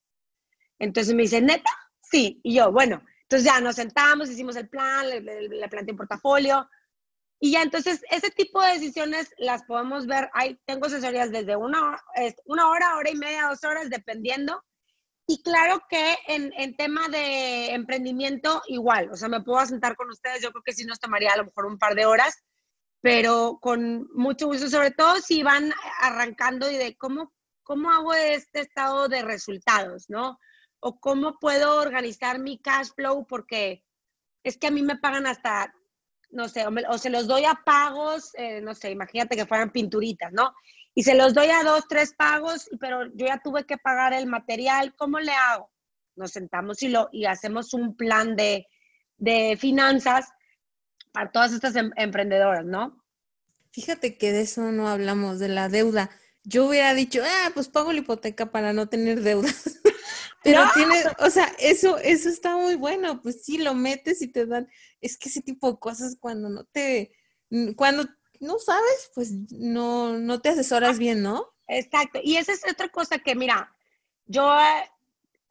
Entonces 0.80 1.14
me 1.14 1.24
dice, 1.24 1.42
neta, 1.42 1.72
sí. 2.02 2.40
Y 2.42 2.56
yo, 2.56 2.72
bueno, 2.72 3.02
entonces 3.24 3.46
ya 3.46 3.60
nos 3.60 3.76
sentamos, 3.76 4.30
hicimos 4.30 4.56
el 4.56 4.70
plan, 4.70 5.10
le, 5.10 5.22
le, 5.22 5.68
planteé 5.68 5.92
un 5.92 5.98
portafolio. 5.98 6.70
Y 7.40 7.52
ya, 7.52 7.62
entonces, 7.64 8.02
ese 8.10 8.32
tipo 8.32 8.62
de 8.62 8.74
decisiones 8.74 9.34
las 9.38 9.64
podemos 9.64 10.08
ver. 10.08 10.30
Hay, 10.34 10.58
tengo 10.66 10.86
asesorías 10.86 11.32
desde 11.32 11.56
una, 11.58 12.02
una 12.46 12.70
hora, 12.70 12.96
hora 12.96 13.10
y 13.10 13.16
media, 13.16 13.48
dos 13.50 13.64
horas, 13.66 13.90
dependiendo. 13.90 14.64
Y 15.28 15.42
claro 15.42 15.82
que 15.90 16.16
en, 16.28 16.54
en, 16.56 16.76
tema 16.76 17.08
de 17.10 17.72
emprendimiento, 17.74 18.62
igual, 18.68 19.10
o 19.12 19.16
sea, 19.16 19.28
me 19.28 19.42
puedo 19.42 19.66
sentar 19.66 19.96
con 19.96 20.10
ustedes, 20.10 20.42
yo 20.42 20.52
creo 20.52 20.62
que 20.64 20.74
sí 20.74 20.86
nos 20.86 21.00
tomaría 21.00 21.32
a 21.34 21.38
lo 21.38 21.46
mejor 21.46 21.66
un 21.66 21.80
par 21.80 21.96
de 21.96 22.06
horas, 22.06 22.36
pero 23.02 23.58
con 23.62 24.08
mucho 24.14 24.48
gusto, 24.48 24.70
sobre 24.70 24.92
todo 24.92 25.18
si 25.22 25.42
van 25.42 25.72
arrancando 26.02 26.70
y 26.70 26.76
de 26.76 26.96
cómo, 26.96 27.34
cómo 27.64 27.92
hago 27.92 28.14
este 28.14 28.62
estado 28.62 29.08
de 29.08 29.24
resultados, 29.24 30.06
¿no? 30.10 30.40
O 30.80 31.00
cómo 31.00 31.40
puedo 31.40 31.82
organizar 31.82 32.40
mi 32.40 32.60
cash 32.60 32.90
flow, 32.96 33.26
porque 33.26 33.84
es 34.44 34.58
que 34.58 34.68
a 34.68 34.72
mí 34.72 34.84
me 34.84 34.98
pagan 34.98 35.26
hasta, 35.26 35.74
no 36.30 36.48
sé, 36.50 36.66
o, 36.68 36.98
se 36.98 37.10
los 37.10 37.28
doy 37.28 37.46
a 37.46 37.62
pagos, 37.66 38.32
eh, 38.36 38.62
no 38.62 38.76
sé, 38.76 38.92
imagínate 38.92 39.36
que 39.36 39.48
fueran 39.48 39.72
pinturitas, 39.72 40.32
¿no? 40.34 40.54
Y 40.96 41.04
se 41.04 41.14
los 41.14 41.34
doy 41.34 41.50
a 41.50 41.64
dos, 41.64 41.88
tres 41.90 42.14
pagos, 42.14 42.70
pero 42.80 43.06
yo 43.14 43.28
ya 43.28 43.42
tuve 43.44 43.66
que 43.66 43.78
pagar 43.78 44.14
el 44.14 44.28
material, 44.28 44.96
¿cómo 44.96 45.20
le 45.20 45.34
hago? 45.34 45.70
Nos 46.16 46.32
sentamos 46.32 46.82
y, 46.82 46.88
lo, 46.88 47.10
y 47.12 47.26
hacemos 47.26 47.74
un 47.74 47.98
plan 47.98 48.38
de, 48.38 48.66
de 49.18 49.58
finanzas 49.60 50.30
para 51.12 51.32
todas 51.32 51.52
estas 51.52 51.76
em, 51.76 51.92
emprendedoras, 51.98 52.66
¿no? 52.66 53.04
Fíjate 53.72 54.18
que 54.18 54.32
de 54.32 54.42
eso 54.42 54.72
no 54.72 54.88
hablamos, 54.88 55.38
de 55.40 55.50
la 55.50 55.68
deuda. 55.68 56.10
Yo 56.46 56.68
hubiera 56.68 56.94
dicho, 56.94 57.22
ah, 57.26 57.52
pues 57.54 57.68
pago 57.68 57.92
la 57.92 58.00
hipoteca 58.00 58.50
para 58.50 58.72
no 58.72 58.88
tener 58.88 59.22
deudas. 59.22 59.82
Pero 60.44 60.62
tiene, 60.76 61.04
o 61.20 61.30
sea, 61.30 61.52
eso, 61.60 61.98
eso 61.98 62.30
está 62.30 62.56
muy 62.56 62.76
bueno. 62.76 63.22
Pues 63.22 63.44
sí, 63.44 63.58
lo 63.58 63.74
metes 63.74 64.22
y 64.22 64.28
te 64.28 64.46
dan. 64.46 64.70
Es 65.02 65.18
que 65.18 65.28
ese 65.28 65.42
tipo 65.42 65.72
de 65.72 65.80
cosas 65.80 66.16
cuando 66.20 66.50
no 66.50 66.64
te, 66.66 67.12
cuando 67.76 68.06
no 68.46 68.60
sabes, 68.60 69.12
pues 69.14 69.32
no, 69.52 70.18
no 70.18 70.42
te 70.42 70.50
asesoras 70.50 70.98
bien, 70.98 71.22
¿no? 71.22 71.54
Exacto. 71.68 72.20
Y 72.24 72.38
esa 72.38 72.54
es 72.54 72.62
otra 72.70 72.90
cosa 72.90 73.20
que, 73.20 73.36
mira, 73.36 73.76
yo 74.26 74.56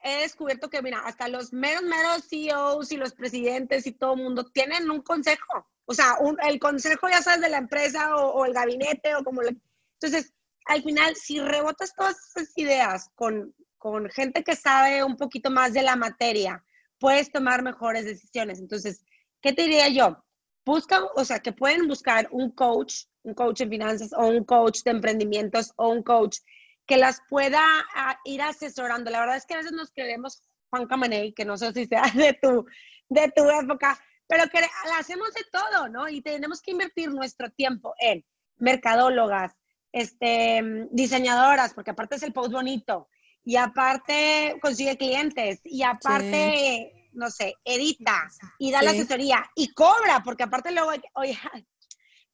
he 0.03 0.21
descubierto 0.21 0.71
que, 0.71 0.83
mira, 0.83 1.01
hasta 1.01 1.29
los 1.29 1.53
meros, 1.53 1.83
meros 1.83 2.29
CEOs 2.29 2.93
y 2.93 2.97
los 2.97 3.13
presidentes 3.13 3.87
y 3.87 3.93
todo 3.93 4.15
el 4.15 4.23
mundo 4.23 4.45
tienen 4.45 4.91
un 4.91 5.03
consejo. 5.03 5.67
O 5.87 5.95
sea, 5.95 6.17
el 6.49 6.59
consejo, 6.59 7.09
ya 7.09 7.23
sabes, 7.23 7.41
de 7.41 7.51
la 7.51 7.59
empresa 7.59 8.17
o, 8.17 8.45
el 8.45 8.55
gabinete 8.55 9.15
o 9.15 9.25
como... 9.25 9.43
Le... 9.43 9.57
Entonces, 10.01 10.33
al 10.67 10.83
final, 10.83 11.15
si 11.17 11.41
rebotas 11.41 11.95
todas 11.95 12.17
esas 12.29 12.57
ideas 12.57 13.11
con, 13.15 13.55
con 13.79 14.09
gente 14.11 14.43
que 14.43 14.57
sabe 14.57 15.05
un 15.05 15.17
poquito 15.17 15.51
más 15.51 15.73
de 15.73 15.83
la 15.83 15.97
materia, 15.97 16.65
puedes 16.99 17.31
tomar 17.31 17.63
mejores 17.63 18.05
decisiones. 18.05 18.59
Entonces, 18.59 19.05
¿qué 19.43 19.53
te 19.53 19.63
diría 19.63 19.89
yo? 19.89 20.24
Buscan, 20.65 21.05
o 21.17 21.25
sea, 21.25 21.41
que 21.41 21.53
pueden 21.53 21.87
buscar 21.87 22.29
un 22.31 22.51
coach, 22.51 23.05
un 23.23 23.35
coach 23.35 23.61
en 23.61 23.71
finanzas 23.71 24.13
o 24.13 24.27
un 24.27 24.45
coach 24.45 24.83
de 24.85 24.93
emprendimientos 24.93 25.73
o 25.77 25.89
un 25.89 26.03
coach 26.03 26.39
que 26.87 26.97
las 26.97 27.21
pueda 27.29 27.63
ah, 27.95 28.19
ir 28.25 28.43
asesorando. 28.43 29.11
La 29.11 29.21
verdad 29.21 29.37
es 29.37 29.47
que 29.47 29.55
a 29.55 29.59
veces 29.59 29.73
nos 29.73 29.91
creemos 29.91 30.43
Juan 30.71 30.87
Camaney, 30.87 31.33
que 31.33 31.45
no 31.45 31.57
sé 31.57 31.73
si 31.73 31.87
sea 31.87 32.03
de 32.15 32.35
tu, 32.35 32.67
de 33.09 33.33
tu 33.35 33.49
época, 33.49 33.99
pero 34.27 34.49
que 34.51 34.61
la 34.61 34.99
hacemos 34.99 35.33
de 35.35 35.43
todo, 35.53 35.89
¿no? 35.89 36.09
Y 36.09 36.21
tenemos 36.21 36.61
que 36.61 36.73
invertir 36.73 37.11
nuestro 37.11 37.51
tiempo 37.51 37.95
en 38.01 38.25
mercadólogas, 38.57 39.53
este, 39.93 40.89
diseñadoras, 40.91 41.75
porque 41.75 41.91
aparte 41.91 42.17
es 42.17 42.23
el 42.23 42.33
post 42.33 42.53
bonito, 42.53 43.09
y 43.45 43.57
aparte 43.57 44.57
consigue 44.61 44.97
clientes, 44.97 45.61
y 45.65 45.83
aparte 45.83 47.04
no 47.15 47.31
sé, 47.31 47.55
edita 47.65 48.29
y 48.59 48.71
da 48.71 48.83
la 48.83 48.91
asesoría 48.91 49.45
y 49.55 49.73
cobra, 49.73 50.23
porque 50.25 50.45
aparte 50.45 50.73
luego, 50.73 50.91
oye, 51.15 51.39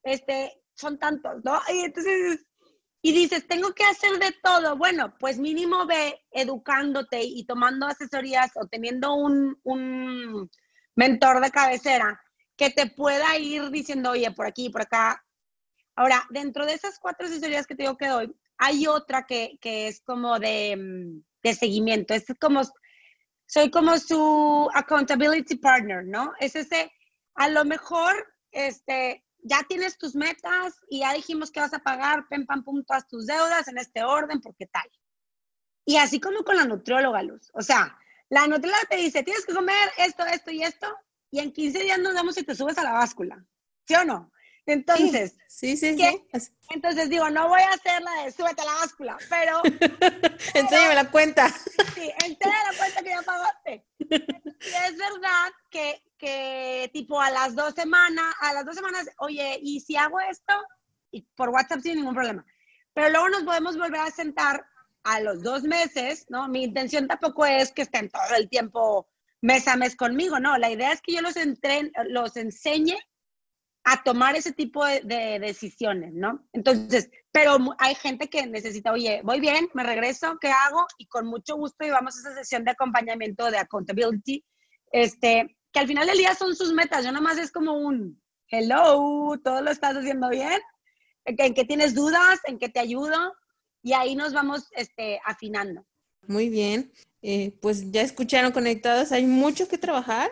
este, 0.02 0.62
son 0.74 0.98
tantos, 0.98 1.44
¿no? 1.44 1.60
Y 1.72 1.80
entonces, 1.80 2.46
y 3.02 3.12
dices, 3.12 3.46
tengo 3.46 3.72
que 3.74 3.84
hacer 3.84 4.18
de 4.18 4.34
todo. 4.42 4.76
Bueno, 4.76 5.14
pues 5.18 5.38
mínimo 5.38 5.86
ve 5.86 6.20
educándote 6.30 7.22
y 7.22 7.44
tomando 7.44 7.86
asesorías 7.86 8.50
o 8.56 8.66
teniendo 8.66 9.14
un, 9.14 9.58
un 9.62 10.50
mentor 10.96 11.40
de 11.40 11.50
cabecera 11.50 12.20
que 12.56 12.70
te 12.70 12.90
pueda 12.90 13.38
ir 13.38 13.70
diciendo, 13.70 14.10
oye, 14.10 14.30
por 14.32 14.46
aquí, 14.46 14.68
por 14.68 14.82
acá. 14.82 15.24
Ahora, 15.96 16.26
dentro 16.30 16.66
de 16.66 16.74
esas 16.74 16.98
cuatro 16.98 17.26
asesorías 17.26 17.66
que 17.66 17.74
te 17.74 17.84
digo 17.84 17.96
que 17.96 18.08
doy, 18.08 18.34
hay 18.58 18.86
otra 18.86 19.24
que, 19.24 19.58
que 19.60 19.88
es 19.88 20.02
como 20.02 20.38
de, 20.38 20.76
mm, 20.76 21.22
de 21.42 21.54
seguimiento. 21.54 22.12
Es 22.12 22.26
como 22.38 22.60
soy 23.50 23.68
como 23.68 23.98
su 23.98 24.70
accountability 24.74 25.56
partner, 25.56 26.04
¿no? 26.04 26.32
Es 26.38 26.54
ese, 26.54 26.92
a 27.34 27.48
lo 27.48 27.64
mejor, 27.64 28.14
este, 28.52 29.24
ya 29.42 29.64
tienes 29.64 29.98
tus 29.98 30.14
metas 30.14 30.80
y 30.88 31.00
ya 31.00 31.12
dijimos 31.12 31.50
que 31.50 31.58
vas 31.58 31.74
a 31.74 31.80
pagar, 31.80 32.28
pem, 32.28 32.46
pam, 32.46 32.62
pum, 32.62 32.84
todas 32.84 33.08
tus 33.08 33.26
deudas 33.26 33.66
en 33.66 33.78
este 33.78 34.04
orden, 34.04 34.40
porque 34.40 34.66
tal. 34.66 34.88
Y 35.84 35.96
así 35.96 36.20
como 36.20 36.44
con 36.44 36.56
la 36.56 36.64
nutrióloga, 36.64 37.24
Luz. 37.24 37.50
O 37.52 37.60
sea, 37.60 37.98
la 38.28 38.46
nutrióloga 38.46 38.84
te 38.88 38.98
dice, 38.98 39.24
tienes 39.24 39.44
que 39.44 39.52
comer 39.52 39.90
esto, 39.98 40.24
esto 40.26 40.52
y 40.52 40.62
esto, 40.62 40.86
y 41.32 41.40
en 41.40 41.52
15 41.52 41.82
días 41.82 41.98
nos 41.98 42.14
vemos 42.14 42.38
y 42.38 42.44
te 42.44 42.54
subes 42.54 42.78
a 42.78 42.84
la 42.84 42.92
báscula. 42.92 43.44
¿Sí 43.84 43.96
o 43.96 44.04
no? 44.04 44.30
Entonces, 44.72 45.36
sí, 45.48 45.76
sí, 45.76 45.96
sí, 45.96 46.48
Entonces 46.70 47.10
digo, 47.10 47.28
no 47.30 47.48
voy 47.48 47.60
a 47.60 47.70
hacer 47.70 48.02
la 48.02 48.24
de 48.24 48.32
súbete 48.32 48.62
a 48.62 48.64
la 48.64 48.74
báscula, 48.74 49.18
pero. 49.28 49.62
Enséñame 50.54 50.94
la 50.94 51.10
cuenta. 51.10 51.48
sí, 51.94 52.10
enséñame 52.24 52.72
la 52.72 52.78
cuenta 52.78 53.02
que 53.02 53.10
ya 53.10 53.22
pagaste. 53.22 53.84
y 53.98 54.14
es 54.14 54.96
verdad 54.96 55.52
que, 55.70 56.02
que, 56.16 56.90
tipo, 56.92 57.20
a 57.20 57.30
las 57.30 57.54
dos 57.54 57.74
semanas, 57.74 58.34
a 58.40 58.54
las 58.54 58.64
dos 58.64 58.76
semanas, 58.76 59.08
oye, 59.18 59.58
¿y 59.62 59.80
si 59.80 59.96
hago 59.96 60.20
esto? 60.20 60.54
Y 61.10 61.22
por 61.34 61.48
WhatsApp 61.48 61.80
sin 61.80 61.96
ningún 61.96 62.14
problema. 62.14 62.44
Pero 62.94 63.10
luego 63.10 63.28
nos 63.28 63.42
podemos 63.42 63.76
volver 63.76 64.00
a 64.00 64.10
sentar 64.10 64.64
a 65.02 65.20
los 65.20 65.42
dos 65.42 65.62
meses, 65.62 66.26
¿no? 66.28 66.48
Mi 66.48 66.64
intención 66.64 67.08
tampoco 67.08 67.46
es 67.46 67.72
que 67.72 67.82
estén 67.82 68.10
todo 68.10 68.36
el 68.36 68.48
tiempo 68.48 69.08
mes 69.40 69.66
a 69.68 69.76
mes 69.76 69.96
conmigo, 69.96 70.38
no. 70.38 70.58
La 70.58 70.70
idea 70.70 70.92
es 70.92 71.00
que 71.00 71.14
yo 71.14 71.22
los, 71.22 71.36
entren, 71.36 71.92
los 72.08 72.36
enseñe 72.36 72.98
a 73.84 74.02
tomar 74.02 74.36
ese 74.36 74.52
tipo 74.52 74.84
de, 74.84 75.38
decisiones, 75.40 76.12
¿no? 76.12 76.46
Entonces, 76.52 77.10
pero 77.32 77.56
hay 77.78 77.94
gente 77.94 78.28
que 78.28 78.46
necesita, 78.46 78.92
oye, 78.92 79.20
voy 79.24 79.40
bien, 79.40 79.68
me 79.74 79.82
regreso, 79.82 80.38
¿qué 80.40 80.48
hago? 80.48 80.86
Y 80.98 81.06
con 81.06 81.26
mucho 81.26 81.56
gusto 81.56 81.84
llevamos 81.84 82.18
esa 82.18 82.34
sesión 82.34 82.64
de 82.64 82.72
acompañamiento 82.72 83.50
de 83.50 83.58
accountability, 83.58 84.44
este, 84.92 85.56
que 85.72 85.80
al 85.80 85.86
final 85.86 86.06
del 86.06 86.18
día 86.18 86.34
son 86.34 86.54
sus 86.54 86.72
metas, 86.72 87.04
yo 87.04 87.12
nomás 87.12 87.38
es 87.38 87.52
como 87.52 87.74
un, 87.74 88.20
hello, 88.48 89.38
todo 89.42 89.62
lo 89.62 89.70
estás 89.70 89.96
haciendo 89.96 90.28
bien, 90.28 90.60
en 91.24 91.54
que 91.54 91.64
tienes 91.64 91.94
dudas, 91.94 92.40
en 92.44 92.58
que 92.58 92.68
te 92.68 92.80
ayudo, 92.80 93.34
y 93.82 93.94
ahí 93.94 94.14
nos 94.14 94.34
vamos 94.34 94.68
este, 94.72 95.20
afinando. 95.24 95.86
Muy 96.26 96.50
bien, 96.50 96.92
eh, 97.22 97.56
pues 97.62 97.90
ya 97.90 98.02
escucharon 98.02 98.52
conectados, 98.52 99.10
hay 99.12 99.24
mucho 99.24 99.68
que 99.68 99.78
trabajar 99.78 100.30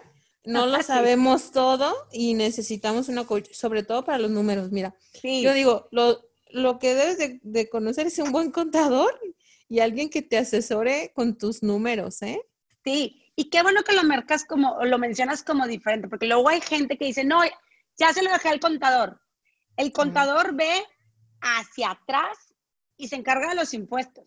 no 0.49 0.67
lo 0.67 0.83
sabemos 0.83 1.53
todo 1.53 1.95
y 2.11 2.35
necesitamos 2.35 3.09
una 3.09 3.25
coach, 3.25 3.51
sobre 3.53 3.83
todo 3.83 4.05
para 4.05 4.19
los 4.19 4.31
números. 4.31 4.73
Mira, 4.73 4.95
yo 5.23 5.53
digo, 5.53 5.89
lo, 5.93 6.21
lo 6.51 6.79
que 6.79 6.95
debes 6.95 7.41
de, 7.43 7.69
conocer 7.69 8.07
es 8.07 8.19
un 8.19 8.33
buen 8.33 8.51
contador 8.51 9.21
y 9.69 9.81
alguien 9.81 10.09
que 10.09 10.23
te 10.23 10.39
asesore 10.39 11.13
con 11.15 11.37
tus 11.37 11.63
números, 11.63 12.23
¿eh? 12.23 12.41
Sí, 12.83 13.31
y 13.37 13.51
qué 13.51 13.63
bueno 13.63 13.83
que 13.83 13.93
lo 13.93 14.03
marcas 14.05 14.47
como, 14.47 14.83
lo 14.85 14.99
mencionas 14.99 15.43
como 15.43 15.67
diferente, 15.67 16.09
porque 16.09 16.27
luego 16.27 16.49
hay 16.49 16.63
gente 16.63 16.97
que 16.97 17.05
dice, 17.05 17.25
no, 17.25 17.41
ya 17.99 18.13
se 18.15 18.23
lo 18.23 18.33
dejé 18.33 18.49
al 18.49 18.61
contador. 18.61 19.21
El 19.77 19.93
contador 19.93 20.55
ve 20.55 20.83
hacia 21.43 21.91
atrás 21.91 22.55
y 22.97 23.09
se 23.09 23.17
encarga 23.17 23.51
de 23.51 23.55
los 23.55 23.75
impuestos 23.75 24.25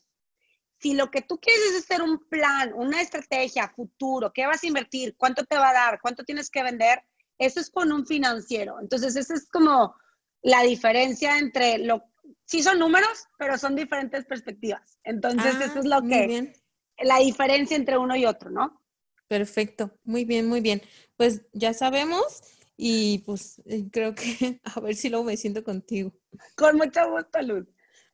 si 0.81 0.95
lo 0.95 1.11
que 1.11 1.21
tú 1.21 1.39
quieres 1.39 1.63
es 1.71 1.83
hacer 1.83 2.01
un 2.01 2.19
plan, 2.27 2.73
una 2.73 3.01
estrategia 3.01 3.69
futuro, 3.69 4.33
qué 4.33 4.47
vas 4.47 4.63
a 4.63 4.67
invertir, 4.67 5.15
cuánto 5.15 5.45
te 5.45 5.57
va 5.57 5.69
a 5.69 5.73
dar, 5.73 5.99
cuánto 6.01 6.23
tienes 6.23 6.49
que 6.49 6.63
vender, 6.63 7.03
eso 7.37 7.59
es 7.59 7.69
con 7.69 7.91
un 7.91 8.05
financiero. 8.05 8.79
Entonces, 8.81 9.15
esa 9.15 9.35
es 9.35 9.47
como 9.47 9.95
la 10.41 10.63
diferencia 10.63 11.37
entre 11.37 11.77
lo, 11.77 12.03
sí 12.45 12.63
son 12.63 12.79
números, 12.79 13.27
pero 13.37 13.57
son 13.59 13.75
diferentes 13.75 14.25
perspectivas. 14.25 14.99
Entonces, 15.03 15.55
eso 15.61 15.79
es 15.79 15.85
lo 15.85 15.97
ah, 15.97 16.03
que, 16.07 16.53
la 16.99 17.19
diferencia 17.19 17.77
entre 17.77 17.99
uno 17.99 18.15
y 18.15 18.25
otro, 18.25 18.49
¿no? 18.49 18.81
Perfecto, 19.27 19.97
muy 20.03 20.25
bien, 20.25 20.47
muy 20.47 20.61
bien. 20.61 20.81
Pues 21.15 21.43
ya 21.53 21.73
sabemos 21.73 22.41
y 22.75 23.19
pues 23.19 23.61
eh, 23.65 23.87
creo 23.91 24.15
que 24.15 24.59
a 24.63 24.79
ver 24.79 24.95
si 24.95 25.09
luego 25.09 25.25
me 25.25 25.37
siento 25.37 25.63
contigo. 25.63 26.11
Con 26.55 26.77
mucho 26.77 27.07
gusto, 27.11 27.39
Luz. 27.43 27.67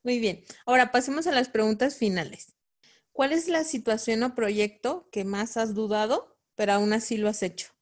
Muy 0.04 0.20
bien. 0.20 0.44
Ahora 0.66 0.92
pasemos 0.92 1.28
a 1.28 1.32
las 1.32 1.50
preguntas 1.50 1.96
finales. 1.96 2.57
¿Cuál 3.18 3.34
es 3.34 3.48
la 3.48 3.64
situación 3.64 4.22
o 4.22 4.36
proyecto 4.36 5.10
que 5.12 5.26
más 5.26 5.58
has 5.58 5.74
dudado, 5.74 6.38
pero 6.54 6.74
aún 6.74 6.94
así 6.94 7.18
lo 7.18 7.28
has 7.28 7.42
hecho? 7.42 7.74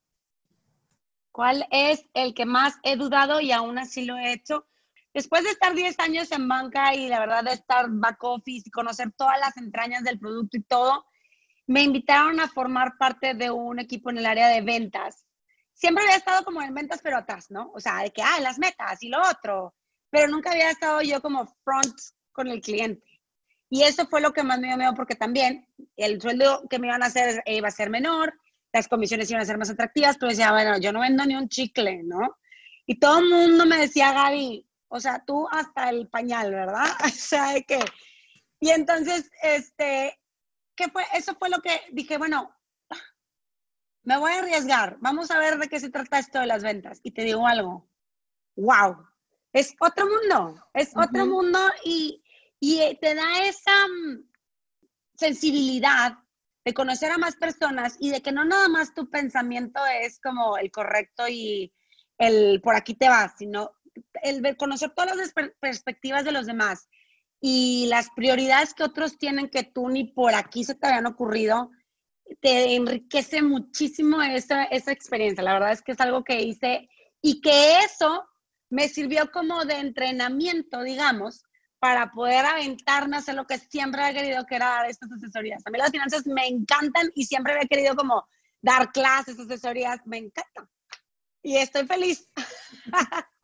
¿Cuál 1.34 1.68
es 1.72 2.08
el 2.14 2.34
que 2.34 2.46
más 2.46 2.76
he 2.84 2.96
dudado 2.96 3.42
y 3.42 3.52
aún 3.52 3.78
así 3.78 4.06
lo 4.06 4.16
he 4.16 4.32
hecho? 4.32 4.66
después 5.14 5.44
de 5.44 5.50
estar 5.50 5.74
10 5.74 6.00
años 6.00 6.32
en 6.32 6.48
banca 6.48 6.96
y 6.96 7.10
la 7.10 7.20
verdad 7.20 7.44
de 7.44 7.52
estar 7.52 7.88
back 7.90 8.24
office 8.24 8.64
y 8.66 8.72
conocer 8.72 9.12
todas 9.12 9.38
las 9.38 9.58
entrañas 9.58 10.04
del 10.06 10.20
producto 10.20 10.56
y 10.56 10.64
todo, 10.64 11.06
me 11.68 11.84
invitaron 11.84 12.40
a 12.40 12.48
formar 12.48 12.98
parte 12.98 13.34
de 13.34 13.52
un 13.52 13.80
equipo 13.80 14.12
en 14.12 14.20
el 14.20 14.26
área 14.26 14.48
de 14.48 14.62
ventas. 14.62 15.26
Siempre 15.74 16.06
había 16.06 16.16
estado 16.16 16.46
como 16.46 16.62
en 16.62 16.74
ventas, 16.74 17.02
pero 17.04 17.18
atrás, 17.18 17.52
¿no? 17.52 17.74
O 17.74 17.82
sea, 17.82 18.04
de 18.04 18.12
que, 18.12 18.22
ah, 18.22 18.40
las 18.40 18.58
metas 18.58 19.04
y 19.04 19.10
lo 19.10 19.20
otro, 19.22 19.76
pero 20.10 20.30
nunca 20.30 20.52
había 20.52 20.70
estado 20.70 21.02
yo 21.02 21.22
como 21.22 21.46
front 21.66 21.94
con 22.32 22.48
el 22.48 22.62
cliente. 22.62 23.14
Y 23.70 23.84
eso 23.84 24.07
fue 24.07 24.22
lo 24.22 24.32
que 24.34 24.43
más 24.43 24.59
me 24.59 24.68
dio 24.68 24.78
miedo 24.78 24.93
porque 24.93 25.16
también 25.16 25.68
el 25.97 26.22
sueldo 26.22 26.63
que 26.70 26.80
me 26.80 26.88
iban 26.88 27.03
a 27.03 27.07
hacer 27.07 27.41
iba 27.45 27.68
a 27.68 27.72
ser 27.72 27.89
menor, 27.89 28.34
las 28.72 28.88
comisiones 28.88 29.30
iban 29.30 29.41
a 29.41 29.45
ser 29.45 29.57
más 29.57 29.70
atractivas, 29.70 30.18
pero 30.18 30.30
decía, 30.30 30.51
bueno, 30.51 30.78
yo 30.78 30.91
no 30.91 30.99
vendo 30.99 31.26
ni 31.26 31.36
un 31.36 31.49
chicle, 31.49 32.03
¿no? 32.03 32.38
Y 32.86 32.99
todo 32.99 33.20
el 33.20 33.30
mundo 33.30 33.66
me 33.66 33.78
decía, 33.78 34.13
Gaby, 34.13 34.68
o 34.89 34.99
sea, 34.99 35.24
tú 35.26 35.47
hasta 35.49 35.89
el 35.89 36.07
pañal, 36.07 36.51
¿verdad? 36.51 36.86
O 37.05 37.09
sea, 37.09 37.53
de 37.53 37.63
que... 37.63 37.80
Y 38.59 38.70
entonces, 38.70 39.30
este, 39.41 40.20
¿qué 40.76 40.89
fue? 40.89 41.03
Eso 41.13 41.36
fue 41.36 41.49
lo 41.49 41.61
que 41.61 41.82
dije, 41.91 42.18
bueno, 42.18 42.55
me 44.03 44.18
voy 44.18 44.32
a 44.32 44.39
arriesgar, 44.39 44.97
vamos 44.99 45.32
a 45.32 45.39
ver 45.39 45.57
de 45.57 45.68
qué 45.68 45.80
se 45.80 45.89
trata 45.89 46.20
esto 46.20 46.39
de 46.39 46.45
las 46.47 46.63
ventas. 46.63 46.99
Y 47.03 47.11
te 47.11 47.24
digo 47.24 47.47
algo, 47.47 47.89
wow, 48.55 49.05
es 49.51 49.76
otro 49.80 50.05
mundo, 50.05 50.63
es 50.74 50.91
otro 50.95 51.26
mundo 51.26 51.59
y, 51.84 52.24
y 52.60 52.97
te 53.01 53.16
da 53.16 53.43
esa 53.43 53.88
mm, 53.88 54.30
sensibilidad 55.16 56.18
de 56.64 56.74
conocer 56.74 57.12
a 57.12 57.18
más 57.18 57.36
personas 57.36 57.95
y 57.99 58.10
de 58.10 58.22
que 58.22 58.32
no 58.32 58.43
nada 58.43 58.68
más 58.68 58.93
tu 58.93 59.10
pensamiento 59.10 59.80
es 60.01 60.20
como 60.20 60.58
el 60.58 60.72
correcto 60.72 61.28
y 61.28 61.72
el 62.18 62.60
por 62.62 62.76
aquí 62.76 62.95
te 62.95 63.08
vas, 63.08 63.34
sino 63.38 63.72
el 64.24 64.58
conocer 64.58 64.91
todas 64.95 65.16
las 65.16 65.34
perspectivas 65.60 66.26
de 66.26 66.32
los 66.32 66.47
demás 66.47 66.89
y 67.39 67.86
las 67.88 68.10
prioridades 68.16 68.74
que 68.74 68.84
otros 68.84 69.18
tienen 69.18 69.49
que 69.49 69.64
tú 69.64 69.89
ni 69.89 70.06
por 70.06 70.34
aquí 70.34 70.64
se 70.64 70.76
te 70.76 70.88
habían 70.88 71.06
ocurrido, 71.06 71.70
te 72.41 72.76
enriquece 72.76 73.43
muchísimo 73.43 74.22
esa, 74.22 74.64
esa 74.64 74.91
experiencia. 74.91 75.43
La 75.43 75.53
verdad 75.53 75.72
es 75.72 75.82
que 75.84 75.91
es 75.91 75.99
algo 76.01 76.24
que 76.24 76.41
hice 76.41 76.89
y 77.22 77.41
que 77.41 77.80
eso 77.80 78.26
me 78.70 78.89
sirvió 78.89 79.32
como 79.32 79.64
de 79.66 79.76
entrenamiento, 79.76 80.82
digamos, 80.82 81.45
para 81.80 82.11
poder 82.11 82.45
aventarme 82.45 83.15
a 83.15 83.19
hacer 83.19 83.36
lo 83.36 83.45
que 83.45 83.57
siempre 83.57 84.01
había 84.01 84.21
querido, 84.21 84.45
que 84.45 84.55
era 84.55 84.67
dar 84.67 84.89
estas 84.89 85.11
asesorías. 85.11 85.61
A 85.65 85.69
mí 85.69 85.78
las 85.78 85.91
finanzas 85.91 86.26
me 86.26 86.47
encantan 86.47 87.11
y 87.15 87.26
siempre 87.26 87.53
había 87.53 87.67
querido 87.67 87.95
como 87.95 88.26
dar 88.61 88.91
clases, 88.91 89.39
asesorías, 89.39 89.99
me 90.05 90.17
encanta. 90.17 90.67
Y 91.43 91.57
estoy 91.57 91.86
feliz. 91.86 92.28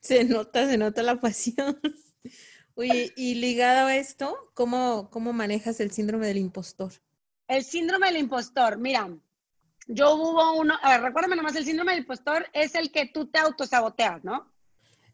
Se 0.00 0.24
nota, 0.24 0.68
se 0.68 0.76
nota 0.76 1.02
la 1.02 1.18
pasión. 1.18 1.80
Oye, 2.74 3.12
y 3.16 3.34
ligado 3.36 3.86
a 3.86 3.96
esto, 3.96 4.50
¿cómo, 4.54 5.08
¿cómo 5.10 5.32
manejas 5.32 5.80
el 5.80 5.90
síndrome 5.90 6.26
del 6.26 6.38
impostor? 6.38 6.92
El 7.48 7.64
síndrome 7.64 8.08
del 8.08 8.18
impostor, 8.18 8.78
mira, 8.78 9.08
yo 9.86 10.14
hubo 10.14 10.52
uno, 10.54 10.78
a 10.82 10.90
ver, 10.90 11.02
recuérdame 11.02 11.36
nomás, 11.36 11.56
el 11.56 11.64
síndrome 11.64 11.92
del 11.92 12.02
impostor 12.02 12.46
es 12.52 12.74
el 12.74 12.90
que 12.92 13.06
tú 13.06 13.26
te 13.26 13.38
autosaboteas, 13.38 14.24
¿no? 14.24 14.51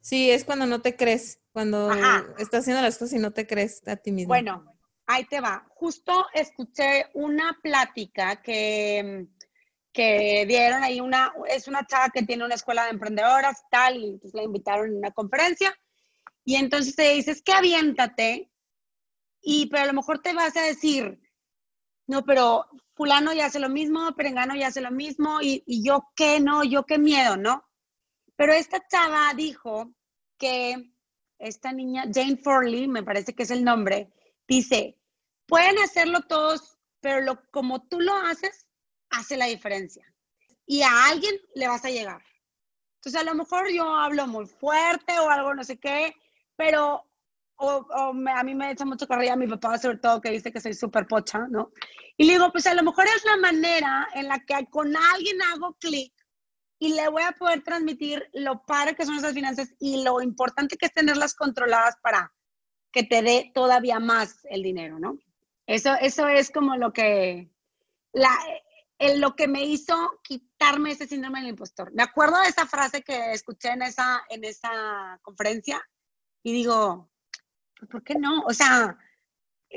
Sí, 0.00 0.30
es 0.30 0.44
cuando 0.44 0.66
no 0.66 0.80
te 0.80 0.96
crees, 0.96 1.40
cuando 1.52 1.92
estás 2.38 2.60
haciendo 2.60 2.82
las 2.82 2.98
cosas 2.98 3.14
y 3.14 3.18
no 3.18 3.32
te 3.32 3.46
crees 3.46 3.86
a 3.86 3.96
ti 3.96 4.12
mismo. 4.12 4.28
Bueno, 4.28 4.64
ahí 5.06 5.24
te 5.24 5.40
va. 5.40 5.66
Justo 5.70 6.26
escuché 6.32 7.06
una 7.14 7.58
plática 7.62 8.40
que, 8.42 9.26
que 9.92 10.44
dieron 10.46 10.82
ahí 10.82 11.00
una, 11.00 11.32
es 11.48 11.68
una 11.68 11.86
chava 11.86 12.10
que 12.10 12.22
tiene 12.22 12.44
una 12.44 12.54
escuela 12.54 12.84
de 12.84 12.90
emprendedoras 12.90 13.58
y 13.58 13.70
tal, 13.70 13.96
y 13.96 14.04
entonces 14.04 14.34
la 14.34 14.44
invitaron 14.44 14.86
en 14.86 14.96
una 14.96 15.10
conferencia 15.10 15.76
y 16.44 16.56
entonces 16.56 16.96
te 16.96 17.12
dices 17.12 17.42
que 17.42 17.52
aviéntate, 17.52 18.50
y 19.42 19.66
pero 19.66 19.82
a 19.82 19.86
lo 19.86 19.92
mejor 19.92 20.22
te 20.22 20.32
vas 20.32 20.56
a 20.56 20.62
decir, 20.62 21.20
no, 22.06 22.24
pero 22.24 22.64
fulano 22.94 23.34
ya 23.34 23.44
hace 23.44 23.58
lo 23.58 23.68
mismo, 23.68 24.14
perengano 24.16 24.56
ya 24.56 24.68
hace 24.68 24.80
lo 24.80 24.90
mismo, 24.90 25.42
y, 25.42 25.62
y 25.66 25.84
yo 25.84 26.08
qué, 26.16 26.40
no, 26.40 26.64
yo 26.64 26.86
qué 26.86 26.98
miedo, 26.98 27.36
¿no? 27.36 27.67
Pero 28.38 28.52
esta 28.52 28.86
chava 28.86 29.34
dijo 29.34 29.92
que 30.38 30.92
esta 31.40 31.72
niña, 31.72 32.04
Jane 32.14 32.36
Forley, 32.36 32.86
me 32.86 33.02
parece 33.02 33.34
que 33.34 33.42
es 33.42 33.50
el 33.50 33.64
nombre, 33.64 34.12
dice, 34.46 34.96
pueden 35.46 35.76
hacerlo 35.80 36.20
todos, 36.20 36.78
pero 37.00 37.20
lo, 37.20 37.42
como 37.50 37.82
tú 37.88 37.98
lo 38.00 38.14
haces, 38.14 38.68
hace 39.10 39.36
la 39.36 39.46
diferencia. 39.46 40.04
Y 40.66 40.82
a 40.82 41.06
alguien 41.06 41.34
le 41.56 41.66
vas 41.66 41.84
a 41.84 41.90
llegar. 41.90 42.22
Entonces, 42.98 43.20
a 43.20 43.24
lo 43.24 43.34
mejor 43.34 43.72
yo 43.72 43.92
hablo 43.92 44.28
muy 44.28 44.46
fuerte 44.46 45.18
o 45.18 45.28
algo, 45.28 45.54
no 45.54 45.64
sé 45.64 45.80
qué, 45.80 46.14
pero 46.54 47.10
o, 47.56 47.86
a 47.90 48.44
mí 48.44 48.54
me 48.54 48.70
echa 48.70 48.84
mucho 48.84 49.08
carrilla 49.08 49.34
mi 49.34 49.48
papá, 49.48 49.78
sobre 49.78 49.98
todo, 49.98 50.20
que 50.20 50.30
dice 50.30 50.52
que 50.52 50.60
soy 50.60 50.74
súper 50.74 51.08
pocha, 51.08 51.48
¿no? 51.50 51.72
Y 52.16 52.24
le 52.24 52.34
digo, 52.34 52.52
pues 52.52 52.68
a 52.68 52.74
lo 52.74 52.84
mejor 52.84 53.04
es 53.06 53.24
la 53.24 53.36
manera 53.38 54.08
en 54.14 54.28
la 54.28 54.38
que 54.44 54.64
con 54.70 54.94
alguien 54.96 55.42
hago 55.42 55.74
clic 55.80 56.12
y 56.78 56.94
le 56.94 57.08
voy 57.08 57.22
a 57.22 57.32
poder 57.32 57.62
transmitir 57.62 58.28
lo 58.32 58.64
padre 58.64 58.94
que 58.94 59.04
son 59.04 59.16
esas 59.16 59.34
finanzas 59.34 59.74
y 59.78 60.04
lo 60.04 60.22
importante 60.22 60.76
que 60.76 60.86
es 60.86 60.94
tenerlas 60.94 61.34
controladas 61.34 61.96
para 62.02 62.32
que 62.92 63.02
te 63.02 63.22
dé 63.22 63.50
todavía 63.54 63.98
más 63.98 64.40
el 64.44 64.62
dinero, 64.62 64.98
¿no? 64.98 65.18
Eso, 65.66 65.94
eso 66.00 66.28
es 66.28 66.50
como 66.50 66.76
lo 66.76 66.92
que, 66.92 67.50
la, 68.12 68.30
lo 69.16 69.36
que 69.36 69.48
me 69.48 69.64
hizo 69.64 70.20
quitarme 70.22 70.92
ese 70.92 71.06
síndrome 71.06 71.40
del 71.40 71.50
impostor. 71.50 71.92
Me 71.92 72.02
acuerdo 72.02 72.40
de 72.40 72.48
esa 72.48 72.66
frase 72.66 73.02
que 73.02 73.32
escuché 73.32 73.70
en 73.70 73.82
esa, 73.82 74.22
en 74.30 74.44
esa 74.44 75.18
conferencia 75.22 75.82
y 76.42 76.52
digo, 76.52 77.10
¿por 77.90 78.02
qué 78.02 78.14
no? 78.14 78.42
O 78.42 78.54
sea, 78.54 78.96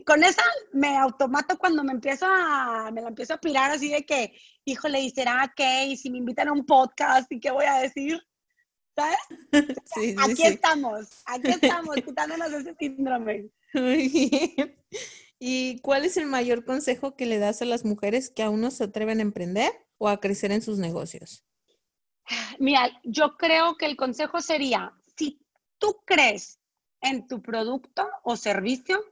con 0.06 0.24
esa 0.24 0.44
me 0.74 0.98
automato 0.98 1.58
cuando 1.58 1.84
me 1.84 1.92
empiezo 1.92 2.26
a, 2.28 2.92
me 2.92 3.02
la 3.02 3.10
empiezo 3.10 3.34
a 3.34 3.40
pirar 3.40 3.72
así 3.72 3.90
de 3.90 4.06
que, 4.06 4.34
híjole, 4.66 5.02
¿y 5.02 5.10
será 5.10 5.54
qué? 5.56 5.86
¿Y 5.86 5.98
si 5.98 6.10
me 6.10 6.18
invitan 6.18 6.48
a 6.48 6.54
un 6.54 6.66
podcast 6.66 7.32
y 7.32 7.40
qué 7.40 7.52
voy 7.52 7.66
a 7.66 7.80
decir? 7.80 8.22
¿Sabes? 8.96 9.18
Sí, 9.94 10.16
aquí 10.18 10.44
estamos, 10.44 11.10
aquí 11.26 11.52
estamos, 11.62 11.96
quitándonos 11.96 12.52
ese 12.52 12.76
síndrome. 12.80 13.50
Muy 13.74 14.08
bien. 14.10 14.78
¿Y 15.40 15.80
cuál 15.82 16.06
es 16.06 16.18
el 16.18 16.28
mayor 16.28 16.66
consejo 16.66 17.16
que 17.16 17.26
le 17.26 17.40
das 17.40 17.62
a 17.62 17.66
las 17.66 17.84
mujeres 17.84 18.30
que 18.30 18.44
aún 18.44 18.62
no 18.62 18.72
se 18.72 18.84
atreven 18.84 19.20
a 19.20 19.24
emprender 19.24 19.72
o 19.98 20.08
a 20.08 20.20
crecer 20.20 20.52
en 20.52 20.62
sus 20.62 20.78
negocios? 20.78 21.44
Mira, 22.60 22.92
yo 23.04 23.38
creo 23.38 23.76
que 23.76 23.88
el 23.88 23.98
consejo 23.98 24.42
sería, 24.42 24.94
si 25.18 25.42
tú 25.80 26.02
crees 26.06 26.60
en 27.02 27.28
tu 27.28 27.42
producto 27.42 28.08
o 28.24 28.38
servicio, 28.38 29.04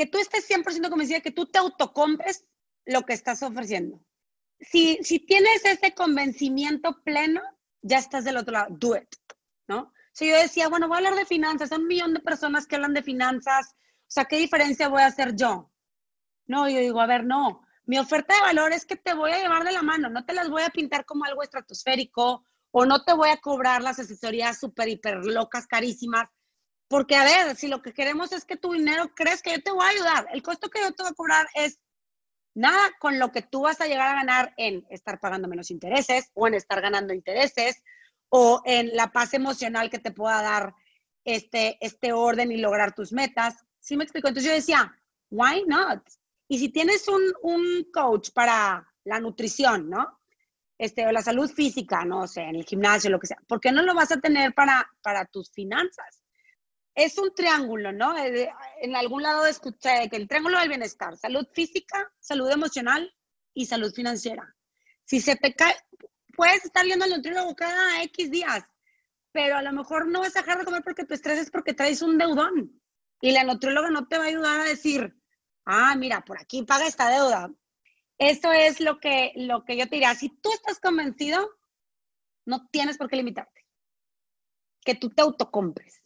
que 0.00 0.06
tú 0.06 0.16
estés 0.16 0.48
100% 0.48 0.88
convencida 0.88 1.20
que 1.20 1.30
tú 1.30 1.44
te 1.44 1.58
autocompres 1.58 2.46
lo 2.86 3.02
que 3.02 3.12
estás 3.12 3.42
ofreciendo. 3.42 4.02
Si, 4.58 4.98
si 5.02 5.18
tienes 5.18 5.62
ese 5.66 5.94
convencimiento 5.94 7.02
pleno, 7.04 7.42
ya 7.82 7.98
estás 7.98 8.24
del 8.24 8.38
otro 8.38 8.54
lado, 8.54 8.74
do 8.78 8.96
it, 8.96 9.14
¿no? 9.68 9.92
Si 10.12 10.26
yo 10.26 10.36
decía, 10.36 10.70
bueno, 10.70 10.88
voy 10.88 10.94
a 10.94 10.98
hablar 11.00 11.16
de 11.16 11.26
finanzas, 11.26 11.70
hay 11.70 11.80
un 11.80 11.86
millón 11.86 12.14
de 12.14 12.20
personas 12.20 12.66
que 12.66 12.76
hablan 12.76 12.94
de 12.94 13.02
finanzas, 13.02 13.74
o 13.74 14.06
sea, 14.06 14.24
¿qué 14.24 14.38
diferencia 14.38 14.88
voy 14.88 15.02
a 15.02 15.06
hacer 15.06 15.36
yo? 15.36 15.70
No, 16.46 16.66
yo 16.66 16.78
digo, 16.78 17.02
a 17.02 17.06
ver, 17.06 17.26
no, 17.26 17.60
mi 17.84 17.98
oferta 17.98 18.34
de 18.34 18.40
valor 18.40 18.72
es 18.72 18.86
que 18.86 18.96
te 18.96 19.12
voy 19.12 19.32
a 19.32 19.42
llevar 19.42 19.64
de 19.64 19.72
la 19.72 19.82
mano, 19.82 20.08
no 20.08 20.24
te 20.24 20.32
las 20.32 20.48
voy 20.48 20.62
a 20.62 20.70
pintar 20.70 21.04
como 21.04 21.26
algo 21.26 21.42
estratosférico 21.42 22.46
o 22.70 22.86
no 22.86 23.04
te 23.04 23.12
voy 23.12 23.28
a 23.28 23.36
cobrar 23.42 23.82
las 23.82 23.98
asesorías 23.98 24.58
súper, 24.58 24.88
hiper 24.88 25.26
locas, 25.26 25.66
carísimas, 25.66 26.30
porque, 26.90 27.14
a 27.14 27.22
ver, 27.22 27.54
si 27.54 27.68
lo 27.68 27.82
que 27.82 27.92
queremos 27.92 28.32
es 28.32 28.44
que 28.44 28.56
tu 28.56 28.72
dinero 28.72 29.14
que 29.14 29.24
yo 29.24 29.62
te 29.62 29.70
voy 29.70 29.84
a 29.84 29.90
ayudar, 29.90 30.26
el 30.32 30.42
costo 30.42 30.68
que 30.68 30.80
yo 30.80 30.90
te 30.90 31.04
voy 31.04 31.12
a 31.12 31.14
cobrar 31.14 31.46
es 31.54 31.78
nada 32.52 32.90
con 32.98 33.20
lo 33.20 33.30
que 33.30 33.42
tú 33.42 33.60
vas 33.60 33.80
a 33.80 33.86
llegar 33.86 34.08
a 34.08 34.18
ganar 34.18 34.54
en 34.56 34.84
estar 34.90 35.20
pagando 35.20 35.46
menos 35.46 35.70
intereses 35.70 36.32
o 36.34 36.48
en 36.48 36.54
estar 36.54 36.80
ganando 36.80 37.14
intereses 37.14 37.80
o 38.28 38.60
en 38.64 38.96
la 38.96 39.12
paz 39.12 39.34
emocional 39.34 39.88
que 39.88 40.00
te 40.00 40.10
pueda 40.10 40.42
dar 40.42 40.74
este, 41.24 41.78
este 41.80 42.12
orden 42.12 42.50
y 42.50 42.56
lograr 42.56 42.92
tus 42.92 43.12
metas. 43.12 43.54
¿Sí 43.78 43.96
me 43.96 44.02
explico? 44.02 44.26
Entonces 44.26 44.50
yo 44.50 44.56
decía, 44.56 44.92
why 45.30 45.62
not? 45.68 46.02
Y 46.48 46.58
si 46.58 46.70
tienes 46.70 47.06
un, 47.06 47.22
un 47.42 47.86
coach 47.92 48.30
para 48.34 48.84
la 49.04 49.20
nutrición, 49.20 49.88
¿no? 49.88 50.18
Este, 50.76 51.06
o 51.06 51.12
la 51.12 51.22
salud 51.22 51.48
física, 51.48 52.04
no 52.04 52.26
sé, 52.26 52.40
en 52.40 52.56
el 52.56 52.64
gimnasio, 52.64 53.10
lo 53.10 53.20
que 53.20 53.28
sea, 53.28 53.38
¿por 53.46 53.60
qué 53.60 53.70
no 53.70 53.82
lo 53.82 53.94
vas 53.94 54.10
a 54.10 54.20
tener 54.20 54.54
para, 54.54 54.90
para 55.02 55.24
tus 55.26 55.52
finanzas? 55.52 56.19
Es 56.94 57.18
un 57.18 57.34
triángulo, 57.34 57.92
¿no? 57.92 58.16
Eh, 58.18 58.50
en 58.80 58.96
algún 58.96 59.22
lado 59.22 59.46
escuché 59.46 60.08
que 60.10 60.16
el 60.16 60.28
triángulo 60.28 60.58
del 60.58 60.68
bienestar, 60.68 61.16
salud 61.16 61.46
física, 61.52 62.12
salud 62.18 62.50
emocional 62.50 63.14
y 63.54 63.66
salud 63.66 63.92
financiera. 63.92 64.54
Si 65.04 65.20
se 65.20 65.36
te 65.36 65.54
cae, 65.54 65.74
puedes 66.36 66.64
estar 66.64 66.84
yendo 66.84 67.04
al 67.04 67.10
nutriólogo 67.10 67.54
cada 67.54 68.02
X 68.04 68.30
días, 68.30 68.64
pero 69.32 69.56
a 69.56 69.62
lo 69.62 69.72
mejor 69.72 70.08
no 70.08 70.20
vas 70.20 70.36
a 70.36 70.40
dejar 70.40 70.58
de 70.58 70.64
comer 70.64 70.82
porque 70.82 71.04
tu 71.04 71.14
estrés 71.14 71.38
es 71.38 71.50
porque 71.50 71.74
traes 71.74 72.02
un 72.02 72.18
deudón. 72.18 72.80
Y 73.20 73.32
la 73.32 73.44
nutrióloga 73.44 73.90
no 73.90 74.08
te 74.08 74.18
va 74.18 74.24
a 74.24 74.28
ayudar 74.28 74.60
a 74.60 74.64
decir, 74.64 75.14
ah, 75.64 75.94
mira, 75.96 76.22
por 76.22 76.40
aquí 76.40 76.62
paga 76.62 76.86
esta 76.86 77.10
deuda. 77.10 77.52
Eso 78.18 78.52
es 78.52 78.80
lo 78.80 78.98
que, 78.98 79.32
lo 79.36 79.64
que 79.64 79.76
yo 79.76 79.84
te 79.84 79.96
diría. 79.96 80.14
Si 80.14 80.28
tú 80.28 80.52
estás 80.52 80.80
convencido, 80.80 81.50
no 82.46 82.68
tienes 82.68 82.98
por 82.98 83.08
qué 83.08 83.16
limitarte. 83.16 83.66
Que 84.84 84.94
tú 84.94 85.10
te 85.10 85.22
autocompres. 85.22 85.99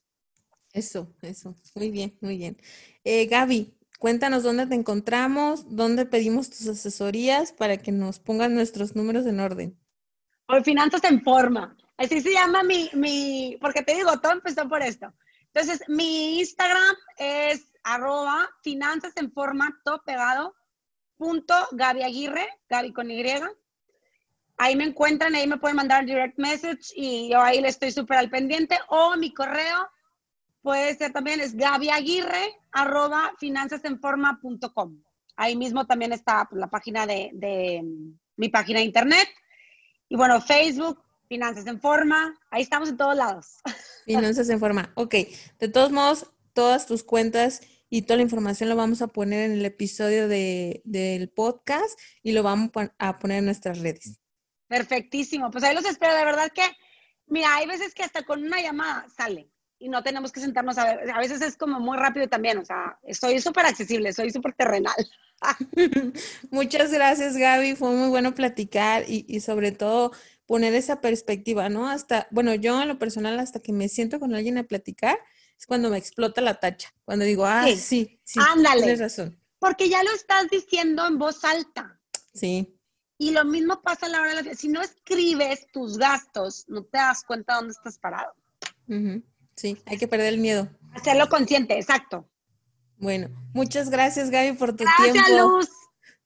Eso, 0.75 1.09
eso. 1.23 1.55
Muy 1.77 1.91
bien, 1.93 2.19
muy 2.21 2.37
bien. 2.37 2.57
Eh, 3.05 3.27
Gaby, 3.27 3.73
cuéntanos 4.01 4.43
dónde 4.43 4.67
te 4.67 4.75
encontramos, 4.75 5.77
dónde 5.77 6.05
pedimos 6.05 6.51
tus 6.51 6.67
asesorías 6.67 7.53
para 7.53 7.77
que 7.77 7.93
nos 7.93 8.19
pongan 8.19 8.57
nuestros 8.57 8.97
números 8.97 9.25
en 9.27 9.39
orden. 9.39 9.79
Hoy 10.49 10.65
Finanzas 10.65 11.05
en 11.05 11.23
Forma. 11.23 11.77
Así 11.97 12.21
se 12.21 12.33
llama 12.33 12.65
mi, 12.65 12.91
mi, 12.95 13.57
porque 13.61 13.83
te 13.83 13.95
digo, 13.95 14.19
todo 14.19 14.33
empezó 14.33 14.69
por 14.69 14.83
esto. 14.83 15.15
Entonces, 15.53 15.81
mi 15.87 16.41
Instagram 16.41 16.97
es 17.19 17.63
arroba 17.85 18.51
finanzas 18.61 19.13
en 19.17 19.31
forma, 19.33 19.81
todo 19.85 20.03
pegado, 20.03 20.57
punto 21.17 21.55
Gaby 21.71 22.03
Aguirre, 22.03 22.49
Gaby 22.69 22.93
con 22.93 23.13
Y. 23.13 23.23
Ahí 24.57 24.75
me 24.75 24.85
encuentran, 24.85 25.37
ahí 25.37 25.47
me 25.47 25.59
pueden 25.59 25.77
mandar 25.77 26.05
direct 26.05 26.37
message 26.37 26.93
y 26.97 27.31
yo 27.31 27.41
ahí 27.41 27.61
le 27.61 27.69
estoy 27.69 27.93
súper 27.93 28.19
al 28.19 28.31
pendiente. 28.31 28.77
O 28.89 29.17
mi 29.17 29.33
correo 29.33 29.89
puede 30.65 30.97
ser 30.97 31.13
también, 31.13 31.41
es 31.41 31.55
Gaby 31.55 31.91
Aguirre, 31.91 32.57
arroba 32.73 33.35
finanzasenforma.com. 33.39 34.99
Ahí 35.37 35.57
mismo 35.57 35.87
también 35.87 36.13
está 36.13 36.47
pues, 36.49 36.59
la 36.59 36.69
página 36.69 37.07
de, 37.07 37.31
de 37.35 37.85
mi 38.37 38.49
página 38.49 38.79
de 38.79 38.87
internet. 38.87 39.29
Y 40.09 40.17
bueno, 40.17 40.41
Facebook, 40.41 41.03
Finanzas 41.29 41.67
en 41.67 41.81
Forma, 41.81 42.41
ahí 42.51 42.63
estamos 42.63 42.89
en 42.89 42.97
todos 42.97 43.15
lados. 43.15 43.59
Finanzas 44.07 44.49
en 44.49 44.59
Forma, 44.59 44.91
ok. 44.95 45.15
De 45.61 45.69
todos 45.69 45.93
modos, 45.93 46.31
todas 46.55 46.87
tus 46.87 47.05
cuentas 47.05 47.61
y 47.91 48.03
toda 48.03 48.17
la 48.17 48.23
información 48.23 48.71
lo 48.71 48.77
vamos 48.77 49.03
a 49.03 49.09
poner 49.09 49.51
en 49.51 49.59
el 49.59 49.67
episodio 49.67 50.29
de, 50.29 50.81
del 50.85 51.29
podcast 51.29 52.01
y 52.23 52.33
lo 52.33 52.43
vamos 52.43 52.71
a 52.99 53.19
poner 53.19 53.41
en 53.41 53.45
nuestras 53.45 53.81
redes. 53.81 54.19
Perfectísimo, 54.67 55.51
pues 55.51 55.63
ahí 55.63 55.75
los 55.75 55.85
espero, 55.85 56.15
de 56.15 56.25
verdad 56.25 56.51
que, 56.55 56.65
mira, 57.27 57.55
hay 57.55 57.67
veces 57.67 57.93
que 57.93 58.03
hasta 58.03 58.25
con 58.25 58.43
una 58.43 58.63
llamada 58.63 59.07
sale 59.15 59.51
y 59.85 59.89
no 59.91 60.03
tenemos 60.03 60.33
que 60.33 60.41
sentarnos 60.41 60.79
a 60.79 60.97
ver, 60.97 61.11
a 61.11 61.19
veces 61.19 61.43
es 61.43 61.59
como 61.59 61.79
muy 61.79 61.99
rápido 61.99 62.27
también, 62.27 62.57
o 62.57 62.65
sea, 62.65 62.99
soy 63.13 63.39
súper 63.39 63.67
accesible, 63.67 64.15
soy 64.15 64.31
súper 64.31 64.55
terrenal. 64.55 64.95
Muchas 66.51 66.91
gracias 66.91 67.37
Gaby, 67.37 67.77
fue 67.77 67.91
muy 67.91 68.09
bueno 68.09 68.35
platicar 68.35 69.05
y, 69.07 69.27
y 69.29 69.41
sobre 69.41 69.73
todo 69.73 70.13
poner 70.47 70.75
esa 70.75 71.03
perspectiva, 71.03 71.69
¿no? 71.69 71.87
Hasta, 71.87 72.27
bueno, 72.31 72.55
yo 72.55 72.81
en 72.81 72.89
lo 72.89 72.99
personal, 72.99 73.39
hasta 73.39 73.61
que 73.61 73.75
me 73.75 73.91
siento 73.91 74.19
con 74.19 74.35
alguien 74.35 74.57
a 74.57 74.63
platicar, 74.65 75.19
es 75.59 75.67
cuando 75.67 75.91
me 75.91 75.99
explota 75.99 76.41
la 76.41 76.59
tacha, 76.59 76.95
cuando 77.05 77.27
digo, 77.27 77.45
ah, 77.45 77.67
sí, 77.77 78.19
sí, 78.25 78.41
ándale. 78.41 78.85
Tienes 78.85 79.01
razón. 79.01 79.39
Porque 79.59 79.91
ya 79.91 80.03
lo 80.03 80.13
estás 80.13 80.49
diciendo 80.51 81.07
en 81.07 81.19
voz 81.19 81.45
alta. 81.45 82.01
Sí. 82.33 82.75
Y 83.19 83.33
lo 83.33 83.45
mismo 83.45 83.83
pasa 83.83 84.07
a 84.07 84.09
la 84.09 84.23
hora 84.23 84.35
de 84.35 84.43
la 84.45 84.55
Si 84.55 84.69
no 84.69 84.81
escribes 84.81 85.67
tus 85.73 85.99
gastos, 85.99 86.65
no 86.69 86.85
te 86.85 86.97
das 86.97 87.23
cuenta 87.23 87.57
dónde 87.57 87.73
estás 87.73 87.99
parado. 87.99 88.35
Sí, 89.57 89.77
hay 89.87 89.99
que 89.99 90.09
perder 90.09 90.35
el 90.35 90.41
miedo. 90.41 90.69
Hacerlo 90.95 91.29
consciente, 91.29 91.77
exacto. 91.77 92.29
Bueno, 92.99 93.29
muchas 93.53 93.91
gracias 93.91 94.31
Gaby 94.31 94.53
por 94.53 94.71
tu 94.71 94.85
tiempo. 94.85 94.95
Gracias 95.03 95.31
Luz. 95.31 95.69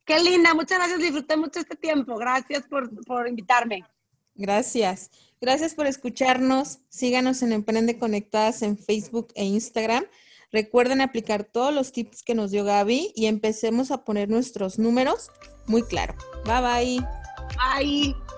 Qué 0.04 0.20
linda, 0.20 0.54
muchas 0.54 0.78
gracias. 0.78 1.00
Disfruté 1.00 1.36
mucho 1.36 1.60
este 1.60 1.76
tiempo. 1.76 2.16
Gracias 2.16 2.66
por, 2.66 2.88
por 3.04 3.28
invitarme. 3.28 3.84
Gracias. 4.34 5.10
Gracias 5.40 5.74
por 5.74 5.86
escucharnos. 5.86 6.78
Síganos 6.88 7.42
en 7.42 7.52
Emprende 7.52 7.98
Conectadas 7.98 8.62
en 8.62 8.78
Facebook 8.78 9.28
e 9.34 9.44
Instagram. 9.44 10.04
Recuerden 10.50 11.02
aplicar 11.02 11.44
todos 11.44 11.74
los 11.74 11.92
tips 11.92 12.22
que 12.22 12.34
nos 12.34 12.50
dio 12.50 12.64
Gaby 12.64 13.12
y 13.14 13.26
empecemos 13.26 13.90
a 13.90 14.04
poner 14.04 14.30
nuestros 14.30 14.78
números 14.78 15.30
muy 15.66 15.82
claro. 15.82 16.14
Bye 16.46 16.62
bye. 16.62 17.06
Bye. 17.76 18.37